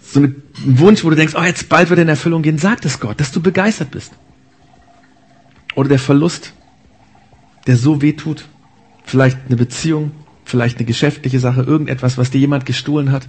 so 0.00 0.20
ein 0.20 0.42
Wunsch, 0.64 1.04
wo 1.04 1.10
du 1.10 1.16
denkst, 1.16 1.34
oh, 1.36 1.42
jetzt 1.42 1.68
bald 1.68 1.88
wird 1.88 1.98
er 1.98 2.02
in 2.02 2.08
Erfüllung 2.08 2.42
gehen. 2.42 2.58
Sag 2.58 2.84
es 2.84 3.00
Gott, 3.00 3.20
dass 3.20 3.32
du 3.32 3.40
begeistert 3.40 3.90
bist. 3.90 4.12
Oder 5.74 5.88
der 5.88 5.98
Verlust, 5.98 6.52
der 7.66 7.76
so 7.76 8.02
weh 8.02 8.12
tut. 8.12 8.44
Vielleicht 9.04 9.38
eine 9.46 9.56
Beziehung, 9.56 10.10
vielleicht 10.44 10.78
eine 10.78 10.86
geschäftliche 10.86 11.40
Sache, 11.40 11.62
irgendetwas, 11.62 12.18
was 12.18 12.30
dir 12.30 12.38
jemand 12.38 12.66
gestohlen 12.66 13.10
hat. 13.10 13.26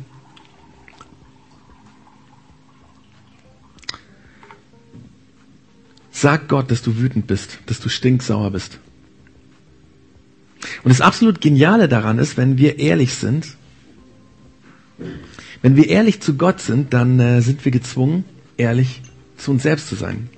Sag 6.22 6.50
Gott, 6.50 6.70
dass 6.70 6.82
du 6.82 6.98
wütend 6.98 7.28
bist, 7.28 7.60
dass 7.68 7.80
du 7.80 7.88
stinksauer 7.88 8.52
bist. 8.52 8.80
Und 10.84 10.90
das 10.90 11.00
absolut 11.00 11.40
Geniale 11.40 11.88
daran 11.88 12.20
ist, 12.20 12.36
wenn 12.36 12.58
wir 12.58 12.78
ehrlich 12.78 13.14
sind, 13.14 13.48
wenn 15.62 15.78
wir 15.78 15.88
ehrlich 15.88 16.20
zu 16.20 16.34
Gott 16.36 16.60
sind, 16.60 16.94
dann 16.94 17.22
äh, 17.22 17.42
sind 17.42 17.64
wir 17.64 17.72
gezwungen, 17.72 18.26
ehrlich 18.58 19.02
zu 19.38 19.52
uns 19.52 19.64
selbst 19.64 19.88
zu 19.88 19.96
sein. 19.96 20.30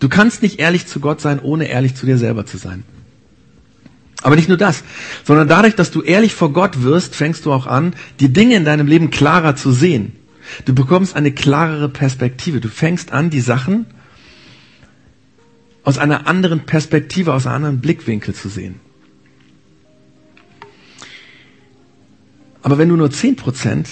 Du 0.00 0.10
kannst 0.10 0.42
nicht 0.42 0.58
ehrlich 0.58 0.86
zu 0.86 1.00
Gott 1.00 1.22
sein, 1.22 1.40
ohne 1.40 1.66
ehrlich 1.66 1.94
zu 1.94 2.04
dir 2.04 2.18
selber 2.18 2.44
zu 2.44 2.58
sein. 2.58 2.82
Aber 4.20 4.36
nicht 4.36 4.48
nur 4.48 4.58
das, 4.58 4.84
sondern 5.24 5.48
dadurch, 5.48 5.76
dass 5.76 5.92
du 5.92 6.02
ehrlich 6.02 6.34
vor 6.34 6.52
Gott 6.52 6.82
wirst, 6.82 7.14
fängst 7.14 7.46
du 7.46 7.54
auch 7.54 7.66
an, 7.66 7.94
die 8.20 8.34
Dinge 8.34 8.56
in 8.56 8.66
deinem 8.66 8.86
Leben 8.86 9.08
klarer 9.08 9.56
zu 9.56 9.72
sehen. 9.72 10.12
Du 10.66 10.74
bekommst 10.74 11.16
eine 11.16 11.32
klarere 11.32 11.88
Perspektive. 11.88 12.60
Du 12.60 12.68
fängst 12.68 13.12
an, 13.12 13.30
die 13.30 13.40
Sachen 13.40 13.86
aus 15.84 15.98
einer 15.98 16.26
anderen 16.26 16.66
Perspektive, 16.66 17.34
aus 17.34 17.46
einem 17.46 17.56
anderen 17.56 17.80
Blickwinkel 17.80 18.34
zu 18.34 18.48
sehen. 18.48 18.80
Aber 22.62 22.78
wenn 22.78 22.88
du 22.88 22.96
nur 22.96 23.10
zehn 23.10 23.36
Prozent 23.36 23.88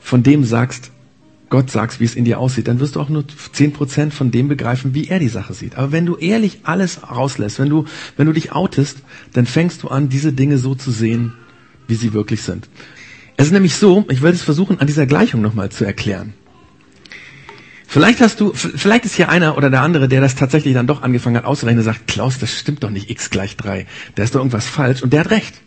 von 0.00 0.24
dem 0.24 0.44
sagst, 0.44 0.90
Gott 1.48 1.70
sagst, 1.70 2.00
wie 2.00 2.04
es 2.04 2.16
in 2.16 2.24
dir 2.24 2.40
aussieht, 2.40 2.66
dann 2.66 2.80
wirst 2.80 2.96
du 2.96 3.00
auch 3.00 3.08
nur 3.08 3.24
zehn 3.52 3.72
Prozent 3.72 4.14
von 4.14 4.30
dem 4.30 4.48
begreifen, 4.48 4.94
wie 4.94 5.08
er 5.08 5.18
die 5.18 5.28
Sache 5.28 5.54
sieht. 5.54 5.76
Aber 5.76 5.92
wenn 5.92 6.06
du 6.06 6.16
ehrlich 6.16 6.60
alles 6.64 7.08
rauslässt, 7.08 7.60
wenn 7.60 7.68
du, 7.68 7.84
wenn 8.16 8.26
du 8.26 8.32
dich 8.32 8.52
outest, 8.52 8.98
dann 9.32 9.46
fängst 9.46 9.82
du 9.82 9.88
an, 9.88 10.08
diese 10.08 10.32
Dinge 10.32 10.58
so 10.58 10.74
zu 10.74 10.90
sehen, 10.90 11.34
wie 11.86 11.94
sie 11.94 12.14
wirklich 12.14 12.42
sind. 12.42 12.68
Es 13.36 13.46
ist 13.46 13.52
nämlich 13.52 13.76
so, 13.76 14.04
ich 14.08 14.22
will 14.22 14.32
es 14.32 14.42
versuchen, 14.42 14.80
an 14.80 14.86
dieser 14.86 15.06
Gleichung 15.06 15.40
nochmal 15.42 15.70
zu 15.70 15.84
erklären. 15.84 16.34
Vielleicht 17.92 18.22
hast 18.22 18.40
du, 18.40 18.54
vielleicht 18.54 19.04
ist 19.04 19.16
hier 19.16 19.28
einer 19.28 19.58
oder 19.58 19.68
der 19.68 19.82
andere, 19.82 20.08
der 20.08 20.22
das 20.22 20.34
tatsächlich 20.34 20.72
dann 20.72 20.86
doch 20.86 21.02
angefangen 21.02 21.36
hat 21.36 21.44
auszurechnen 21.44 21.84
sagt, 21.84 22.06
Klaus, 22.06 22.38
das 22.38 22.50
stimmt 22.50 22.82
doch 22.82 22.88
nicht, 22.88 23.10
x 23.10 23.28
gleich 23.28 23.54
drei, 23.58 23.84
da 24.14 24.22
ist 24.22 24.34
doch 24.34 24.40
irgendwas 24.40 24.64
falsch 24.66 25.02
und 25.02 25.12
der 25.12 25.20
hat 25.20 25.30
recht. 25.30 25.60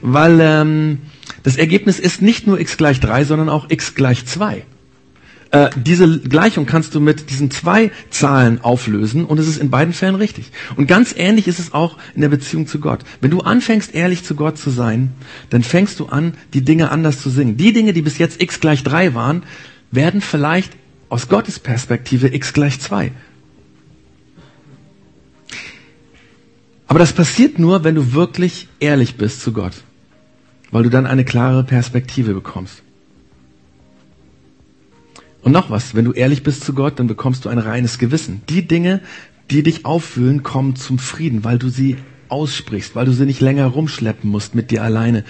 Weil 0.00 0.38
ähm, 0.40 1.00
das 1.42 1.58
Ergebnis 1.58 1.98
ist 1.98 2.22
nicht 2.22 2.46
nur 2.46 2.58
x 2.58 2.78
gleich 2.78 3.00
drei, 3.00 3.22
sondern 3.24 3.50
auch 3.50 3.66
x 3.68 3.94
gleich 3.94 4.24
zwei. 4.24 4.64
Äh, 5.50 5.68
diese 5.76 6.20
Gleichung 6.20 6.64
kannst 6.64 6.94
du 6.94 7.00
mit 7.00 7.28
diesen 7.28 7.50
zwei 7.50 7.90
Zahlen 8.08 8.62
auflösen 8.62 9.26
und 9.26 9.38
es 9.38 9.46
ist 9.46 9.58
in 9.58 9.68
beiden 9.68 9.92
Fällen 9.92 10.14
richtig. 10.14 10.50
Und 10.76 10.86
ganz 10.86 11.14
ähnlich 11.14 11.48
ist 11.48 11.58
es 11.58 11.74
auch 11.74 11.98
in 12.14 12.22
der 12.22 12.30
Beziehung 12.30 12.66
zu 12.66 12.80
Gott. 12.80 13.00
Wenn 13.20 13.30
du 13.30 13.40
anfängst, 13.40 13.94
ehrlich 13.94 14.24
zu 14.24 14.36
Gott 14.36 14.56
zu 14.56 14.70
sein, 14.70 15.10
dann 15.50 15.62
fängst 15.62 16.00
du 16.00 16.06
an, 16.06 16.32
die 16.54 16.64
Dinge 16.64 16.90
anders 16.90 17.20
zu 17.20 17.28
singen. 17.28 17.58
Die 17.58 17.74
Dinge, 17.74 17.92
die 17.92 18.00
bis 18.00 18.16
jetzt 18.16 18.40
x 18.40 18.58
gleich 18.58 18.82
drei 18.84 19.12
waren, 19.12 19.42
werden 19.90 20.22
vielleicht 20.22 20.72
aus 21.08 21.28
Gottes 21.28 21.58
Perspektive 21.58 22.34
x 22.34 22.52
gleich 22.52 22.80
2. 22.80 23.12
Aber 26.86 26.98
das 26.98 27.12
passiert 27.12 27.58
nur, 27.58 27.84
wenn 27.84 27.94
du 27.94 28.12
wirklich 28.12 28.68
ehrlich 28.80 29.16
bist 29.16 29.42
zu 29.42 29.52
Gott, 29.52 29.74
weil 30.70 30.84
du 30.84 30.90
dann 30.90 31.06
eine 31.06 31.24
klare 31.24 31.64
Perspektive 31.64 32.32
bekommst. 32.32 32.82
Und 35.42 35.52
noch 35.52 35.70
was, 35.70 35.94
wenn 35.94 36.04
du 36.04 36.12
ehrlich 36.12 36.42
bist 36.42 36.64
zu 36.64 36.72
Gott, 36.74 36.98
dann 36.98 37.06
bekommst 37.06 37.44
du 37.44 37.48
ein 37.48 37.58
reines 37.58 37.98
Gewissen. 37.98 38.42
Die 38.48 38.66
Dinge, 38.66 39.00
die 39.50 39.62
dich 39.62 39.84
auffühlen, 39.84 40.42
kommen 40.42 40.76
zum 40.76 40.98
Frieden, 40.98 41.44
weil 41.44 41.58
du 41.58 41.68
sie 41.68 41.96
aussprichst, 42.28 42.94
weil 42.94 43.06
du 43.06 43.12
sie 43.12 43.24
nicht 43.24 43.40
länger 43.40 43.66
rumschleppen 43.66 44.28
musst 44.28 44.54
mit 44.54 44.70
dir 44.70 44.82
alleine. 44.82 45.24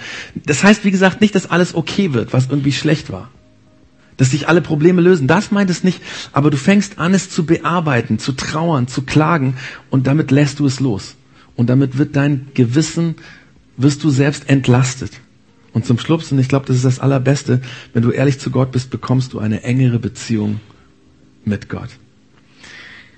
Das 0.45 0.63
heißt, 0.63 0.83
wie 0.83 0.91
gesagt, 0.91 1.21
nicht, 1.21 1.35
dass 1.35 1.49
alles 1.49 1.75
okay 1.75 2.13
wird, 2.13 2.33
was 2.33 2.47
irgendwie 2.47 2.73
schlecht 2.73 3.11
war 3.11 3.29
dass 4.19 4.31
sich 4.31 4.49
alle 4.49 4.59
Probleme 4.59 5.01
lösen. 5.01 5.27
Das 5.27 5.49
meint 5.49 5.69
es 5.69 5.85
nicht, 5.85 6.01
aber 6.33 6.51
du 6.51 6.57
fängst 6.57 6.99
an, 6.99 7.13
es 7.13 7.29
zu 7.29 7.45
bearbeiten, 7.45 8.19
zu 8.19 8.33
trauern, 8.33 8.89
zu 8.89 9.03
klagen 9.03 9.55
und 9.89 10.07
damit 10.07 10.29
lässt 10.29 10.59
du 10.59 10.65
es 10.65 10.81
los. 10.81 11.15
Und 11.55 11.69
damit 11.69 11.97
wird 11.97 12.17
dein 12.17 12.47
Gewissen, 12.53 13.15
wirst 13.77 14.03
du 14.03 14.09
selbst 14.09 14.49
entlastet. 14.49 15.13
Und 15.71 15.85
zum 15.85 15.97
Schluss, 15.99 16.31
und 16.33 16.39
ich 16.39 16.49
glaube, 16.49 16.65
das 16.65 16.75
ist 16.75 16.85
das 16.85 16.99
Allerbeste, 16.99 17.61
wenn 17.93 18.03
du 18.03 18.11
ehrlich 18.11 18.39
zu 18.39 18.51
Gott 18.51 18.73
bist, 18.73 18.89
bekommst 18.89 19.31
du 19.31 19.39
eine 19.39 19.63
engere 19.63 19.99
Beziehung 19.99 20.59
mit 21.45 21.69
Gott. 21.69 21.89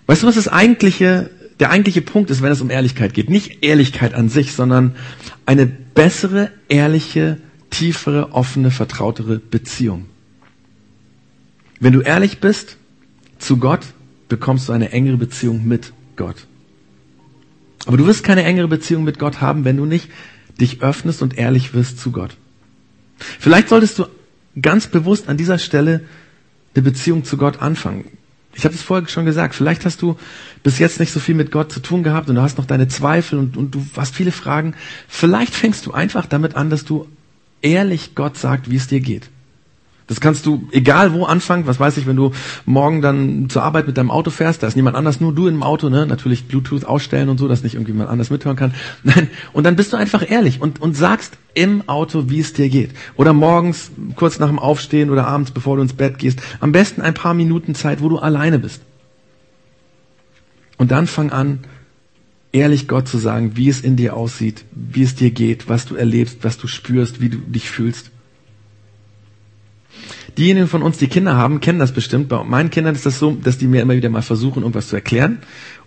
Weißt 0.06 0.22
du, 0.22 0.28
was 0.28 0.36
das 0.36 0.48
eigentliche, 0.48 1.32
der 1.60 1.72
eigentliche 1.72 2.04
Punkt 2.04 2.30
ist, 2.30 2.44
wenn 2.44 2.52
es 2.52 2.62
um 2.62 2.70
Ehrlichkeit 2.70 3.16
geht? 3.16 3.28
Nicht 3.28 3.64
Ehrlichkeit 3.64 4.14
an 4.14 4.30
sich, 4.30 4.54
sondern 4.54 4.94
eine 5.48 5.66
bessere, 5.66 6.52
ehrliche, 6.68 7.40
tiefere, 7.72 8.34
offene, 8.34 8.70
vertrautere 8.70 9.40
Beziehung. 9.40 10.06
Wenn 11.82 11.94
du 11.94 12.02
ehrlich 12.02 12.40
bist 12.40 12.78
zu 13.40 13.58
Gott, 13.58 13.82
bekommst 14.30 14.70
du 14.70 14.72
eine 14.72 14.92
engere 14.92 15.18
Beziehung 15.18 15.68
mit 15.68 15.94
Gott. 16.16 16.46
Aber 17.88 17.98
du 17.98 18.06
wirst 18.06 18.24
keine 18.24 18.44
engere 18.44 18.68
Beziehung 18.68 19.04
mit 19.04 19.18
Gott 19.18 19.42
haben, 19.42 19.66
wenn 19.66 19.78
du 19.78 19.86
nicht 19.86 20.08
dich 20.60 20.84
öffnest 20.84 21.24
und 21.24 21.40
ehrlich 21.40 21.74
wirst 21.74 22.00
zu 22.00 22.12
Gott. 22.12 22.38
Vielleicht 23.18 23.70
solltest 23.70 23.98
du 23.98 24.06
ganz 24.62 24.86
bewusst 24.86 25.28
an 25.28 25.38
dieser 25.38 25.58
Stelle 25.58 26.02
eine 26.76 26.84
Beziehung 26.84 27.24
zu 27.24 27.36
Gott 27.36 27.64
anfangen. 27.64 28.06
Ich 28.54 28.64
habe 28.64 28.76
es 28.76 28.84
vorher 28.84 29.08
schon 29.08 29.26
gesagt, 29.26 29.56
vielleicht 29.56 29.84
hast 29.84 30.04
du 30.04 30.18
bis 30.62 30.78
jetzt 30.78 31.00
nicht 31.00 31.12
so 31.12 31.20
viel 31.20 31.34
mit 31.34 31.52
Gott 31.52 31.72
zu 31.72 31.80
tun 31.80 32.04
gehabt 32.04 32.30
und 32.30 32.36
du 32.36 32.44
hast 32.44 32.60
noch 32.60 32.66
deine 32.66 32.90
Zweifel 32.90 33.40
und, 33.40 33.58
und 33.58 33.74
du 33.74 33.84
hast 33.98 34.14
viele 34.14 34.32
Fragen. 34.32 34.76
Vielleicht 35.08 35.56
fängst 35.56 35.88
du 35.88 35.94
einfach 35.94 36.28
damit 36.28 36.56
an, 36.56 36.70
dass 36.70 36.86
du 36.86 37.08
ehrlich 37.64 38.14
Gott 38.14 38.38
sagt, 38.38 38.70
wie 38.70 38.76
es 38.76 38.88
dir 38.88 39.00
geht. 39.00 39.32
Das 40.08 40.20
kannst 40.20 40.46
du 40.46 40.68
egal 40.72 41.14
wo 41.14 41.26
anfangen. 41.26 41.68
Was 41.68 41.80
weiß 41.80 41.98
ich, 41.98 42.08
wenn 42.08 42.16
du 42.16 42.32
morgen 42.66 43.02
dann 43.02 43.50
zur 43.50 43.64
Arbeit 43.64 43.88
mit 43.88 43.98
deinem 43.98 44.12
Auto 44.12 44.30
fährst, 44.30 44.62
da 44.62 44.68
ist 44.68 44.76
niemand 44.76 44.98
anders, 44.98 45.22
nur 45.22 45.34
du 45.34 45.48
im 45.48 45.64
Auto, 45.64 45.90
ne? 45.90 46.06
Natürlich 46.06 46.48
Bluetooth 46.48 46.86
ausstellen 46.86 47.30
und 47.30 47.38
so, 47.38 47.48
dass 47.48 47.64
nicht 47.64 47.76
irgendjemand 47.76 48.10
anders 48.10 48.30
mithören 48.30 48.58
kann. 48.58 48.74
Nein. 49.04 49.30
Und 49.54 49.64
dann 49.66 49.76
bist 49.76 49.94
du 49.94 49.98
einfach 49.98 50.30
ehrlich 50.30 50.62
und, 50.62 50.82
und 50.82 50.96
sagst 50.96 51.38
im 51.54 51.88
Auto, 51.88 52.30
wie 52.30 52.40
es 52.40 52.54
dir 52.54 52.70
geht. 52.70 52.92
Oder 53.16 53.34
morgens, 53.34 53.92
kurz 54.16 54.40
nach 54.40 54.48
dem 54.48 54.60
Aufstehen 54.60 55.10
oder 55.10 55.28
abends, 55.28 55.52
bevor 55.52 55.78
du 55.78 55.82
ins 55.82 55.94
Bett 55.94 56.18
gehst. 56.18 56.42
Am 56.60 56.72
besten 56.72 57.02
ein 57.02 57.14
paar 57.14 57.34
Minuten 57.34 57.76
Zeit, 57.76 58.02
wo 58.02 58.10
du 58.10 58.18
alleine 58.18 58.60
bist. 58.60 58.82
Und 60.78 60.92
dann 60.92 61.08
fang 61.08 61.32
an, 61.32 61.60
ehrlich 62.52 62.88
Gott 62.88 63.08
zu 63.08 63.18
sagen, 63.18 63.56
wie 63.56 63.70
es 63.70 63.82
in 63.82 63.96
dir 63.96 64.16
aussieht, 64.16 64.66
wie 64.72 65.04
es 65.04 65.16
dir 65.16 65.32
geht, 65.32 65.70
was 65.70 65.86
du 65.86 65.96
erlebst, 65.96 66.40
was 66.42 66.58
du 66.58 66.68
spürst, 66.68 67.22
wie 67.22 67.30
du 67.30 67.38
dich 67.38 67.70
fühlst. 67.70 68.12
Diejenigen 70.38 70.68
von 70.68 70.82
uns, 70.82 70.98
die 70.98 71.08
Kinder 71.08 71.36
haben, 71.36 71.60
kennen 71.60 71.80
das 71.80 71.92
bestimmt. 71.92 72.30
Bei 72.30 72.44
meinen 72.44 72.70
Kindern 72.70 72.96
ist 72.96 73.06
das 73.06 73.20
so, 73.20 73.32
dass 73.32 73.58
die 73.58 73.68
mir 73.68 73.82
immer 73.82 73.96
wieder 73.96 74.10
mal 74.10 74.22
versuchen, 74.22 74.62
irgendwas 74.62 74.88
zu 74.88 74.96
erklären. 74.96 75.40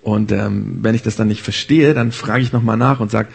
Und 0.04 0.32
ähm, 0.32 0.80
wenn 0.82 0.94
ich 0.94 1.02
das 1.02 1.16
dann 1.16 1.28
nicht 1.28 1.40
verstehe, 1.40 1.94
dann 1.94 2.12
frage 2.12 2.42
ich 2.42 2.52
nochmal 2.52 2.76
nach 2.76 3.00
und 3.00 3.10
sage, 3.10 3.28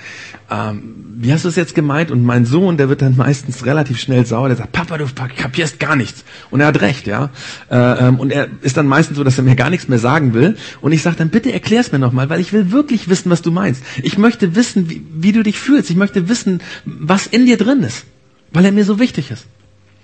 ähm, 0.51 0.93
wie 1.15 1.33
hast 1.33 1.43
du 1.43 1.49
es 1.49 1.55
jetzt 1.55 1.73
gemeint? 1.73 2.11
Und 2.11 2.23
mein 2.23 2.45
Sohn, 2.45 2.77
der 2.77 2.89
wird 2.89 3.01
dann 3.01 3.17
meistens 3.17 3.65
relativ 3.65 3.99
schnell 3.99 4.23
sauer, 4.27 4.49
der 4.49 4.57
sagt, 4.57 4.71
Papa, 4.71 4.99
du 4.99 5.05
kapierst 5.35 5.79
gar 5.79 5.95
nichts. 5.95 6.23
Und 6.51 6.61
er 6.61 6.67
hat 6.67 6.79
recht, 6.81 7.07
ja. 7.07 7.31
Äh, 7.71 7.75
ähm, 7.75 8.19
und 8.19 8.31
er 8.31 8.49
ist 8.61 8.77
dann 8.77 8.85
meistens 8.85 9.17
so, 9.17 9.23
dass 9.23 9.39
er 9.39 9.43
mir 9.43 9.55
gar 9.55 9.71
nichts 9.71 9.87
mehr 9.87 9.97
sagen 9.97 10.35
will. 10.35 10.57
Und 10.79 10.91
ich 10.91 11.01
sage 11.01 11.15
dann, 11.15 11.29
bitte 11.29 11.51
erklär's 11.51 11.91
mir 11.91 11.97
nochmal, 11.97 12.29
weil 12.29 12.39
ich 12.39 12.53
will 12.53 12.71
wirklich 12.71 13.09
wissen, 13.09 13.31
was 13.31 13.41
du 13.41 13.49
meinst. 13.49 13.83
Ich 14.03 14.19
möchte 14.19 14.55
wissen, 14.55 14.91
wie, 14.91 15.03
wie 15.11 15.31
du 15.31 15.41
dich 15.41 15.59
fühlst. 15.59 15.89
Ich 15.89 15.95
möchte 15.95 16.29
wissen, 16.29 16.61
was 16.85 17.25
in 17.25 17.47
dir 17.47 17.57
drin 17.57 17.81
ist, 17.81 18.05
weil 18.53 18.63
er 18.63 18.71
mir 18.71 18.85
so 18.85 18.99
wichtig 18.99 19.31
ist. 19.31 19.47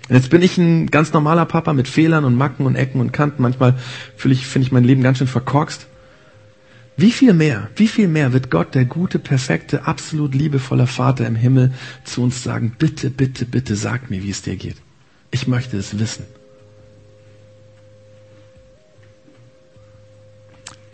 Und 0.08 0.14
jetzt 0.14 0.30
bin 0.30 0.42
ich 0.42 0.56
ein 0.56 0.86
ganz 0.86 1.12
normaler 1.12 1.46
Papa 1.46 1.72
mit 1.72 1.88
Fehlern 1.88 2.24
und 2.24 2.36
Macken 2.36 2.64
und 2.66 2.76
Ecken 2.76 3.00
und 3.00 3.12
Kanten. 3.12 3.42
Manchmal 3.42 3.74
fühle 4.16 4.34
ich, 4.34 4.46
finde 4.46 4.66
ich 4.66 4.72
mein 4.72 4.84
Leben 4.84 5.02
ganz 5.02 5.18
schön 5.18 5.26
verkorkst. 5.26 5.88
Wie 6.96 7.10
viel 7.10 7.34
mehr, 7.34 7.68
wie 7.76 7.88
viel 7.88 8.08
mehr 8.08 8.32
wird 8.32 8.50
Gott, 8.50 8.74
der 8.74 8.86
gute, 8.86 9.18
perfekte, 9.18 9.86
absolut 9.86 10.34
liebevoller 10.34 10.86
Vater 10.86 11.26
im 11.26 11.36
Himmel, 11.36 11.74
zu 12.04 12.22
uns 12.22 12.42
sagen, 12.42 12.74
bitte, 12.78 13.10
bitte, 13.10 13.44
bitte 13.44 13.76
sag 13.76 14.08
mir, 14.08 14.22
wie 14.22 14.30
es 14.30 14.42
dir 14.42 14.56
geht. 14.56 14.76
Ich 15.30 15.46
möchte 15.46 15.76
es 15.76 15.98
wissen. 15.98 16.24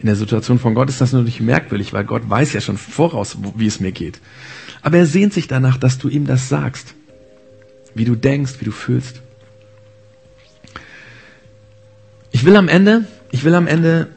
In 0.00 0.06
der 0.06 0.16
Situation 0.16 0.58
von 0.58 0.74
Gott 0.74 0.88
ist 0.88 1.00
das 1.00 1.12
natürlich 1.12 1.40
merkwürdig, 1.40 1.92
weil 1.92 2.04
Gott 2.04 2.28
weiß 2.28 2.52
ja 2.54 2.60
schon 2.60 2.78
voraus, 2.78 3.36
wie 3.54 3.68
es 3.68 3.78
mir 3.78 3.92
geht. 3.92 4.20
Aber 4.80 4.96
er 4.96 5.06
sehnt 5.06 5.32
sich 5.32 5.46
danach, 5.46 5.76
dass 5.76 5.98
du 5.98 6.08
ihm 6.08 6.26
das 6.26 6.48
sagst. 6.48 6.96
Wie 7.95 8.05
du 8.05 8.14
denkst, 8.14 8.55
wie 8.61 8.64
du 8.64 8.72
fühlst. 8.72 9.22
Ich 12.30 12.45
will 12.45 12.57
am 12.57 12.68
Ende, 12.68 13.07
ich 13.30 13.45
will 13.45 13.55
am 13.55 13.66
Ende 13.66 14.09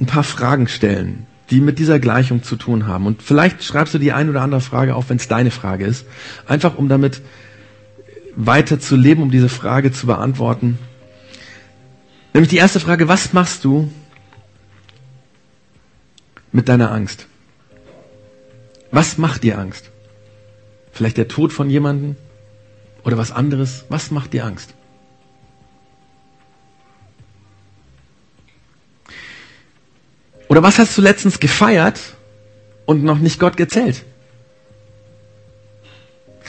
ein 0.00 0.06
paar 0.06 0.24
Fragen 0.24 0.68
stellen, 0.68 1.26
die 1.50 1.60
mit 1.60 1.78
dieser 1.78 1.98
Gleichung 1.98 2.42
zu 2.42 2.56
tun 2.56 2.86
haben. 2.86 3.06
Und 3.06 3.22
vielleicht 3.22 3.62
schreibst 3.62 3.94
du 3.94 3.98
die 3.98 4.12
ein 4.12 4.30
oder 4.30 4.42
andere 4.42 4.60
Frage 4.60 4.94
auf, 4.94 5.10
wenn 5.10 5.18
es 5.18 5.28
deine 5.28 5.50
Frage 5.50 5.84
ist. 5.84 6.06
Einfach 6.46 6.76
um 6.76 6.88
damit 6.88 7.20
weiter 8.36 8.78
zu 8.78 8.96
leben, 8.96 9.22
um 9.22 9.30
diese 9.30 9.48
Frage 9.48 9.92
zu 9.92 10.06
beantworten. 10.06 10.78
Nämlich 12.32 12.50
die 12.50 12.56
erste 12.56 12.80
Frage, 12.80 13.08
was 13.08 13.32
machst 13.32 13.64
du 13.64 13.90
mit 16.52 16.68
deiner 16.68 16.92
Angst? 16.92 17.26
Was 18.90 19.18
macht 19.18 19.42
dir 19.42 19.58
Angst? 19.58 19.90
Vielleicht 20.92 21.16
der 21.16 21.28
Tod 21.28 21.52
von 21.52 21.68
jemandem 21.68 22.16
oder 23.04 23.16
was 23.16 23.30
anderes? 23.30 23.84
Was 23.88 24.10
macht 24.10 24.32
dir 24.32 24.44
Angst? 24.44 24.74
Oder 30.48 30.62
was 30.62 30.78
hast 30.78 30.96
du 30.96 31.02
letztens 31.02 31.40
gefeiert 31.40 32.00
und 32.86 33.04
noch 33.04 33.18
nicht 33.18 33.38
Gott 33.38 33.56
gezählt? 33.56 34.04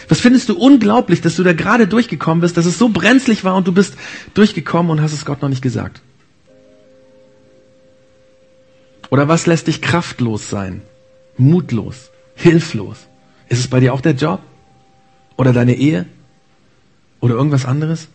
Was 0.08 0.22
findest 0.22 0.50
du 0.50 0.58
unglaublich, 0.58 1.22
dass 1.22 1.36
du 1.36 1.44
da 1.44 1.54
gerade 1.54 1.88
durchgekommen 1.88 2.42
bist, 2.42 2.58
dass 2.58 2.66
es 2.66 2.80
so 2.80 2.90
brenzlig 2.90 3.44
war 3.44 3.56
und 3.56 3.68
du 3.68 3.74
bist 3.74 3.96
durchgekommen 4.34 4.92
und 4.92 5.02
hast 5.02 5.14
es 5.14 5.26
Gott 5.26 5.42
noch 5.42 5.50
nicht 5.50 5.62
gesagt? 5.62 6.02
Oder 9.10 9.28
was 9.28 9.46
lässt 9.46 9.68
dich 9.68 9.82
kraftlos 9.82 10.50
sein, 10.50 10.82
mutlos, 11.38 12.12
hilflos? 12.36 13.08
Ist 13.50 13.60
es 13.60 13.68
bei 13.68 13.80
dir 13.80 13.94
auch 13.94 14.02
der 14.02 14.14
Job? 14.14 14.42
Oder 15.36 15.54
deine 15.54 15.76
Ehe? 15.76 16.06
Oder 17.20 17.36
irgendwas 17.36 17.66
anderes? 17.66 18.08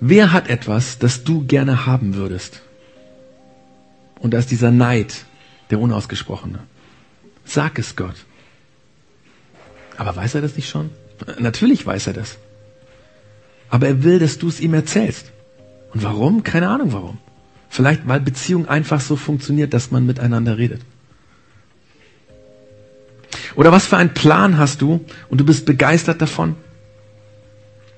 Wer 0.00 0.32
hat 0.32 0.48
etwas, 0.48 0.98
das 0.98 1.24
du 1.24 1.44
gerne 1.44 1.84
haben 1.86 2.14
würdest? 2.14 2.62
Und 4.18 4.32
da 4.32 4.38
ist 4.38 4.50
dieser 4.50 4.70
Neid, 4.70 5.24
der 5.70 5.80
unausgesprochene. 5.80 6.60
Sag 7.44 7.78
es 7.78 7.96
Gott. 7.96 8.16
Aber 9.96 10.16
weiß 10.16 10.34
er 10.36 10.42
das 10.42 10.56
nicht 10.56 10.68
schon? 10.68 10.90
Natürlich 11.38 11.86
weiß 11.86 12.06
er 12.06 12.14
das. 12.14 12.38
Aber 13.68 13.86
er 13.88 14.02
will, 14.02 14.18
dass 14.18 14.38
du 14.38 14.48
es 14.48 14.60
ihm 14.60 14.74
erzählst. 14.74 15.32
Und 15.92 16.02
warum? 16.02 16.42
Keine 16.42 16.68
Ahnung 16.68 16.92
warum. 16.92 17.18
Vielleicht, 17.68 18.06
weil 18.08 18.20
Beziehung 18.20 18.66
einfach 18.68 19.00
so 19.00 19.16
funktioniert, 19.16 19.74
dass 19.74 19.90
man 19.90 20.06
miteinander 20.06 20.58
redet. 20.58 20.80
Oder 23.54 23.72
was 23.72 23.86
für 23.86 23.96
einen 23.96 24.14
Plan 24.14 24.58
hast 24.58 24.82
du 24.82 25.04
und 25.28 25.40
du 25.40 25.44
bist 25.44 25.66
begeistert 25.66 26.20
davon 26.20 26.56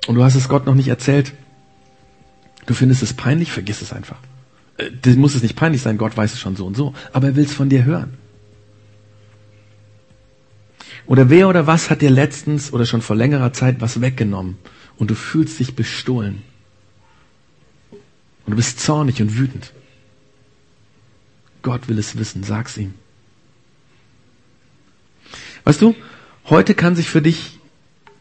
und 0.07 0.14
du 0.14 0.24
hast 0.24 0.34
es 0.34 0.49
Gott 0.49 0.66
noch 0.66 0.74
nicht 0.74 0.88
erzählt 0.88 1.32
Du 2.66 2.74
findest 2.74 3.03
es 3.03 3.12
peinlich, 3.12 3.51
vergiss 3.51 3.82
es 3.82 3.93
einfach. 3.93 4.18
Äh, 4.76 4.90
das 5.03 5.16
muss 5.16 5.34
es 5.34 5.43
nicht 5.43 5.57
peinlich 5.57 5.82
sein, 5.82 5.99
Gott 5.99 6.16
weiß 6.16 6.32
es 6.32 6.40
schon 6.40 6.57
so 6.57 6.66
und 6.66 6.76
so, 6.76 6.95
aber 7.12 7.28
er 7.28 7.36
will 7.36 7.45
es 7.45 7.53
von 7.53 7.68
dir 7.68 7.84
hören. 7.84 8.14
Oder 11.07 11.30
wer 11.30 11.49
oder 11.49 11.66
was 11.66 11.90
hat 11.90 12.01
dir 12.01 12.11
letztens 12.11 12.72
oder 12.72 12.86
schon 12.86 13.03
vor 13.03 13.16
längerer 13.16 13.53
Zeit 13.53 13.80
was 13.80 14.01
weggenommen 14.01 14.57
und 14.97 15.11
du 15.11 15.14
fühlst 15.14 15.59
dich 15.59 15.74
bestohlen. 15.74 16.43
Und 18.47 18.53
du 18.53 18.57
bist 18.57 18.80
zornig 18.80 19.20
und 19.20 19.36
wütend. 19.36 19.72
Gott 21.62 21.88
will 21.88 21.99
es 21.99 22.16
wissen, 22.16 22.45
sag's 22.45 22.76
ihm. 22.76 22.95
Weißt 25.65 25.81
du, 25.81 25.95
heute 26.47 26.75
kann 26.75 26.97
sich 26.97 27.09
für 27.09 27.23
dich 27.23 27.61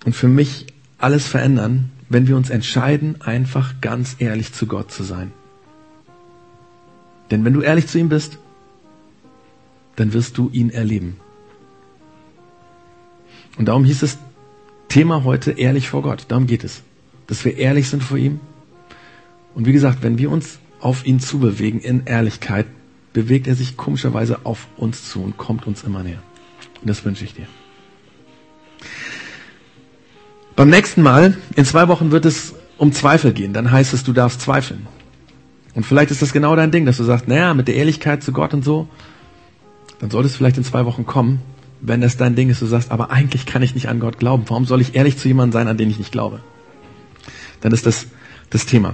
und 0.06 0.16
für 0.16 0.28
mich 0.28 0.68
alles 0.98 1.28
verändern, 1.28 1.92
wenn 2.10 2.28
wir 2.28 2.36
uns 2.36 2.50
entscheiden, 2.50 3.22
einfach 3.22 3.82
ganz 3.82 4.18
ehrlich 4.20 4.54
zu 4.54 4.68
Gott 4.68 4.92
zu 4.92 5.04
sein. 5.04 5.32
Denn 7.32 7.46
wenn 7.46 7.54
du 7.54 7.62
ehrlich 7.62 7.88
zu 7.88 7.98
ihm 7.98 8.10
bist, 8.10 8.38
dann 9.96 10.14
wirst 10.14 10.38
du 10.38 10.50
ihn 10.52 10.70
erleben. 10.70 11.18
Und 13.58 13.68
darum 13.68 13.86
hieß 13.86 14.04
es 14.04 14.18
Thema 14.90 15.24
heute 15.24 15.52
ehrlich 15.52 15.90
vor 15.90 16.02
Gott. 16.02 16.26
Darum 16.28 16.48
geht 16.48 16.64
es. 16.64 16.82
Dass 17.28 17.46
wir 17.46 17.58
ehrlich 17.58 17.88
sind 17.90 18.04
vor 18.04 18.18
ihm. 18.18 18.42
Und 19.56 19.66
wie 19.66 19.72
gesagt, 19.72 20.04
wenn 20.04 20.18
wir 20.18 20.30
uns 20.30 20.60
auf 20.82 21.06
ihn 21.06 21.20
zubewegen 21.20 21.80
in 21.80 22.06
Ehrlichkeit, 22.06 22.66
bewegt 23.14 23.48
er 23.48 23.56
sich 23.56 23.78
komischerweise 23.78 24.46
auf 24.46 24.68
uns 24.78 25.10
zu 25.10 25.22
und 25.22 25.38
kommt 25.38 25.68
uns 25.68 25.84
immer 25.84 26.04
näher. 26.04 26.22
Das 26.84 27.04
wünsche 27.06 27.26
ich 27.26 27.34
dir. 27.34 27.46
Beim 30.56 30.70
nächsten 30.70 31.02
Mal, 31.02 31.38
in 31.56 31.66
zwei 31.66 31.88
Wochen 31.88 32.12
wird 32.12 32.26
es 32.26 32.56
um 32.78 32.92
Zweifel 32.92 33.34
gehen. 33.34 33.54
Dann 33.54 33.72
heißt 33.72 33.94
es, 33.94 34.04
du 34.04 34.14
darfst 34.14 34.42
zweifeln. 34.42 34.88
Und 35.74 35.86
vielleicht 35.86 36.12
ist 36.12 36.22
das 36.22 36.34
genau 36.34 36.56
dein 36.56 36.72
Ding, 36.72 36.86
dass 36.86 36.98
du 36.98 37.04
sagst, 37.04 37.28
naja, 37.28 37.54
mit 37.54 37.68
der 37.68 37.76
Ehrlichkeit 37.76 38.24
zu 38.24 38.32
Gott 38.32 38.54
und 38.54 38.64
so, 38.64 38.90
dann 40.00 40.10
sollte 40.10 40.28
es 40.28 40.36
vielleicht 40.36 40.58
in 40.58 40.64
zwei 40.64 40.86
Wochen 40.86 41.06
kommen, 41.06 41.42
wenn 41.80 42.02
das 42.02 42.18
dein 42.18 42.36
Ding 42.36 42.50
ist, 42.50 42.62
du 42.62 42.66
sagst, 42.66 42.92
aber 42.92 43.12
eigentlich 43.12 43.46
kann 43.46 43.62
ich 43.62 43.74
nicht 43.76 43.88
an 43.88 44.00
Gott 44.00 44.18
glauben. 44.18 44.44
Warum 44.48 44.66
soll 44.66 44.82
ich 44.82 44.96
ehrlich 44.96 45.18
zu 45.18 45.28
jemandem 45.28 45.54
sein, 45.54 45.68
an 45.68 45.78
den 45.78 45.90
ich 45.90 45.98
nicht 45.98 46.12
glaube? 46.12 46.42
Dann 47.62 47.72
ist 47.72 47.86
das 47.86 48.08
das 48.50 48.66
Thema. 48.66 48.94